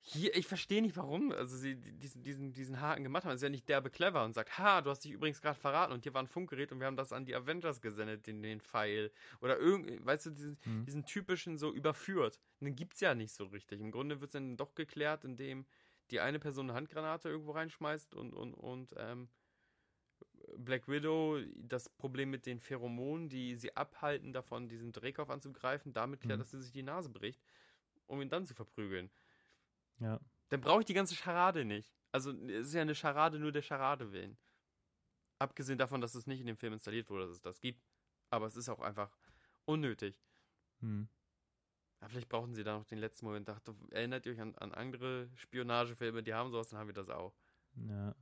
[0.05, 1.31] Hier, ich verstehe nicht, warum.
[1.31, 3.31] Also sie diesen, diesen, diesen Haken gemacht haben.
[3.31, 5.93] Es ist ja nicht derbe clever und sagt, ha, du hast dich übrigens gerade verraten
[5.93, 8.59] und hier war ein Funkgerät und wir haben das an die Avengers gesendet, den, den
[8.59, 9.11] Pfeil.
[9.39, 10.85] Oder irgend, weißt du, diesen, mhm.
[10.85, 12.41] diesen typischen so überführt.
[12.59, 13.79] Den gibt's ja nicht so richtig.
[13.79, 15.65] Im Grunde wird es dann doch geklärt, indem
[16.11, 19.29] die eine Person eine Handgranate irgendwo reinschmeißt und, und, und ähm,
[20.57, 26.21] Black Widow das Problem mit den Pheromonen, die sie abhalten davon, diesen Dreckhoff anzugreifen, damit
[26.21, 26.41] klärt, mhm.
[26.41, 27.41] dass sie sich die Nase bricht,
[28.07, 29.09] um ihn dann zu verprügeln.
[29.99, 30.19] Ja.
[30.49, 31.91] Dann brauche ich die ganze Scharade nicht.
[32.11, 34.37] Also es ist ja eine Scharade nur der Scharade willen.
[35.39, 37.81] Abgesehen davon, dass es nicht in dem Film installiert wurde, dass es das gibt.
[38.29, 39.17] Aber es ist auch einfach
[39.65, 40.21] unnötig.
[40.79, 41.07] Hm.
[42.01, 43.47] Ja, vielleicht brauchen sie da noch den letzten Moment.
[43.47, 47.09] Dachte, erinnert ihr euch an, an andere Spionagefilme, die haben sowas, dann haben wir das
[47.09, 47.33] auch.
[47.75, 48.15] Ja.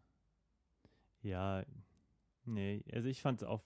[1.23, 1.63] Ja,
[2.45, 3.61] nee, also ich fand auch,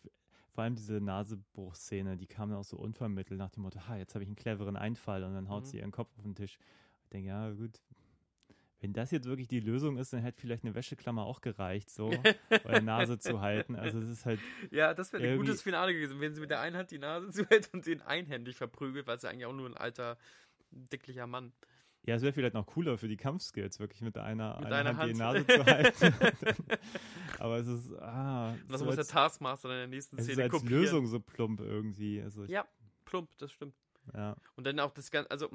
[0.54, 4.24] vor allem diese Nasebruchszene, die kam auch so unvermittelt nach dem Motto, ha, jetzt habe
[4.24, 5.68] ich einen cleveren Einfall und dann haut mhm.
[5.68, 6.58] sie ihren Kopf auf den Tisch.
[7.04, 7.82] Ich denke, ja, gut,
[8.86, 12.10] wenn das jetzt wirklich die Lösung ist, dann hätte vielleicht eine Wäscheklammer auch gereicht, so
[12.66, 13.76] eure Nase zu halten.
[13.76, 14.40] Also es ist halt.
[14.70, 17.30] Ja, das wäre ein gutes Finale gewesen, wenn sie mit der einen Hand die Nase
[17.32, 20.18] zuhält und den einhändig verprügelt, weil es ja eigentlich auch nur ein alter,
[20.72, 21.52] dicklicher Mann.
[22.04, 25.00] Ja, es wäre vielleicht noch cooler für die Kampfskills, wirklich mit einer, mit einer Hand,
[25.00, 26.14] Hand, die Nase zu halten.
[27.40, 27.92] Aber es ist.
[27.94, 30.82] Ah, das so muss als, der Taskmaster in der nächsten Szene es ist als kopieren.
[30.82, 32.22] Lösung so plump irgendwie.
[32.22, 32.68] Also ich, ja,
[33.06, 33.76] plump, das stimmt.
[34.14, 34.36] Ja.
[34.56, 35.50] Und dann auch das Ganze, also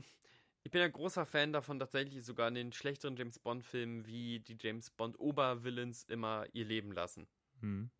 [0.62, 4.56] ich bin ein großer Fan davon, tatsächlich sogar in den schlechteren James Bond-Filmen, wie die
[4.60, 7.28] James Bond-Obervillains immer ihr Leben lassen.
[7.60, 7.90] Hm.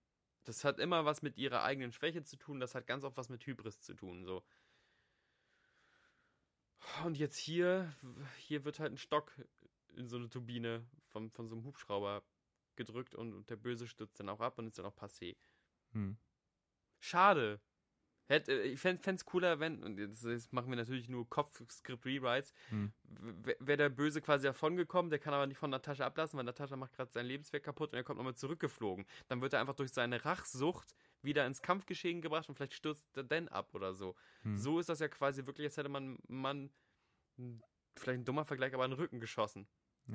[0.45, 3.29] Das hat immer was mit ihrer eigenen Schwäche zu tun, das hat ganz oft was
[3.29, 4.43] mit Hybris zu tun, so.
[7.05, 7.95] Und jetzt hier,
[8.39, 9.33] hier wird halt ein Stock
[9.97, 12.23] in so eine Turbine von, von so einem Hubschrauber
[12.81, 15.37] gedrückt und, der Böse stürzt dann auch ab und ist dann auch passé.
[15.93, 16.17] Hm.
[16.99, 17.61] Schade.
[18.27, 22.53] Hätte, äh, ich fände es cooler, wenn, und jetzt, jetzt machen wir natürlich nur Kopf-Script-Rewrites,
[22.69, 22.93] Hm.
[23.05, 26.95] wäre der Böse quasi davongekommen, der kann aber nicht von Natascha ablassen, weil Natascha macht
[26.95, 29.05] gerade sein Lebenswerk kaputt und er kommt nochmal zurückgeflogen.
[29.29, 33.25] Dann wird er einfach durch seine Rachsucht wieder ins Kampfgeschehen gebracht und vielleicht stürzt er
[33.25, 34.15] dann ab oder so.
[34.43, 34.57] Hm.
[34.57, 36.71] So ist das ja quasi wirklich, als hätte man, man
[37.97, 39.67] vielleicht ein dummer Vergleich, aber einen Rücken geschossen.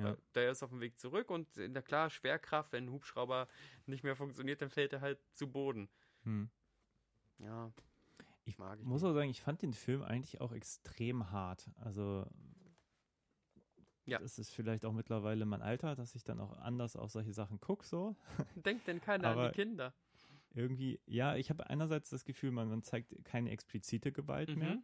[0.04, 0.16] Ja.
[0.34, 3.48] Der ist auf dem Weg zurück und na klar, Schwerkraft, wenn ein Hubschrauber
[3.86, 5.88] nicht mehr funktioniert, dann fällt er halt zu Boden.
[6.24, 6.48] Hm.
[7.38, 7.72] Ja,
[8.44, 9.10] Ich Mag ich muss nicht.
[9.10, 11.68] auch sagen, ich fand den Film eigentlich auch extrem hart.
[11.76, 12.26] Also
[14.06, 14.18] Ja.
[14.20, 17.60] das ist vielleicht auch mittlerweile mein Alter, dass ich dann auch anders auf solche Sachen
[17.60, 18.16] gucke, so.
[18.54, 19.92] denkt denn keiner an die Kinder?
[20.54, 24.58] Irgendwie, ja, ich habe einerseits das Gefühl, man, man zeigt keine explizite Gewalt Mhm.
[24.58, 24.78] mehr.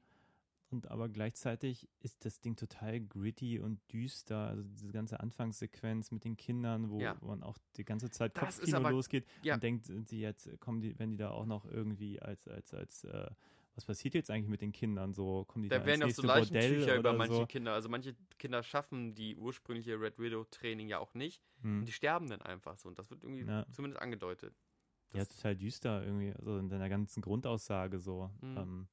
[0.73, 4.49] Und aber gleichzeitig ist das Ding total gritty und düster.
[4.49, 7.17] Also diese ganze Anfangssequenz mit den Kindern, wo Ja.
[7.21, 9.55] man auch die ganze Zeit Das Kopfkino aber- losgeht ja.
[9.55, 13.05] und denkt, die jetzt, kommen die, wenn die da auch noch irgendwie als, als, als,
[13.05, 13.31] äh,
[13.75, 15.45] was passiert jetzt eigentlich mit den Kindern so?
[15.47, 17.47] Kommen die da, Da werden ja auch so Leichentücher über manche so?
[17.47, 17.73] Kinder.
[17.75, 21.43] Also manche Kinder schaffen die ursprüngliche Red Widow Training ja auch nicht.
[21.63, 21.81] Hm.
[21.81, 22.89] Und die sterben dann einfach so.
[22.89, 23.67] Und das wird irgendwie Ja.
[23.73, 24.55] zumindest angedeutet.
[25.13, 28.31] Ja, Das- total düster irgendwie, also in deiner ganzen Grundaussage so.
[28.41, 28.57] Mhm.
[28.57, 28.89] Ähm,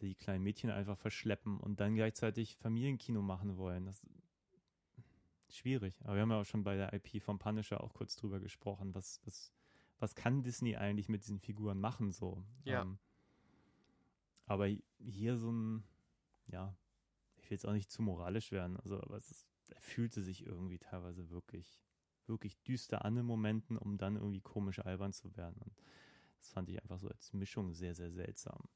[0.00, 3.86] die kleinen Mädchen einfach verschleppen und dann gleichzeitig Familienkino machen wollen.
[3.86, 4.02] Das
[5.48, 6.00] ist schwierig.
[6.04, 8.94] Aber wir haben ja auch schon bei der IP vom Punisher auch kurz drüber gesprochen.
[8.94, 9.52] Was, was,
[9.98, 12.42] was kann Disney eigentlich mit diesen Figuren machen so?
[12.64, 12.82] Ja.
[12.82, 12.98] Ähm,
[14.46, 15.84] aber hier so ein,
[16.48, 16.74] ja,
[17.36, 20.44] ich will jetzt auch nicht zu moralisch werden, also aber es ist, er fühlte sich
[20.44, 21.80] irgendwie teilweise wirklich,
[22.26, 25.60] wirklich düster an in Momenten, um dann irgendwie komisch albern zu werden.
[25.62, 25.72] Und
[26.38, 28.68] das fand ich einfach so als Mischung sehr, sehr seltsam.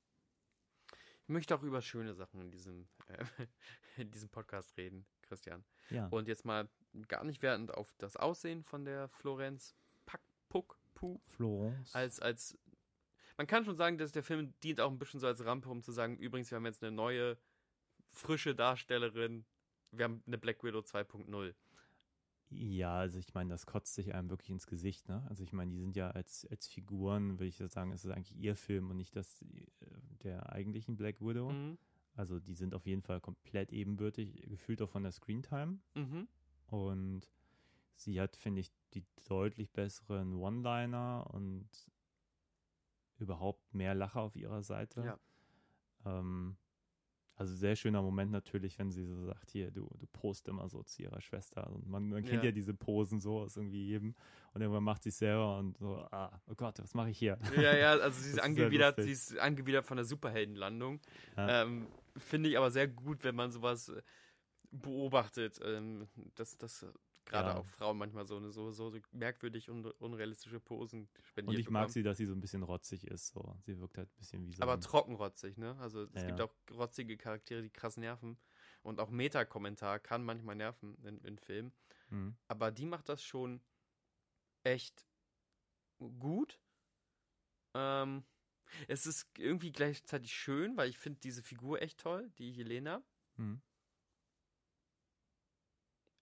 [1.25, 3.25] Ich möchte auch über schöne Sachen in diesem, äh,
[3.97, 5.65] in diesem Podcast reden, Christian.
[5.89, 6.07] Ja.
[6.09, 6.69] Und jetzt mal
[7.09, 10.21] gar nicht wertend auf das Aussehen von der Florenz Pack,
[10.51, 11.95] Puck, Puh, Florence.
[11.95, 12.59] als, als,
[13.39, 15.83] man kann schon sagen, dass der Film dient auch ein bisschen so als Rampe, um
[15.83, 17.39] zu sagen, übrigens, wir haben jetzt eine neue,
[18.11, 19.47] frische Darstellerin,
[19.93, 21.55] wir haben eine Black Widow 2.0.
[22.51, 25.27] Ja, also ich meine, das kotzt sich einem wirklich ins Gesicht, ne?
[25.29, 28.39] Also ich meine, die sind ja als, als Figuren, würde ich sagen, es ist eigentlich
[28.39, 29.67] ihr Film und nicht das äh,
[30.23, 31.51] der eigentlichen Black Widow.
[31.51, 31.79] Mhm.
[32.15, 35.79] Also die sind auf jeden Fall komplett ebenbürtig, gefühlt auch von der Screentime.
[35.95, 36.29] Mhm.
[36.69, 37.29] Und
[37.97, 41.69] sie hat, finde ich, die deutlich besseren One-Liner und
[43.19, 45.05] überhaupt mehr Lacher auf ihrer Seite.
[45.05, 45.19] Ja.
[46.05, 46.57] Ähm,
[47.37, 50.83] also sehr schöner Moment natürlich, wenn sie so sagt, hier, du, du post immer so
[50.85, 51.69] zu ihrer Schwester.
[51.71, 52.49] Und man, man kennt Ja.
[52.51, 52.53] ja.
[52.53, 54.15] diese Posen so aus irgendwie jedem.
[54.53, 57.37] Und irgendwann macht sie es selber und so, ah, oh Gott, was mache ich hier?
[57.57, 61.01] Ja, ja, also sie ist, Das angewidert, sie ist angewidert von der Superheldenlandung.
[61.37, 61.63] Ja.
[61.63, 63.93] Ähm, Finde ich aber sehr gut, wenn man sowas
[64.71, 66.07] beobachtet, ähm,
[66.37, 66.87] dass, dass
[67.27, 67.57] gerade Ja.
[67.59, 71.83] auch Frauen manchmal so, eine, so, so, merkwürdig und unrealistische Posen spendiert Und ich mag
[71.83, 71.93] bekommen.
[71.93, 73.29] sie, dass sie so ein bisschen rotzig ist.
[73.29, 73.57] So.
[73.67, 75.77] Sie wirkt halt ein bisschen wie so Aber trockenrotzig, ne?
[75.79, 78.39] Also es Ja, gibt auch rotzige Charaktere, die krass nerven.
[78.83, 81.73] Und auch Meta-Kommentar kann manchmal nerven in, in Filmen.
[82.09, 82.37] Hm.
[82.49, 83.61] Aber die macht das schon
[84.63, 85.07] echt
[85.99, 86.59] gut.
[87.75, 88.25] Ähm,
[88.89, 93.03] es ist irgendwie gleichzeitig schön, weil ich finde diese Figur echt toll, die Jelena.
[93.37, 93.61] Hm.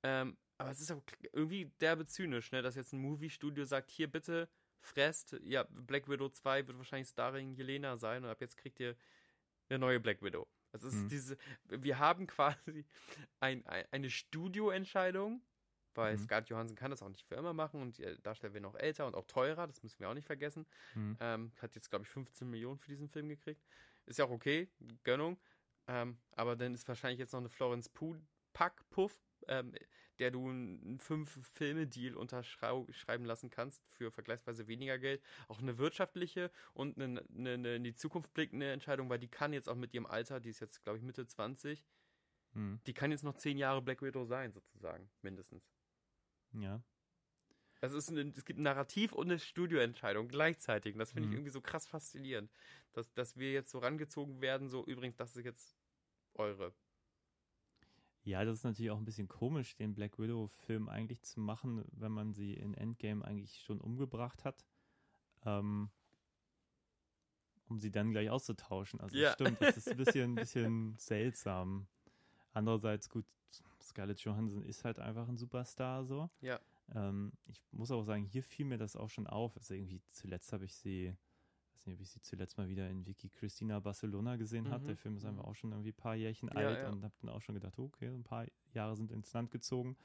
[0.04, 4.10] Ähm, aber es ist auch irgendwie derbe zynisch, ne, dass jetzt ein Movie-Studio sagt, hier
[4.10, 4.48] bitte
[4.80, 8.96] fresst, ja, Black Widow 2 wird wahrscheinlich starring Jelena sein und ab jetzt kriegt ihr
[9.68, 10.46] eine neue Black Widow.
[10.72, 11.08] Das ist Mhm.
[11.08, 11.36] diese,
[11.68, 12.84] wir haben quasi
[13.40, 15.42] ein, ein, eine Studioentscheidung,
[15.94, 16.20] weil Mhm.
[16.20, 19.06] Scarlett Johansson kann das auch nicht für immer machen und die Darsteller werden auch älter
[19.06, 20.66] und auch teurer, das müssen wir auch nicht vergessen.
[20.94, 21.16] Hm.
[21.20, 23.62] Ähm, hat jetzt, glaube ich, 15 Millionen für diesen Film gekriegt.
[24.06, 24.68] Ist ja auch okay,
[25.04, 25.38] Gönnung.
[25.86, 28.18] Ähm, aber dann ist wahrscheinlich jetzt noch eine Florence Pugh,
[28.52, 29.74] Pack, Puff, ähm,
[30.18, 35.22] der du einen Fünf-Filme-Deal unterschreiben lassen kannst für vergleichsweise weniger Geld.
[35.48, 39.52] Auch eine wirtschaftliche und eine, eine, eine in die Zukunft blickende Entscheidung, weil die kann
[39.52, 41.84] jetzt auch mit ihrem Alter, die ist jetzt, glaube ich, Mitte 20,
[42.54, 42.80] Hm.
[42.86, 45.70] die kann jetzt noch zehn Jahre Black Widow sein, sozusagen, mindestens.
[46.52, 46.82] Ja.
[47.80, 50.94] Also es, ist ein, es gibt ein Narrativ und eine Studioentscheidung gleichzeitig.
[50.94, 51.36] Und das finde ich Mhm.
[51.38, 52.50] irgendwie so krass faszinierend.
[52.92, 55.76] Dass, dass wir jetzt so rangezogen werden, so übrigens, das ist jetzt
[56.34, 56.74] eure.
[58.24, 62.12] Ja, das ist natürlich auch ein bisschen komisch, den Black Widow-Film eigentlich zu machen, wenn
[62.12, 64.64] man sie in Endgame eigentlich schon umgebracht hat.
[65.44, 65.90] Ähm,
[67.68, 69.00] um sie dann gleich auszutauschen.
[69.00, 69.24] Also Ja.
[69.24, 71.86] das stimmt, das ist ein bisschen, ein bisschen seltsam.
[72.52, 73.24] Andererseits, gut,
[73.82, 76.30] Scarlett Johansson ist halt einfach ein Superstar so.
[76.40, 76.60] Ja.
[76.94, 79.56] Ähm, ich muss auch sagen, hier fiel mir das auch schon auf.
[79.56, 81.14] Also irgendwie zuletzt habe ich sie,
[81.82, 84.84] weiß nicht, ob ich sie zuletzt mal wieder in Vicky Christina Barcelona gesehen habe.
[84.84, 84.86] Mhm.
[84.88, 85.48] Der Film ist einfach Mhm.
[85.48, 86.88] auch schon irgendwie ein paar Jährchen Ja, alt ja.
[86.90, 89.96] und habe dann auch schon gedacht, okay, ein paar Jahre sind ins Land gezogen.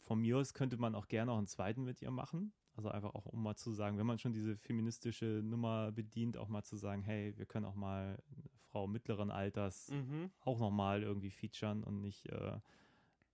[0.00, 2.52] Von mir aus könnte man auch gerne noch einen zweiten mit ihr machen.
[2.74, 6.48] Also einfach auch, um mal zu sagen, wenn man schon diese feministische Nummer bedient, auch
[6.48, 10.30] mal zu sagen, hey, wir können auch mal eine Frau mittleren Alters Mhm.
[10.40, 12.58] auch nochmal irgendwie featuren und nicht äh,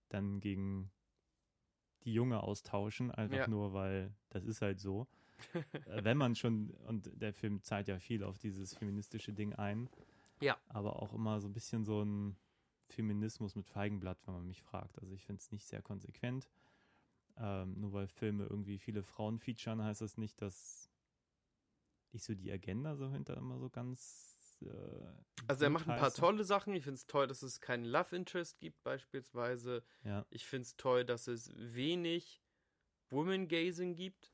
[0.09, 0.91] dann gegen
[2.03, 3.47] die Junge austauschen, einfach Ja.
[3.47, 5.07] nur, weil das ist halt so.
[5.85, 9.89] Wenn man schon, und der Film zahlt ja viel auf dieses feministische Ding ein,
[10.41, 10.57] Ja.
[10.67, 12.35] aber auch immer so ein bisschen so ein
[12.87, 14.97] Feminismus mit Feigenblatt, wenn man mich fragt.
[14.99, 16.49] Also ich finde es nicht sehr konsequent.
[17.37, 20.89] Ähm, nur weil Filme irgendwie viele Frauen featuren, heißt das nicht, dass
[22.11, 24.35] ich so die Agenda so hinter immer so ganz.
[24.61, 24.67] Äh,
[25.47, 26.73] Also er macht ein paar tolle Sachen.
[26.73, 29.83] Ich finde es toll, dass es keinen Love Interest gibt beispielsweise.
[30.03, 32.41] Ja, Ich finde es toll, dass es wenig
[33.09, 34.33] Woman Gazing gibt.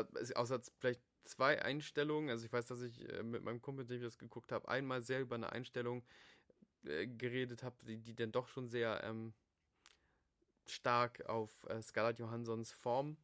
[0.00, 2.30] Äh, Außer vielleicht zwei Einstellungen.
[2.30, 5.02] Also ich weiß, dass ich äh, mit meinem Kumpel, dem ich das geguckt habe, einmal
[5.02, 6.04] sehr über eine Einstellung
[6.84, 9.32] äh, geredet habe, die, die dann doch schon sehr ähm,
[10.66, 13.16] stark auf äh, Scarlett Johanssons Form,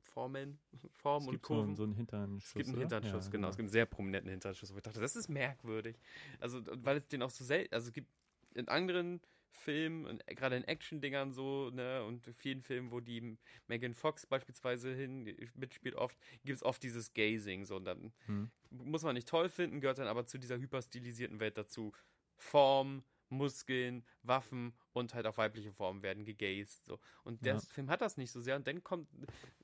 [0.00, 0.60] Formen,
[0.92, 1.76] Form es und gibt so, einen- Kurven.
[1.76, 2.48] so einen Hinteranschuss.
[2.50, 2.78] Es gibt einen?
[2.80, 3.48] Hinternschuss, Ja, genau.
[3.48, 5.96] Es gibt einen sehr prominenten Hinternschuss, wo ich dachte, das ist merkwürdig.
[6.40, 8.08] Also, weil es den auch so selten, also es gibt
[8.54, 9.20] in anderen
[9.54, 14.26] Filmen, und gerade in Action-Dingern so, ne, und in vielen Filmen, wo die Megan Fox
[14.26, 15.24] beispielsweise hin
[15.54, 18.50] mitspielt, oft, gibt es oft dieses Gazing, so, und dann Hm.
[18.70, 21.92] muss man nicht toll finden, gehört dann aber zu dieser hyperstilisierten Welt dazu.
[22.36, 26.84] Form, Muskeln, Waffen und halt auch weibliche Formen werden gegazed.
[26.84, 26.98] So.
[27.24, 27.60] Und der Ja.
[27.60, 28.56] Film hat das nicht so sehr.
[28.56, 29.08] Und dann kommt,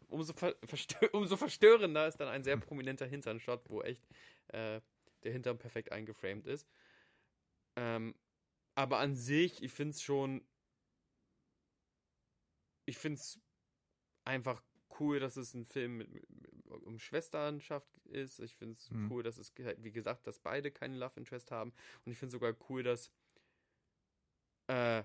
[0.08, 4.04] umso, ver verstö umso verstörender ist dann ein sehr prominenter Hinternshot, wo echt
[4.48, 4.80] äh,
[5.24, 6.66] der Hintern perfekt eingeframed ist.
[7.76, 8.14] Ähm,
[8.74, 10.46] aber an sich, ich finde es schon.
[12.86, 13.40] Ich finde es
[14.24, 14.64] einfach
[15.00, 16.28] cool, dass es ein Film mit, mit,
[16.68, 18.40] um Schwesternschaft ist.
[18.40, 19.10] Ich finde es Mhm.
[19.10, 21.72] cool, dass es, wie gesagt, dass beide keinen Love Interest haben.
[22.04, 23.12] Und ich finde sogar cool, dass
[24.68, 25.04] äh,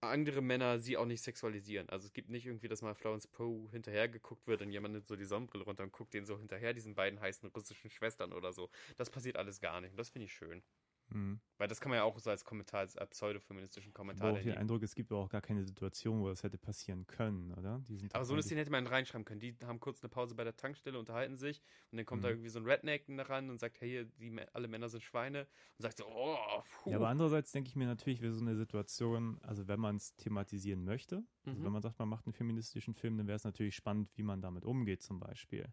[0.00, 1.88] andere Männer sie auch nicht sexualisieren.
[1.88, 5.06] Also es gibt nicht irgendwie, dass mal Florence Poe hinterher geguckt wird und jemand nimmt
[5.06, 8.52] so die Sonnenbrille runter und guckt den so hinterher, diesen beiden heißen russischen Schwestern oder
[8.52, 8.70] so.
[8.96, 9.92] Das passiert alles gar nicht.
[9.92, 10.62] Und das finde ich schön.
[11.10, 11.40] Hm.
[11.58, 14.42] Weil das kann man ja auch so als Kommentar, als pseudofeministischen Ich Kommentar habe auch
[14.42, 14.56] den.
[14.56, 17.82] Eindruck, es gibt aber auch gar keine Situation, wo das hätte passieren können, oder?
[18.14, 19.40] Aber so eine Szene hätte man reinschreiben können.
[19.40, 22.30] Die haben kurz eine Pause bei der Tankstelle, unterhalten sich und dann kommt da Mhm.
[22.30, 25.42] irgendwie so ein Redneck ran und sagt, hey, hier, die, alle Männer sind Schweine
[25.78, 26.90] und sagt so, oh, puh.
[26.90, 30.14] Ja, aber andererseits denke ich mir natürlich, wäre so eine Situation, also wenn man es
[30.16, 31.64] thematisieren möchte, also Mhm.
[31.64, 34.42] wenn man sagt, man macht einen feministischen Film, dann wäre es natürlich spannend, wie man
[34.42, 35.72] damit umgeht zum Beispiel.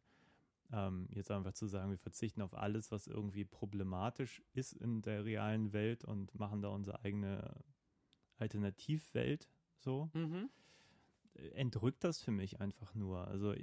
[0.72, 5.26] Ähm, jetzt einfach zu sagen, wir verzichten auf alles, was irgendwie problematisch ist in der
[5.26, 7.56] realen Welt und machen da unsere eigene
[8.38, 10.50] Alternativwelt so, Mhm.
[11.36, 13.28] äh, entrückt das für mich einfach nur.
[13.28, 13.54] Also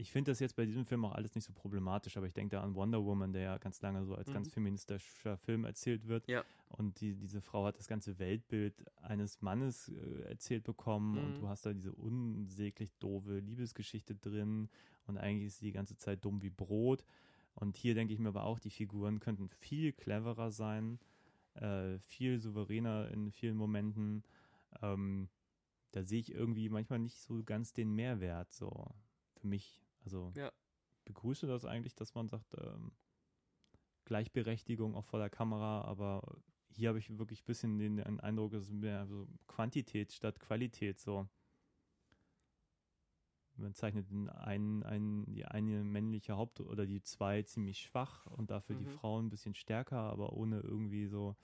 [0.00, 2.56] ich- finde das jetzt bei diesem Film auch alles nicht so problematisch, aber ich denke
[2.56, 4.32] da an Wonder Woman, der ja ganz lange so als Mhm.
[4.34, 6.26] ganz feministischer Film erzählt wird.
[6.28, 6.44] Ja.
[6.68, 11.24] Und die, diese Frau hat das ganze Weltbild eines Mannes äh, erzählt bekommen Mhm.
[11.24, 14.68] und du hast da diese unsäglich doofe Liebesgeschichte drin
[15.06, 17.04] und eigentlich ist sie die ganze Zeit dumm wie Brot.
[17.54, 21.00] Und hier denke ich mir aber auch, die Figuren könnten viel cleverer sein,
[21.54, 24.22] äh, viel souveräner in vielen Momenten.
[24.82, 25.28] Ähm,
[25.92, 28.86] da sehe ich irgendwie manchmal nicht so ganz den Mehrwert so
[29.40, 29.82] für mich.
[30.08, 30.50] Also Ja.
[31.04, 32.92] begrüße das eigentlich, dass man sagt, ähm,
[34.06, 36.22] Gleichberechtigung auch vor der Kamera, aber
[36.74, 40.40] hier habe ich wirklich ein bisschen den, den Eindruck, es ist mehr so Quantität statt
[40.40, 41.28] Qualität so.
[43.56, 48.50] Man zeichnet den einen, einen, die eine männliche Haupt- oder die zwei ziemlich schwach und
[48.50, 48.88] dafür die Mhm.
[48.88, 51.36] Frauen ein bisschen stärker, aber ohne irgendwie so,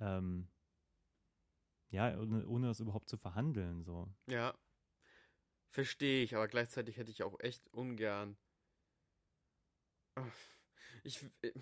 [0.00, 0.48] ähm,
[1.90, 4.08] ja, ohne, ohne das überhaupt zu verhandeln, so.
[4.28, 4.54] Ja.
[5.72, 8.36] Verstehe ich, aber gleichzeitig hätte ich auch echt ungern.
[11.04, 11.20] Ich.
[11.42, 11.52] äh,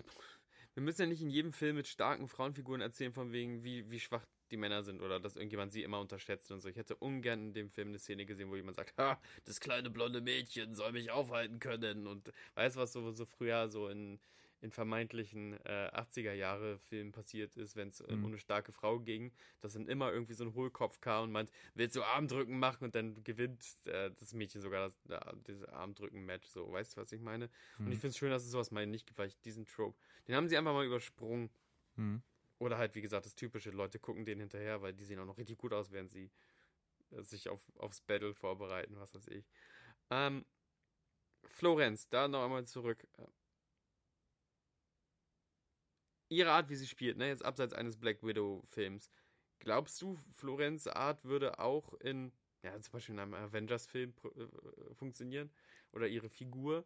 [0.75, 3.99] Wir müssen ja nicht in jedem Film mit starken Frauenfiguren erzählen, von wegen, wie, wie
[3.99, 6.69] schwach die Männer sind oder dass irgendjemand sie immer unterschätzt und so.
[6.69, 9.89] Ich hätte ungern in dem Film eine Szene gesehen, wo jemand sagt, ha, das kleine
[9.89, 12.07] blonde Mädchen soll mich aufhalten können.
[12.07, 14.19] Und weißt du, was so, so früher so in,
[14.61, 18.23] in vermeintlichen äh, 80er-Jahre-Filmen passiert ist, wenn es Mhm.
[18.23, 21.51] um eine starke Frau ging, dass dann immer irgendwie so ein Hohlkopf kam und meint,
[21.73, 26.47] willst du Armdrücken machen und dann gewinnt äh, das Mädchen sogar das, äh, dieses Armdrücken-Match,
[26.47, 27.49] so, weißt du, was ich meine?
[27.85, 27.91] Und Hm.
[27.91, 29.97] ich finde es schön, dass es sowas mal nicht gibt, weil ich diesen Trope,
[30.27, 31.49] den haben sie einfach mal übersprungen.
[31.97, 32.21] Hm.
[32.59, 35.37] Oder halt, wie gesagt, das typische, Leute gucken denen hinterher, weil die sehen auch noch
[35.37, 36.29] richtig gut aus, während sie
[37.11, 39.49] äh, sich auf, aufs Battle vorbereiten, was weiß ich.
[40.11, 40.45] Ähm,
[41.45, 43.07] Florenz, da noch einmal zurück.
[46.31, 49.11] Ihre Art, wie sie spielt, ne, jetzt abseits eines Black Widow-Films.
[49.59, 52.31] Glaubst du, Florenz Art würde auch in,
[52.63, 55.51] ja, zum Beispiel in einem Avengers-Film äh, funktionieren?
[55.91, 56.85] Oder ihre Figur?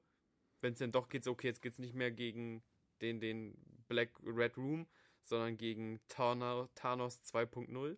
[0.61, 2.63] Wenn es denn doch geht, so, okay, jetzt geht es nicht mehr gegen
[3.01, 3.55] den, den
[3.87, 4.87] Black Red Room,
[5.21, 7.97] sondern gegen Thanos, Thanos 2.0.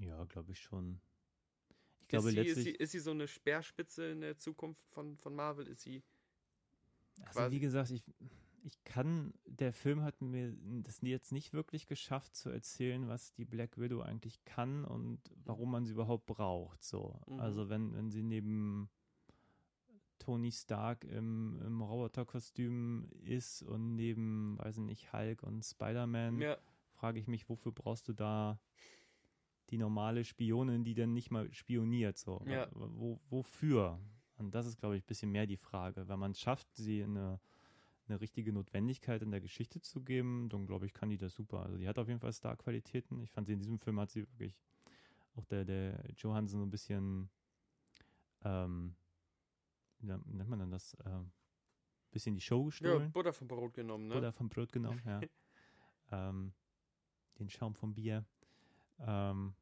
[0.00, 1.00] Ja, glaube ich schon.
[2.00, 4.84] Ich glaube, ist, sie, letztlich, ist, sie, ist sie so eine Speerspitze in der Zukunft
[4.90, 5.66] von, von Marvel?
[5.66, 6.02] Ist sie.
[7.24, 8.04] also wie gesagt, ich,
[8.66, 10.52] ich kann, der Film hat mir
[10.82, 15.70] das jetzt nicht wirklich geschafft zu erzählen, was die Black Widow eigentlich kann und warum
[15.70, 16.82] man sie überhaupt braucht.
[16.82, 17.20] So.
[17.28, 17.38] Mhm.
[17.38, 18.90] Also wenn, wenn sie neben
[20.18, 26.58] Tony Stark im, im Roboterkostüm ist und neben, weiß ich nicht, Hulk und Spider-Man, Ja,
[26.90, 28.58] frage ich mich, wofür brauchst du da
[29.70, 32.18] die normale Spionin, die dann nicht mal spioniert?
[32.18, 32.66] So, Ja.
[32.72, 34.00] wo, wofür?
[34.38, 36.08] Und das ist, glaube ich, ein bisschen mehr die Frage.
[36.08, 37.38] Wenn man es schafft, sie eine,
[38.08, 41.60] eine richtige Notwendigkeit in der Geschichte zu geben, dann glaube ich, kann die das super.
[41.60, 43.20] Also die hat auf jeden Fall Star-Qualitäten.
[43.22, 44.56] Ich fand sie in diesem Film hat sie wirklich
[45.34, 47.30] auch der, der Johansson so ein bisschen,
[48.44, 48.96] ähm,
[49.98, 50.96] wie nennt man denn das?
[51.04, 51.30] Ähm,
[52.10, 53.12] bisschen die Show ja, gestohlen.
[53.12, 54.16] Butter vom Brot genommen, ne?
[54.16, 55.20] Oder vom Brot genommen, ja.
[56.10, 56.52] ähm,
[57.38, 58.24] den Schaum vom Bier.
[59.00, 59.54] Ähm,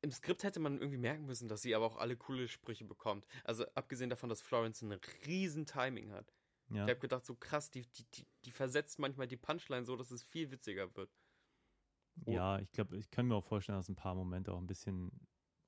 [0.00, 3.26] Im Skript hätte man irgendwie merken müssen, dass sie aber auch alle coole Sprüche bekommt.
[3.44, 4.92] Also abgesehen davon, dass Florence ein
[5.26, 6.32] riesen Timing hat.
[6.70, 6.84] Ja.
[6.84, 10.10] Ich habe gedacht, so krass, die, die, die, die versetzt manchmal die Punchline so, dass
[10.10, 11.10] es viel witziger wird.
[12.24, 12.32] Oh.
[12.32, 15.10] ja, ich glaube, ich kann mir auch vorstellen, dass ein paar Momente auch ein bisschen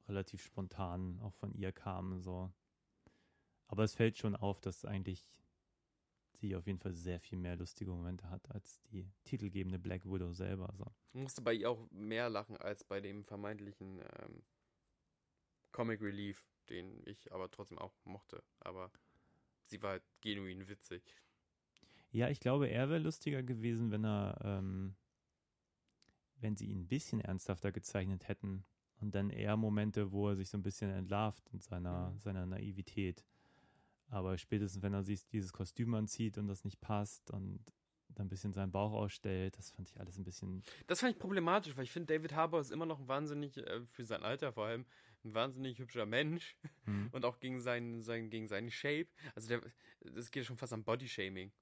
[0.08, 2.20] relativ spontan auch von ihr kamen.
[2.20, 2.50] So.
[3.66, 5.24] Aber es fällt schon auf, dass eigentlich
[6.32, 10.32] sie auf jeden Fall sehr viel mehr lustige Momente hat als die titelgebende Black Widow
[10.32, 10.72] selber.
[10.76, 10.86] So.
[11.12, 14.42] Ich musste bei ihr auch mehr lachen als bei dem vermeintlichen ähm,
[15.72, 18.42] Comic Relief, den ich aber trotzdem auch mochte.
[18.60, 18.90] Aber
[19.68, 21.02] sie war halt genuin witzig.
[22.10, 24.96] Ja, ich glaube, er wäre lustiger gewesen, wenn er, ähm,
[26.40, 28.64] wenn sie ihn ein bisschen ernsthafter gezeichnet hätten
[29.00, 32.18] und dann eher Momente, wo er sich so ein bisschen entlarvt in seiner, Mhm.
[32.20, 33.24] seiner Naivität.
[34.10, 37.62] Aber spätestens, wenn er sich dieses Kostüm anzieht und das nicht passt und
[38.08, 40.62] dann ein bisschen seinen Bauch ausstellt, das fand ich alles ein bisschen.
[40.86, 43.84] Das fand ich problematisch, weil ich finde, David Harbour ist immer noch ein wahnsinnig, äh,
[43.84, 44.86] für sein Alter vor allem,
[45.24, 46.56] ein wahnsinnig hübscher Mensch.
[46.86, 47.06] Hm.
[47.10, 49.08] Und auch gegen seinen, seinen, gegen seinen Shape.
[49.34, 49.62] Also der,
[50.00, 51.52] das geht schon fast am Bodyshaming.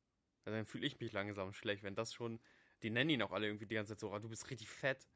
[0.45, 2.41] Also dann fühle ich mich langsam schlecht, wenn das schon.
[2.83, 5.09] Die nennen ihn auch alle irgendwie die ganze Zeit so, "Ah, du bist richtig fett,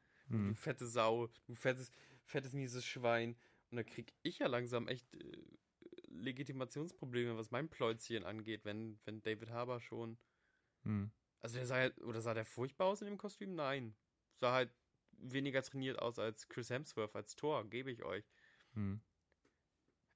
[0.45, 0.55] du Hm.
[0.55, 1.91] fette Sau, du fettes,
[2.23, 3.37] fettes mieses Schwein.
[3.71, 5.43] Und dann krieg ich ja langsam echt äh,
[6.07, 10.19] Legitimationsprobleme, was mein Pläuzchen angeht, wenn, wenn David Harbour schon.
[10.83, 11.03] Hm.
[11.39, 13.53] Also der sah ja, oder sah der furchtbar aus in dem Kostüm?
[13.55, 13.95] Nein.
[14.35, 14.73] Sah halt
[15.21, 18.25] weniger trainiert aus als Chris Hemsworth, als Thor, gebe ich euch.
[18.73, 19.01] Hm.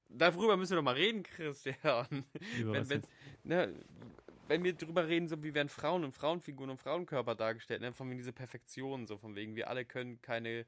[0.10, 2.26] Darüber müssen wir doch mal reden, Christian.
[2.60, 3.04] Wenn, wenn,
[3.44, 3.86] ne,
[4.48, 8.10] wenn wir drüber reden, so wie werden Frauen und Frauenfiguren und Frauenkörper dargestellt, ne, von
[8.10, 10.66] wegen diese Perfektion, so von wegen, wir alle können keine,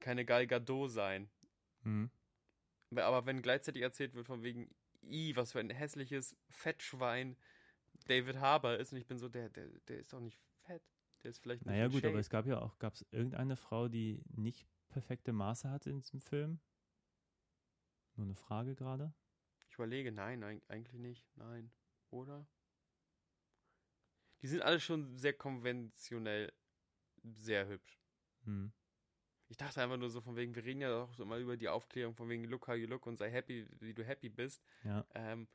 [0.00, 1.28] keine Gal Gadot sein.
[1.82, 2.10] Hm.
[2.94, 4.70] Aber wenn gleichzeitig erzählt wird von wegen,
[5.02, 7.36] i, was für ein hässliches Fettschwein
[8.06, 10.82] David Harbour ist, und ich bin so, der, der, der ist doch nicht fett.
[11.22, 12.18] Der ist vielleicht nicht Naja, gut, aber Shape.
[12.18, 16.20] es gab ja auch, gab es irgendeine Frau, die nicht perfekte Maße hatte in diesem
[16.20, 16.60] Film?
[18.16, 19.14] Nur eine Frage gerade.
[19.68, 21.26] Ich überlege, nein, eig- eigentlich nicht.
[21.36, 21.72] Nein.
[22.10, 22.46] Oder?
[24.42, 26.52] Die sind alle schon sehr konventionell
[27.22, 28.00] sehr hübsch.
[28.44, 28.72] Hm.
[29.48, 31.68] Ich dachte einfach nur so von wegen, wir reden ja auch so immer über die
[31.68, 34.62] Aufklärung von wegen look how you look und sei happy, wie du happy bist.
[34.82, 35.06] Ja.
[35.14, 35.46] Ähm,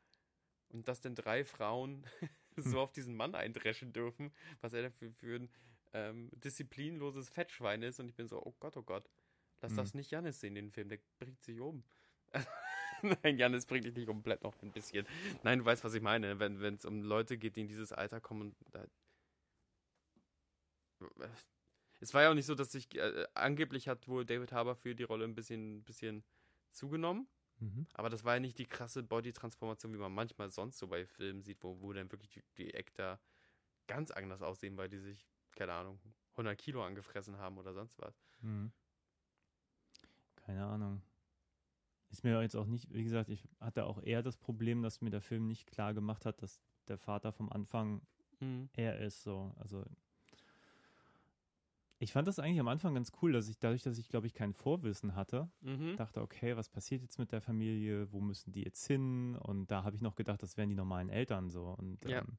[0.69, 2.05] und dass denn drei Frauen
[2.57, 4.31] so auf diesen Mann eindreschen dürfen,
[4.61, 5.49] was er dafür für ein
[5.93, 7.99] ähm, disziplinloses Fettschwein ist.
[7.99, 9.09] Und ich bin so, oh Gott, oh Gott.
[9.61, 9.77] Lass Mhm.
[9.77, 11.83] das nicht Janis sehen, den Film, der bringt sich um.
[13.01, 15.05] Nein, Janis bringt dich nicht komplett noch ein bisschen.
[15.43, 16.39] Nein, du weißt, was ich meine.
[16.39, 18.85] Wenn es um Leute geht, die in dieses Alter kommen und da,
[21.99, 24.95] es war ja auch nicht so, dass sich äh, angeblich hat wohl David Harbour für
[24.95, 26.23] die Rolle ein bisschen, bisschen
[26.71, 27.27] zugenommen.
[27.59, 27.87] Mhm.
[27.93, 31.41] Aber das war ja nicht die krasse Body-Transformation, wie man manchmal sonst so bei Filmen
[31.41, 33.19] sieht, wo, wo dann wirklich die, die Actor
[33.87, 35.25] ganz anders aussehen, weil die sich,
[35.55, 35.99] keine Ahnung,
[36.31, 38.21] 100 Kilo angefressen haben oder sonst was.
[38.41, 38.71] Mhm.
[40.35, 41.01] Keine Ahnung.
[42.09, 45.09] Ist mir jetzt auch nicht, wie gesagt, ich hatte auch eher das Problem, dass mir
[45.09, 48.01] der Film nicht klar gemacht hat, dass der Vater vom Anfang
[48.73, 49.53] er ist so.
[49.57, 49.83] Also
[51.99, 54.33] ich fand das eigentlich am Anfang ganz cool, dass ich dadurch, dass ich glaube ich
[54.33, 55.95] kein Vorwissen hatte, Mhm.
[55.97, 58.11] dachte, okay, was passiert jetzt mit der Familie?
[58.11, 59.35] Wo müssen die jetzt hin?
[59.35, 61.69] Und da habe ich noch gedacht, das wären die normalen Eltern so.
[61.69, 62.19] Und Ja.
[62.19, 62.37] ähm,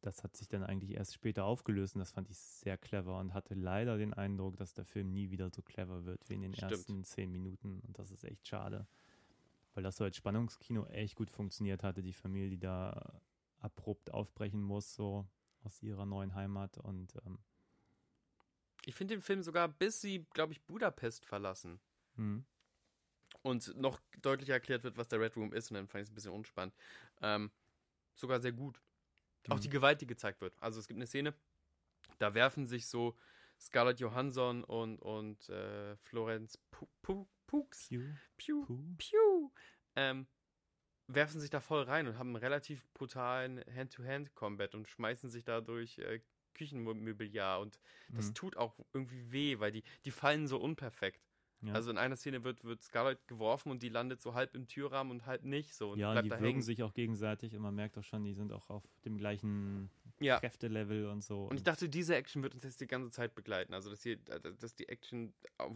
[0.00, 3.34] das hat sich dann eigentlich erst später aufgelöst und das fand ich sehr clever und
[3.34, 6.54] hatte leider den Eindruck, dass der Film nie wieder so clever wird wie in den
[6.54, 6.72] Stimmt.
[6.72, 7.80] ersten zehn Minuten.
[7.80, 8.86] Und das ist echt schade.
[9.74, 13.20] Weil das so als Spannungskino echt gut funktioniert hatte, die Familie, die da
[13.60, 15.26] abrupt aufbrechen muss, so
[15.64, 16.78] aus ihrer neuen Heimat.
[16.78, 17.38] Und ähm,
[18.88, 21.78] Ich finde den Film sogar, bis sie, glaube ich, Budapest verlassen.
[22.16, 22.46] Hm,
[23.42, 26.12] und noch deutlicher erklärt wird, was der Red Room ist, und dann fand ich es
[26.12, 26.74] ein bisschen unspannend,
[27.20, 27.50] ähm,
[28.14, 28.80] sogar sehr gut.
[29.50, 29.60] Auch Mhm.
[29.60, 30.54] die Gewalt, die gezeigt wird.
[30.62, 31.34] Also es gibt eine Szene,
[32.18, 33.14] da werfen sich so
[33.60, 36.58] Scarlett Johansson und, und äh, Florence
[37.02, 38.02] Pux, Pew,
[38.38, 38.64] Pew,
[38.96, 39.50] Pew,
[39.96, 40.26] ähm,
[41.08, 45.60] werfen sich da voll rein und haben einen relativ brutalen Hand-to-Hand-Combat und schmeißen sich da
[45.60, 46.22] durch äh,
[46.58, 47.78] Küchenmobiliar und
[48.10, 48.34] das mhm.
[48.34, 51.22] tut auch irgendwie weh, weil die, die fallen so unperfekt.
[51.62, 51.72] Ja.
[51.72, 55.10] Also in einer Szene wird, wird Scarlett geworfen und die landet so halb im Türrahmen
[55.10, 55.92] und halb nicht so.
[55.92, 58.70] Und ja, die würgen sich auch gegenseitig und man merkt auch schon, die sind auch
[58.70, 60.38] auf dem gleichen ja.
[60.40, 61.44] Kräftelevel und so.
[61.44, 63.74] Und ich dachte, diese Action wird uns jetzt die ganze Zeit begleiten.
[63.74, 65.72] Also, dass, hier, dass die Action auf,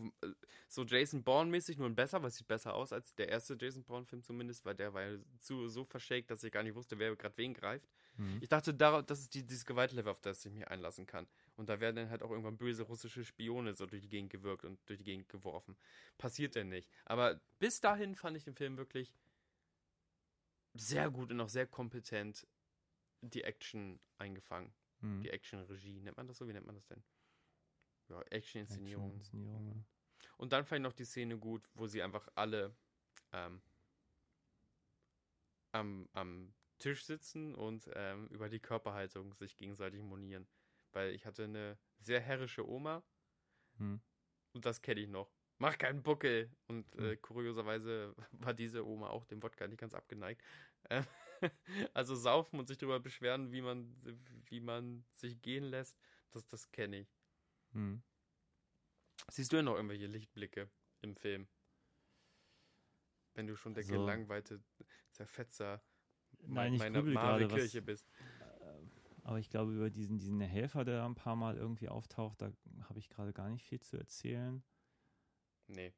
[0.69, 3.85] so Jason Bourne-mäßig, nur ein besser, weil es sieht besser aus als der erste Jason
[3.85, 7.15] Bourne-Film zumindest, weil der war ja zu, so verschakt, dass ich gar nicht wusste, wer
[7.17, 7.89] gerade wen greift.
[8.17, 8.39] Mhm.
[8.41, 11.27] Ich dachte, das ist die, dieses Gewaltlevel, auf das ich mich einlassen kann.
[11.57, 14.65] Und da werden dann halt auch irgendwann böse russische Spione so durch die Gegend gewirkt
[14.65, 15.77] und durch die Gegend geworfen.
[16.19, 16.89] Passiert denn nicht.
[17.05, 19.15] Aber bis dahin fand ich den Film wirklich
[20.75, 22.47] sehr gut und auch sehr kompetent
[23.23, 24.73] die Action eingefangen.
[25.01, 25.23] Mhm.
[25.23, 26.01] Die Action-Regie.
[26.01, 26.47] Nennt man das so?
[26.47, 27.03] Wie nennt man das denn?
[28.09, 29.17] Ja, Action-Inszenierung.
[29.17, 29.85] Action
[30.37, 32.75] und dann fand ich noch die Szene gut, wo sie einfach alle
[33.33, 33.63] ähm,
[35.73, 40.47] am, am Tisch sitzen und ähm, über die Körperhaltung sich gegenseitig monieren.
[40.93, 43.03] Weil ich hatte eine sehr herrische Oma
[43.79, 44.01] hm.
[44.53, 45.33] und das kenne ich noch.
[45.59, 46.51] Mach keinen Buckel!
[46.67, 47.23] Und äh, hm.
[47.23, 50.43] kurioserweise war diese Oma auch dem Wodka nicht ganz abgeneigt.
[50.91, 51.07] Ähm,
[51.95, 53.95] also saufen und sich darüber beschweren, wie man,
[54.47, 55.99] wie man sich gehen lässt,
[56.31, 57.15] das, das kenne ich.
[57.73, 58.03] Hm.
[59.31, 60.71] Siehst du ja noch irgendwelche Lichtblicke
[61.01, 61.49] im Film?
[63.35, 64.63] Wenn du schon der also, gelangweilte
[65.11, 65.83] Zerfetzer
[66.41, 68.11] Nein, meiner Marvel-Kirche bist.
[68.41, 68.87] Äh,
[69.23, 72.53] aber ich glaube, über diesen, diesen Helfer, der ein paar Mal irgendwie auftaucht, da
[72.89, 74.63] habe ich gerade gar nicht viel zu erzählen.
[75.69, 75.95] Nee.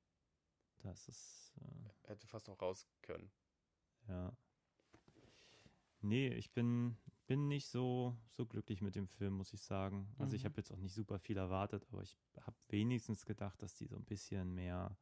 [0.78, 1.54] Das ist.
[1.56, 3.32] Äh, Hätte fast noch raus können.
[4.08, 4.36] Ja.
[6.04, 10.06] Nee, ich bin, bin nicht so, so glücklich mit dem Film, muss ich sagen.
[10.18, 10.36] Also mhm.
[10.36, 13.86] ich habe jetzt auch nicht super viel erwartet, aber ich habe wenigstens gedacht, dass die
[13.86, 14.98] so ein bisschen mehr,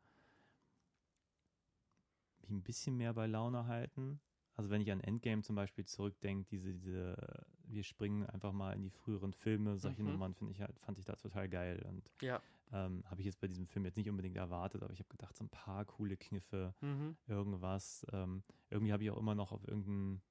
[2.43, 4.21] wie ein bisschen mehr bei Laune halten.
[4.55, 7.17] Also wenn ich an Endgame zum Beispiel zurückdenke, diese, diese,
[7.65, 10.13] wir springen einfach mal in die früheren Filme, solche mhm.
[10.13, 11.85] Nummern finde ich halt, fand ich da total geil.
[11.89, 12.41] Und ja.
[12.73, 15.37] ähm, habe ich jetzt bei diesem Film jetzt nicht unbedingt erwartet, aber ich habe gedacht,
[15.37, 17.17] so ein paar coole Kniffe, mhm.
[17.27, 18.07] irgendwas.
[18.13, 20.23] Ähm, irgendwie habe ich auch immer noch auf irgendeinen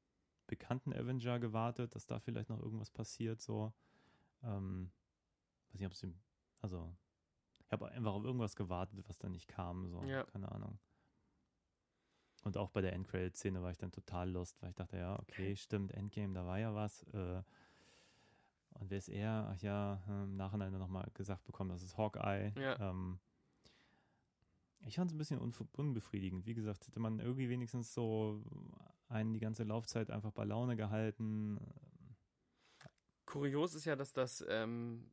[0.52, 3.73] bekannten Avenger gewartet, dass da vielleicht noch irgendwas passiert, so.
[4.44, 4.91] Ähm,
[5.72, 6.06] weiß nicht, ob es
[6.60, 6.94] also
[7.65, 10.26] ich habe einfach auf irgendwas gewartet, was dann nicht kam, so, ja.
[10.26, 10.78] keine Ahnung.
[12.44, 15.56] Und auch bei der Endcredit-Szene war ich dann total lost, weil ich dachte, ja, okay,
[15.56, 17.03] stimmt, Endgame, da war ja was.
[17.14, 17.41] Äh,
[18.73, 19.53] und wer ist er?
[19.53, 22.52] Ach ja, im Nachhinein nochmal gesagt bekommen, das ist Hawkeye.
[22.56, 22.90] Ja.
[22.90, 23.19] Ähm,
[24.86, 26.45] ich fand es ein bisschen unbefriedigend.
[26.45, 28.44] Wie gesagt, hätte man irgendwie wenigstens so
[29.11, 31.59] einen die ganze Laufzeit einfach bei Laune gehalten.
[33.25, 35.09] Kurios ist ja, dass das ähm,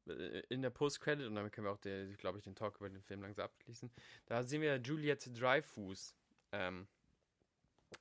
[0.49, 3.23] in der Post-Credit, und damit können wir auch, glaube ich, den Talk über den Film
[3.23, 3.91] langsam abschließen,
[4.27, 6.17] da sehen wir Juliette Dreyfus
[6.51, 6.89] ähm,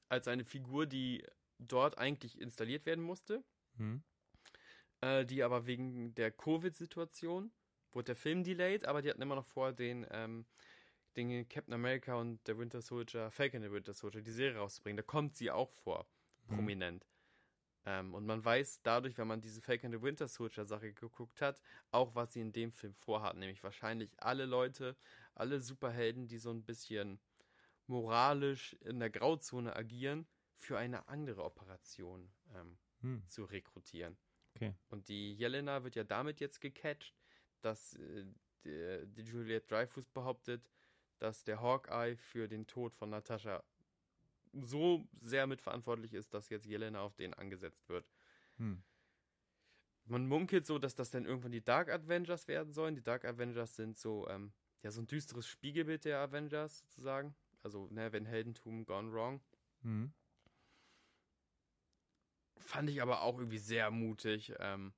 [0.09, 1.23] als eine Figur, die
[1.59, 3.43] dort eigentlich installiert werden musste,
[3.77, 4.01] hm.
[5.01, 7.51] äh, die aber wegen der Covid-Situation
[7.91, 10.45] wurde der Film delayed, aber die hatten immer noch vor, den ähm,
[11.18, 14.98] den Captain America und der Winter Soldier, Falcon der Winter Soldier, die Serie rauszubringen.
[14.98, 16.07] Da kommt sie auch vor,
[16.48, 16.56] mhm.
[16.56, 17.07] prominent.
[17.85, 21.61] Ähm, und man weiß dadurch, wenn man diese Falcon the Winter Soldier Sache geguckt hat,
[21.91, 23.35] auch was sie in dem Film vorhat.
[23.38, 24.95] Nämlich wahrscheinlich alle Leute,
[25.34, 27.19] alle Superhelden, die so ein bisschen
[27.88, 30.27] moralisch in der Grauzone agieren,
[30.57, 33.27] für eine andere Operation ähm, hm.
[33.27, 34.18] zu rekrutieren.
[34.56, 34.73] Okay.
[34.89, 37.15] Und die Jelena wird ja damit jetzt gecatcht,
[37.61, 38.26] dass äh,
[38.65, 40.68] die, die Juliette Dreyfus behauptet,
[41.19, 43.64] dass der Hawkeye für den Tod von Natascha
[44.53, 48.10] so sehr mitverantwortlich ist, dass jetzt Jelena auf den angesetzt wird.
[48.57, 48.84] Hm.
[50.06, 52.95] Man munkelt so, dass das dann irgendwann die Dark Avengers werden sollen.
[52.95, 57.35] Die Dark Avengers sind so, ähm, ja, so ein düsteres Spiegelbild der Avengers sozusagen.
[57.61, 59.41] Also, ne, wenn Heldentum gone wrong.
[59.81, 60.14] Hm.
[62.57, 64.53] Fand ich aber auch irgendwie sehr mutig.
[64.60, 64.94] Ähm,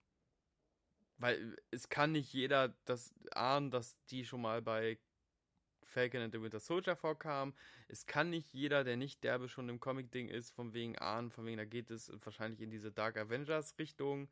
[1.18, 4.98] weil es kann nicht jeder das ahnen, dass die schon mal bei
[5.90, 7.54] Falcon and the Winter Soldier vorkam.
[7.88, 11.46] Es kann nicht jeder, der nicht derbe schon im Comic-Ding ist, von wegen ahnen, von
[11.46, 14.30] wegen, da geht es wahrscheinlich in diese Dark Avengers-Richtung,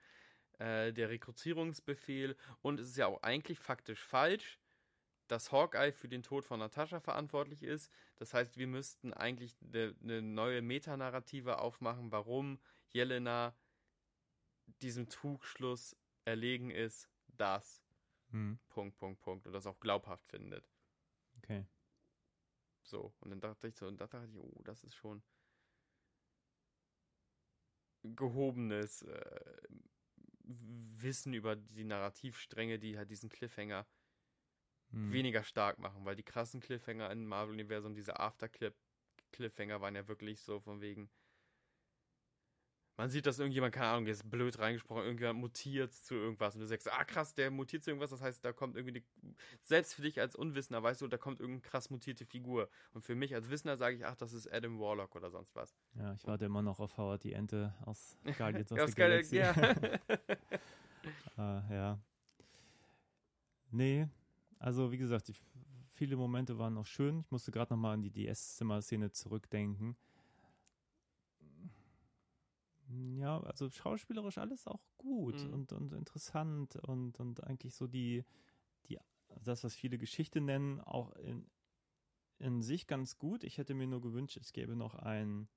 [0.60, 2.36] äh, der Rekrutierungsbefehl.
[2.62, 4.60] Und es ist ja auch eigentlich faktisch falsch,
[5.28, 7.92] dass Hawkeye für den Tod von Natascha verantwortlich ist.
[8.16, 12.60] Das heißt, wir müssten eigentlich eine ne neue Metanarrative aufmachen, warum
[12.90, 13.54] Jelena
[14.82, 17.84] diesem Trugschluss erlegen ist, dass
[18.32, 18.60] hm.
[18.70, 20.70] Punkt, Punkt, Punkt und das auch glaubhaft findet.
[22.88, 25.22] So, und dann dachte ich so, und da dachte ich, oh, das ist schon
[28.04, 29.58] gehobenes äh,
[30.44, 33.86] Wissen über die Narrativstränge, die halt diesen Cliffhanger
[34.92, 35.12] Hm.
[35.12, 40.60] weniger stark machen, weil die krassen Cliffhanger im Marvel-Universum, diese Afterclip-Cliffhanger waren ja wirklich so
[40.60, 41.10] von wegen.
[43.00, 46.66] Man sieht, dass irgendjemand, keine Ahnung, jetzt blöd reingesprochen, irgendjemand mutiert zu irgendwas und du
[46.68, 49.06] sagst, ah krass, der mutiert zu irgendwas, das heißt, da kommt irgendwie, die,
[49.62, 52.70] selbst für dich als Unwissender, weißt du, da kommt irgendeine krass mutierte Figur.
[52.94, 55.76] Und für mich als Wissender sage ich, ach, das ist Adam Warlock oder sonst was.
[55.94, 59.36] Ja, ich warte immer noch auf Howard die Ente aus Guardians of Ja, the Galaxy.
[59.38, 59.52] ja.
[59.52, 60.00] äh,
[61.38, 62.00] ja.
[63.70, 64.08] Nee,
[64.58, 65.40] also wie gesagt, ich,
[65.94, 67.20] viele Momente waren noch schön.
[67.20, 69.96] Ich musste gerade nochmal an die DS-Zimmer-Szene zurückdenken.
[72.90, 75.54] Ja, also schauspielerisch alles auch gut Mhm.
[75.54, 78.24] und, und interessant und, und eigentlich so die,
[78.88, 78.98] die,
[79.42, 81.50] das, was viele Geschichte nennen, auch in,
[82.40, 83.44] in sich ganz gut.
[83.44, 85.50] Ich hätte mir nur gewünscht, es gäbe noch ein,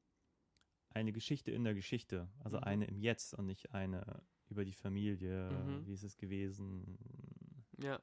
[0.90, 2.28] eine Geschichte in der Geschichte.
[2.40, 2.64] Also Mhm.
[2.64, 5.50] eine im Jetzt und nicht eine über die Familie.
[5.50, 5.86] Mhm.
[5.86, 6.98] Wie ist es gewesen?
[7.78, 8.00] ja.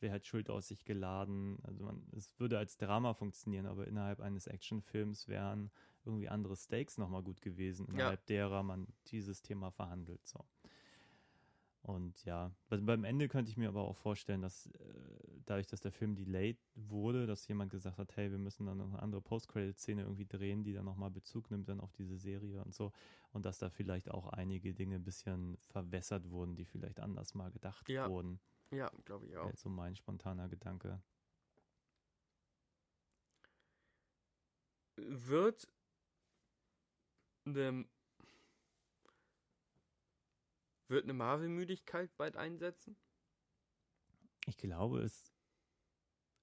[0.00, 1.58] Wer hat Schuld aus sich geladen?
[1.62, 5.70] Also man, es würde als Drama funktionieren, aber innerhalb eines Actionfilms wären
[6.04, 10.26] irgendwie andere Stakes nochmal gut gewesen, innerhalb derer man dieses Thema verhandelt.
[10.26, 10.44] So.
[11.82, 14.70] Und ja, be- beim Ende könnte ich mir aber auch vorstellen, dass äh,
[15.44, 18.88] dadurch, dass der Film delayed wurde, dass jemand gesagt hat, hey, wir müssen dann noch
[18.88, 22.74] eine andere Post-Credit-Szene irgendwie drehen, die dann nochmal Bezug nimmt dann auf diese Serie und
[22.74, 22.92] so.
[23.32, 27.50] Und dass da vielleicht auch einige Dinge ein bisschen verwässert wurden, die vielleicht anders mal
[27.52, 28.08] gedacht Ja.
[28.08, 28.40] wurden.
[28.70, 29.42] Ja, glaube ich auch.
[29.42, 31.00] Wäre jetzt so mein spontaner Gedanke.
[34.96, 35.68] Wird
[37.44, 37.86] eine,
[40.88, 42.96] wird eine Marvel-Müdigkeit bald einsetzen?
[44.46, 45.32] Ich glaube, es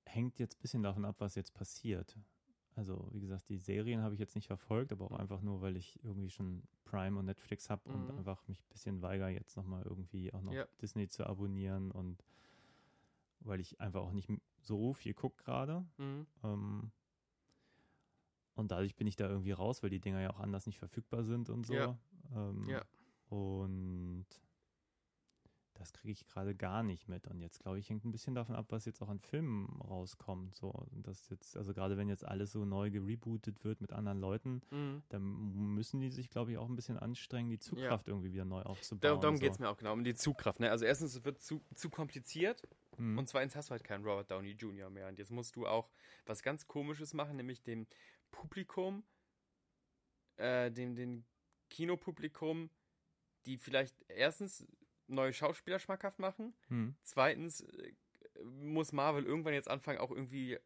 [0.06, 2.18] hängt jetzt ein bisschen davon ab, was jetzt passiert.
[2.76, 5.18] Also, wie gesagt, die Serien habe ich jetzt nicht verfolgt, aber auch Mhm.
[5.18, 8.18] einfach nur, weil ich irgendwie schon Prime und Netflix habe und Mhm.
[8.18, 10.66] einfach mich ein bisschen weigere, jetzt nochmal irgendwie auch noch Ja.
[10.82, 12.24] Disney zu abonnieren und
[13.41, 14.30] weil ich einfach auch nicht
[14.62, 15.86] so viel gucke gerade.
[15.98, 16.26] Mhm.
[16.44, 16.91] Ähm,
[18.56, 21.24] und dadurch bin ich da irgendwie raus, weil die Dinger ja auch anders nicht verfügbar
[21.24, 21.74] sind und so.
[21.74, 21.98] Ja.
[22.36, 22.84] Ähm, Ja.
[23.30, 24.26] Und
[25.76, 27.28] das kriege ich gerade gar nicht mit.
[27.28, 30.56] Und jetzt, glaube ich, hängt ein bisschen davon ab, was jetzt auch an Filmen rauskommt.
[30.56, 34.62] So, das jetzt, also gerade wenn jetzt alles so neu gerebootet wird mit anderen Leuten,
[34.72, 35.04] Mhm.
[35.10, 35.24] dann
[35.74, 39.20] müssen die sich, glaube ich, auch ein bisschen anstrengen, die Zugkraft irgendwie wieder neu aufzubauen.
[39.20, 39.41] darum so.
[39.41, 40.60] geht es mir auch genau, um die Zugkraft.
[40.60, 40.70] Ne?
[40.70, 42.62] Also erstens, es wird zu, zu kompliziert
[42.98, 43.18] Mhm.
[43.18, 44.90] und zweitens hast du halt keinen Robert Downey Jr.
[44.91, 45.08] mehr.
[45.08, 45.90] Und jetzt musst du auch
[46.28, 47.88] was ganz Komisches machen, nämlich dem
[48.30, 49.04] Publikum,
[50.38, 51.26] äh, dem, dem
[51.70, 52.70] Kinopublikum,
[53.48, 54.66] die vielleicht erstens
[55.07, 56.95] neue Schauspieler schmackhaft machen, Mhm.
[57.03, 57.93] zweitens äh,
[58.43, 60.57] muss Marvel irgendwann jetzt anfangen, auch irgendwie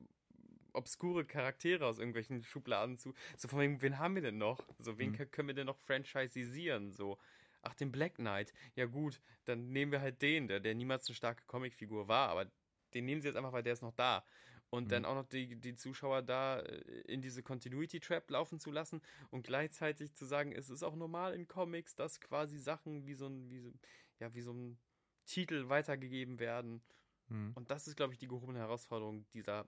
[0.74, 3.14] obskure Charaktere aus irgendwelchen Schubladen zu.
[3.36, 4.60] So von wegen, wen haben wir denn noch?
[4.80, 6.92] So, wen kö- können wir denn noch franchisisieren?
[6.92, 7.18] So,
[7.64, 8.54] ach, den Black Knight.
[8.76, 12.50] Ja, gut, dann nehmen wir halt den, der, der niemals eine starke Comicfigur war, aber
[12.94, 14.24] den nehmen sie jetzt einfach, weil der ist noch da.
[14.70, 14.90] Und Mhm.
[14.90, 16.76] dann auch noch die, die Zuschauer da äh,
[17.08, 19.02] in diese Continuity Trap laufen zu lassen
[19.32, 23.28] und gleichzeitig zu sagen, es ist auch normal in Comics, dass quasi Sachen wie so
[23.28, 23.72] ein, wie so,
[24.20, 24.78] ja, wie so ein
[25.26, 26.82] Titel weitergegeben werden.
[27.28, 27.52] Mhm.
[27.56, 29.68] Und das ist, glaube ich, die gehobene Herausforderung dieser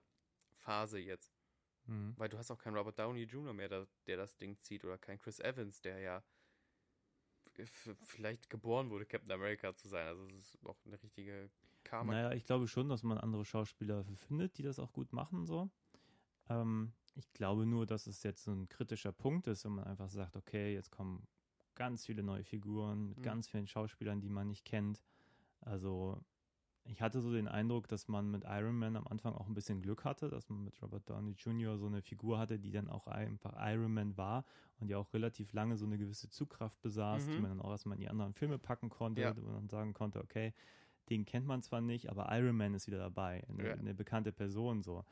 [0.58, 1.32] Phase jetzt.
[1.86, 2.14] Mhm.
[2.16, 3.52] Weil du hast auch keinen Robert Downey Jr.
[3.52, 4.84] mehr, der, der das Ding zieht.
[4.84, 6.22] Oder keinen Chris Evans, der ja
[8.02, 10.06] vielleicht geboren wurde, Captain America zu sein.
[10.06, 11.50] Also es ist auch eine richtige
[11.84, 12.12] Karma.
[12.12, 15.70] Naja, ich glaube schon, dass man andere Schauspieler findet, die das auch gut machen, so.
[16.48, 20.08] Ähm, ich glaube nur, dass es jetzt so ein kritischer Punkt ist, wenn man einfach
[20.08, 21.26] sagt, okay, jetzt kommen
[21.74, 23.22] ganz viele neue Figuren mit Mhm.
[23.22, 25.02] ganz vielen Schauspielern, die man nicht kennt.
[25.60, 26.18] Also,
[26.84, 29.82] ich hatte so den Eindruck, dass man mit Iron Man am Anfang auch ein bisschen
[29.82, 31.76] Glück hatte, dass man mit Robert Downey Jr.
[31.78, 34.44] so eine Figur hatte, die dann auch einfach Iron Man war
[34.78, 37.42] und die auch relativ lange so eine gewisse Zugkraft besaß, die Mhm.
[37.42, 39.34] man dann auch erstmal in die anderen Filme packen konnte, Ja.
[39.34, 40.54] man dann sagen konnte, okay,
[41.10, 43.72] den kennt man zwar nicht, aber Iron Man ist wieder dabei, eine, Ja.
[43.74, 45.04] eine bekannte Person so.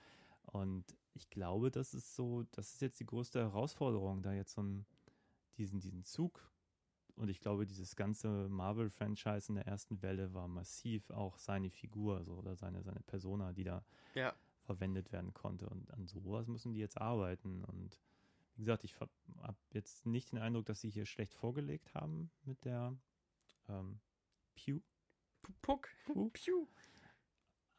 [0.47, 4.63] Und ich glaube, das ist so, das ist jetzt die größte Herausforderung, da jetzt so
[4.63, 4.87] einen,
[5.59, 6.51] diesen, diesen Zug
[7.17, 12.23] und ich glaube, dieses ganze Marvel-Franchise in der ersten Welle war massiv auch seine Figur
[12.25, 14.35] so, oder seine, seine Persona, die da Ja.
[14.63, 15.69] verwendet werden konnte.
[15.69, 17.65] Und an sowas müssen die jetzt arbeiten.
[17.65, 17.99] Und
[18.55, 19.11] wie gesagt, ich habe
[19.73, 22.97] jetzt nicht den Eindruck, dass sie hier schlecht vorgelegt haben mit der
[23.69, 23.99] ähm,
[24.55, 24.81] Pew.
[25.43, 25.89] P- Puck.
[26.07, 26.31] Puh.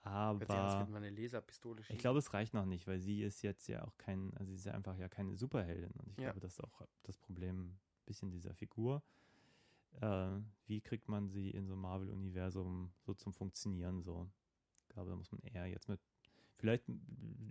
[0.02, 1.96] An, Aber würde man eine Laserpistole schießen.
[1.96, 4.56] ich glaube, es reicht noch nicht, weil sie ist jetzt ja auch kein, also sie
[4.56, 5.92] ist ja einfach ja keine Superheldin.
[5.92, 6.26] Und ich Ja.
[6.26, 9.04] glaube, das ist auch das Problem ein bisschen dieser Figur.
[10.02, 14.30] Äh, wie kriegt man sie in so einem Marvel-Universum so zum Funktionieren so?
[14.84, 16.00] Ich glaube, da muss man eher jetzt mit,
[16.58, 16.86] vielleicht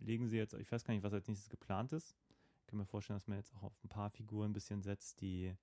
[0.01, 2.17] legen sie jetzt, ich weiß gar nicht, was als nächstes geplant ist.
[2.61, 5.21] Ich kann mir vorstellen, dass man jetzt auch auf ein paar Figuren ein bisschen setzt,
[5.21, 5.55] die,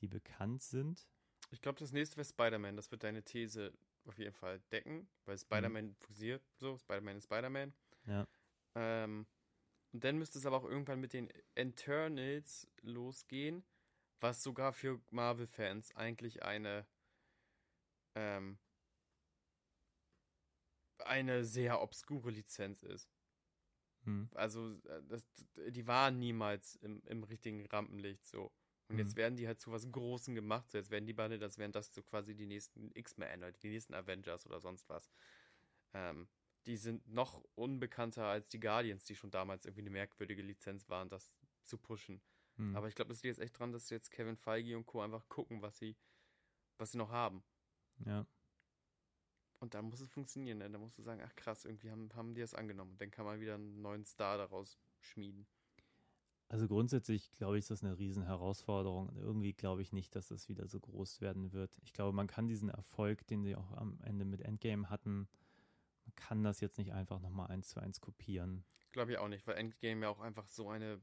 [0.00, 1.06] die bekannt sind.
[1.50, 2.76] Ich glaube, das nächste wäre Spider-Man.
[2.76, 3.72] Das wird deine These
[4.06, 5.94] auf jeden Fall decken, weil Spider-Man mhm.
[5.96, 6.76] fusiert so.
[6.78, 7.74] Spider-Man ist Spider-Man.
[8.06, 8.26] Ja.
[8.74, 9.26] Ähm,
[9.92, 13.64] und dann müsste es aber auch irgendwann mit den Eternals losgehen,
[14.20, 16.86] was sogar für Marvel-Fans eigentlich eine
[18.14, 18.58] ähm,
[21.04, 23.08] eine sehr obskure Lizenz ist.
[24.04, 24.28] Hm.
[24.34, 25.26] Also, äh, das,
[25.68, 28.52] die waren niemals im, im richtigen Rampenlicht so.
[28.92, 30.70] Und jetzt werden die halt zu was Großem gemacht.
[30.70, 33.70] So, jetzt werden die beide, das wären das so quasi die nächsten X-Men oder die
[33.70, 35.10] nächsten Avengers oder sonst was.
[35.94, 36.28] Ähm,
[36.66, 41.08] die sind noch unbekannter als die Guardians, die schon damals irgendwie eine merkwürdige Lizenz waren,
[41.08, 42.20] das zu pushen.
[42.56, 42.76] Hm.
[42.76, 45.00] Aber ich glaube, das liegt jetzt echt dran, dass jetzt Kevin Feige und Co.
[45.00, 45.96] einfach gucken, was sie,
[46.78, 47.42] was sie noch haben.
[48.04, 48.26] Ja.
[49.60, 50.68] Und dann muss es funktionieren, ne?
[50.68, 52.96] dann musst du sagen, ach krass, irgendwie haben, haben die das angenommen.
[52.98, 55.46] Dann kann man wieder einen neuen Star daraus schmieden.
[56.52, 59.10] Also grundsätzlich glaube ich, ist das eine riesen Herausforderung.
[59.16, 61.80] Irgendwie glaube ich nicht, dass das wieder so groß werden wird.
[61.82, 65.26] Ich glaube, man kann diesen Erfolg, den sie auch am Ende mit Endgame hatten,
[66.04, 68.64] man kann das jetzt nicht einfach nochmal eins zu eins kopieren.
[68.90, 71.00] Glaube ich auch nicht, weil Endgame ja auch einfach so eine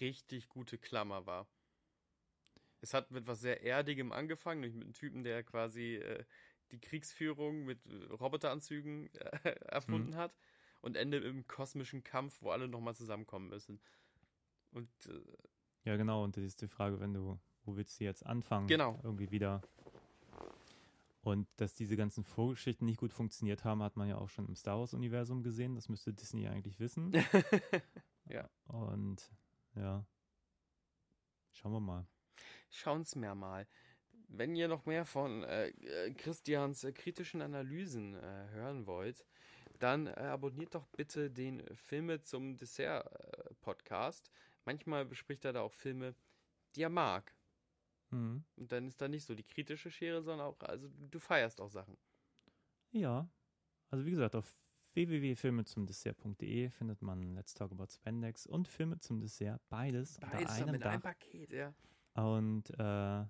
[0.00, 1.48] richtig gute Klammer war.
[2.80, 6.24] Es hat mit was sehr Erdigem angefangen, nämlich mit einem Typen, der quasi äh,
[6.70, 10.16] die Kriegsführung mit äh, Roboteranzügen äh, erfunden mhm.
[10.18, 10.36] hat
[10.82, 13.80] und endet im kosmischen Kampf, wo alle nochmal zusammenkommen müssen.
[14.74, 15.20] Und äh,
[15.84, 18.66] ja, genau, und das ist die Frage, wenn du, wo willst du jetzt anfangen?
[18.66, 18.98] Genau.
[19.02, 19.62] Irgendwie wieder.
[21.22, 24.56] Und dass diese ganzen Vorgeschichten nicht gut funktioniert haben, hat man ja auch schon im
[24.56, 25.74] Star Wars-Universum gesehen.
[25.74, 27.12] Das müsste Disney eigentlich wissen.
[28.26, 28.48] ja.
[28.66, 29.30] Und
[29.74, 30.04] ja.
[31.52, 32.06] Schauen wir mal.
[32.70, 33.66] Schauen's mir mal.
[34.28, 35.72] Wenn ihr noch mehr von äh,
[36.16, 39.24] Christians äh, kritischen Analysen äh, hören wollt,
[39.78, 44.30] dann äh, abonniert doch bitte den Filme zum Dessert äh, Podcast.
[44.64, 46.14] Manchmal bespricht er da auch Filme,
[46.74, 47.34] die er mag.
[48.10, 48.44] Mhm.
[48.56, 51.70] Und dann ist da nicht so die kritische Schere, sondern auch, also du feierst auch
[51.70, 51.96] Sachen.
[52.92, 53.28] Ja.
[53.90, 54.56] Also wie gesagt, auf
[54.94, 60.80] www.filmezumdessert.de findet man Let's Talk About Spandex und Filme zum Dessert, beides, beides unter einem,
[60.80, 60.92] Dach.
[60.92, 61.74] einem Paket, ja.
[62.14, 63.24] Und äh,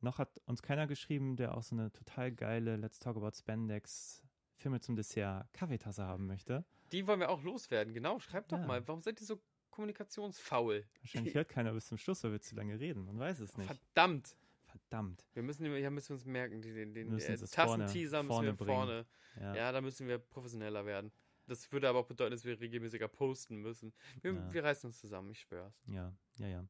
[0.00, 4.22] noch hat uns keiner geschrieben, der auch so eine total geile Let's Talk About Spandex
[4.56, 6.64] Filme zum Dessert Kaffeetasse haben möchte.
[6.92, 8.18] Die wollen wir auch loswerden, genau.
[8.18, 8.66] Schreibt doch ja.
[8.66, 9.40] mal, warum seid ihr so
[9.70, 10.84] kommunikationsfaul?
[11.00, 13.04] Wahrscheinlich hört keiner bis zum Schluss, weil wir zu lange reden.
[13.04, 13.66] Man weiß es nicht.
[13.66, 14.36] Verdammt!
[14.70, 15.28] Verdammt.
[15.34, 19.06] Wir müssen, ja, müssen uns merken, den, den äh, Tassenteaser müssen wir vorne.
[19.40, 19.54] Ja.
[19.54, 19.72] ja.
[19.72, 21.10] da müssen wir professioneller werden.
[21.46, 23.92] Das würde aber auch bedeuten, dass wir regelmäßiger posten müssen.
[24.22, 24.52] Wir, ja.
[24.52, 25.82] wir reißen uns zusammen, ich schwör's.
[25.86, 26.64] Ja, ja, ja.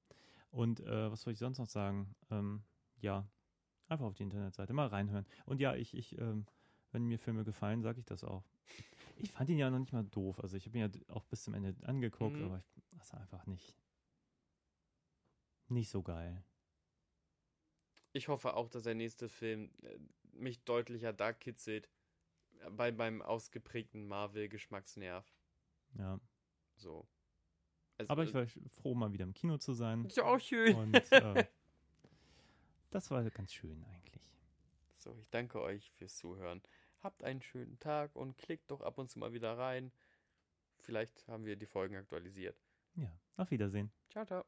[0.50, 2.14] Und äh, was soll ich sonst noch sagen?
[2.30, 2.62] Ähm,
[3.00, 3.28] ja,
[3.88, 5.26] einfach auf die Internetseite mal reinhören.
[5.44, 6.46] Und ja, ich, ich, ähm,
[6.92, 8.44] wenn mir Filme gefallen, sage ich das auch.
[9.16, 10.40] Ich fand ihn ja noch nicht mal doof.
[10.40, 12.44] Also ich habe ihn ja auch bis zum Ende angeguckt, mhm.
[12.44, 13.76] aber ich, ist einfach nicht,
[15.68, 16.44] nicht so geil.
[18.12, 19.98] Ich hoffe auch, dass der nächste Film äh,
[20.32, 21.88] mich deutlicher da kitzelt
[22.70, 25.26] bei meinem ausgeprägten Marvel-Geschmacksnerv.
[25.94, 26.20] Ja.
[26.76, 27.08] So.
[27.98, 30.04] Also, aber ich war froh, mal wieder im Kino zu sein.
[30.06, 30.74] Ist ja auch schön.
[30.74, 31.46] Und äh,
[32.90, 34.30] das war ganz schön eigentlich.
[34.96, 36.62] So, ich danke euch fürs Zuhören.
[37.02, 39.92] Habt einen schönen Tag und klickt doch ab und zu mal wieder rein.
[40.78, 42.56] Vielleicht haben wir die Folgen aktualisiert.
[43.00, 43.90] Ja, auf Wiedersehen.
[44.10, 44.44] Ciao, ciao.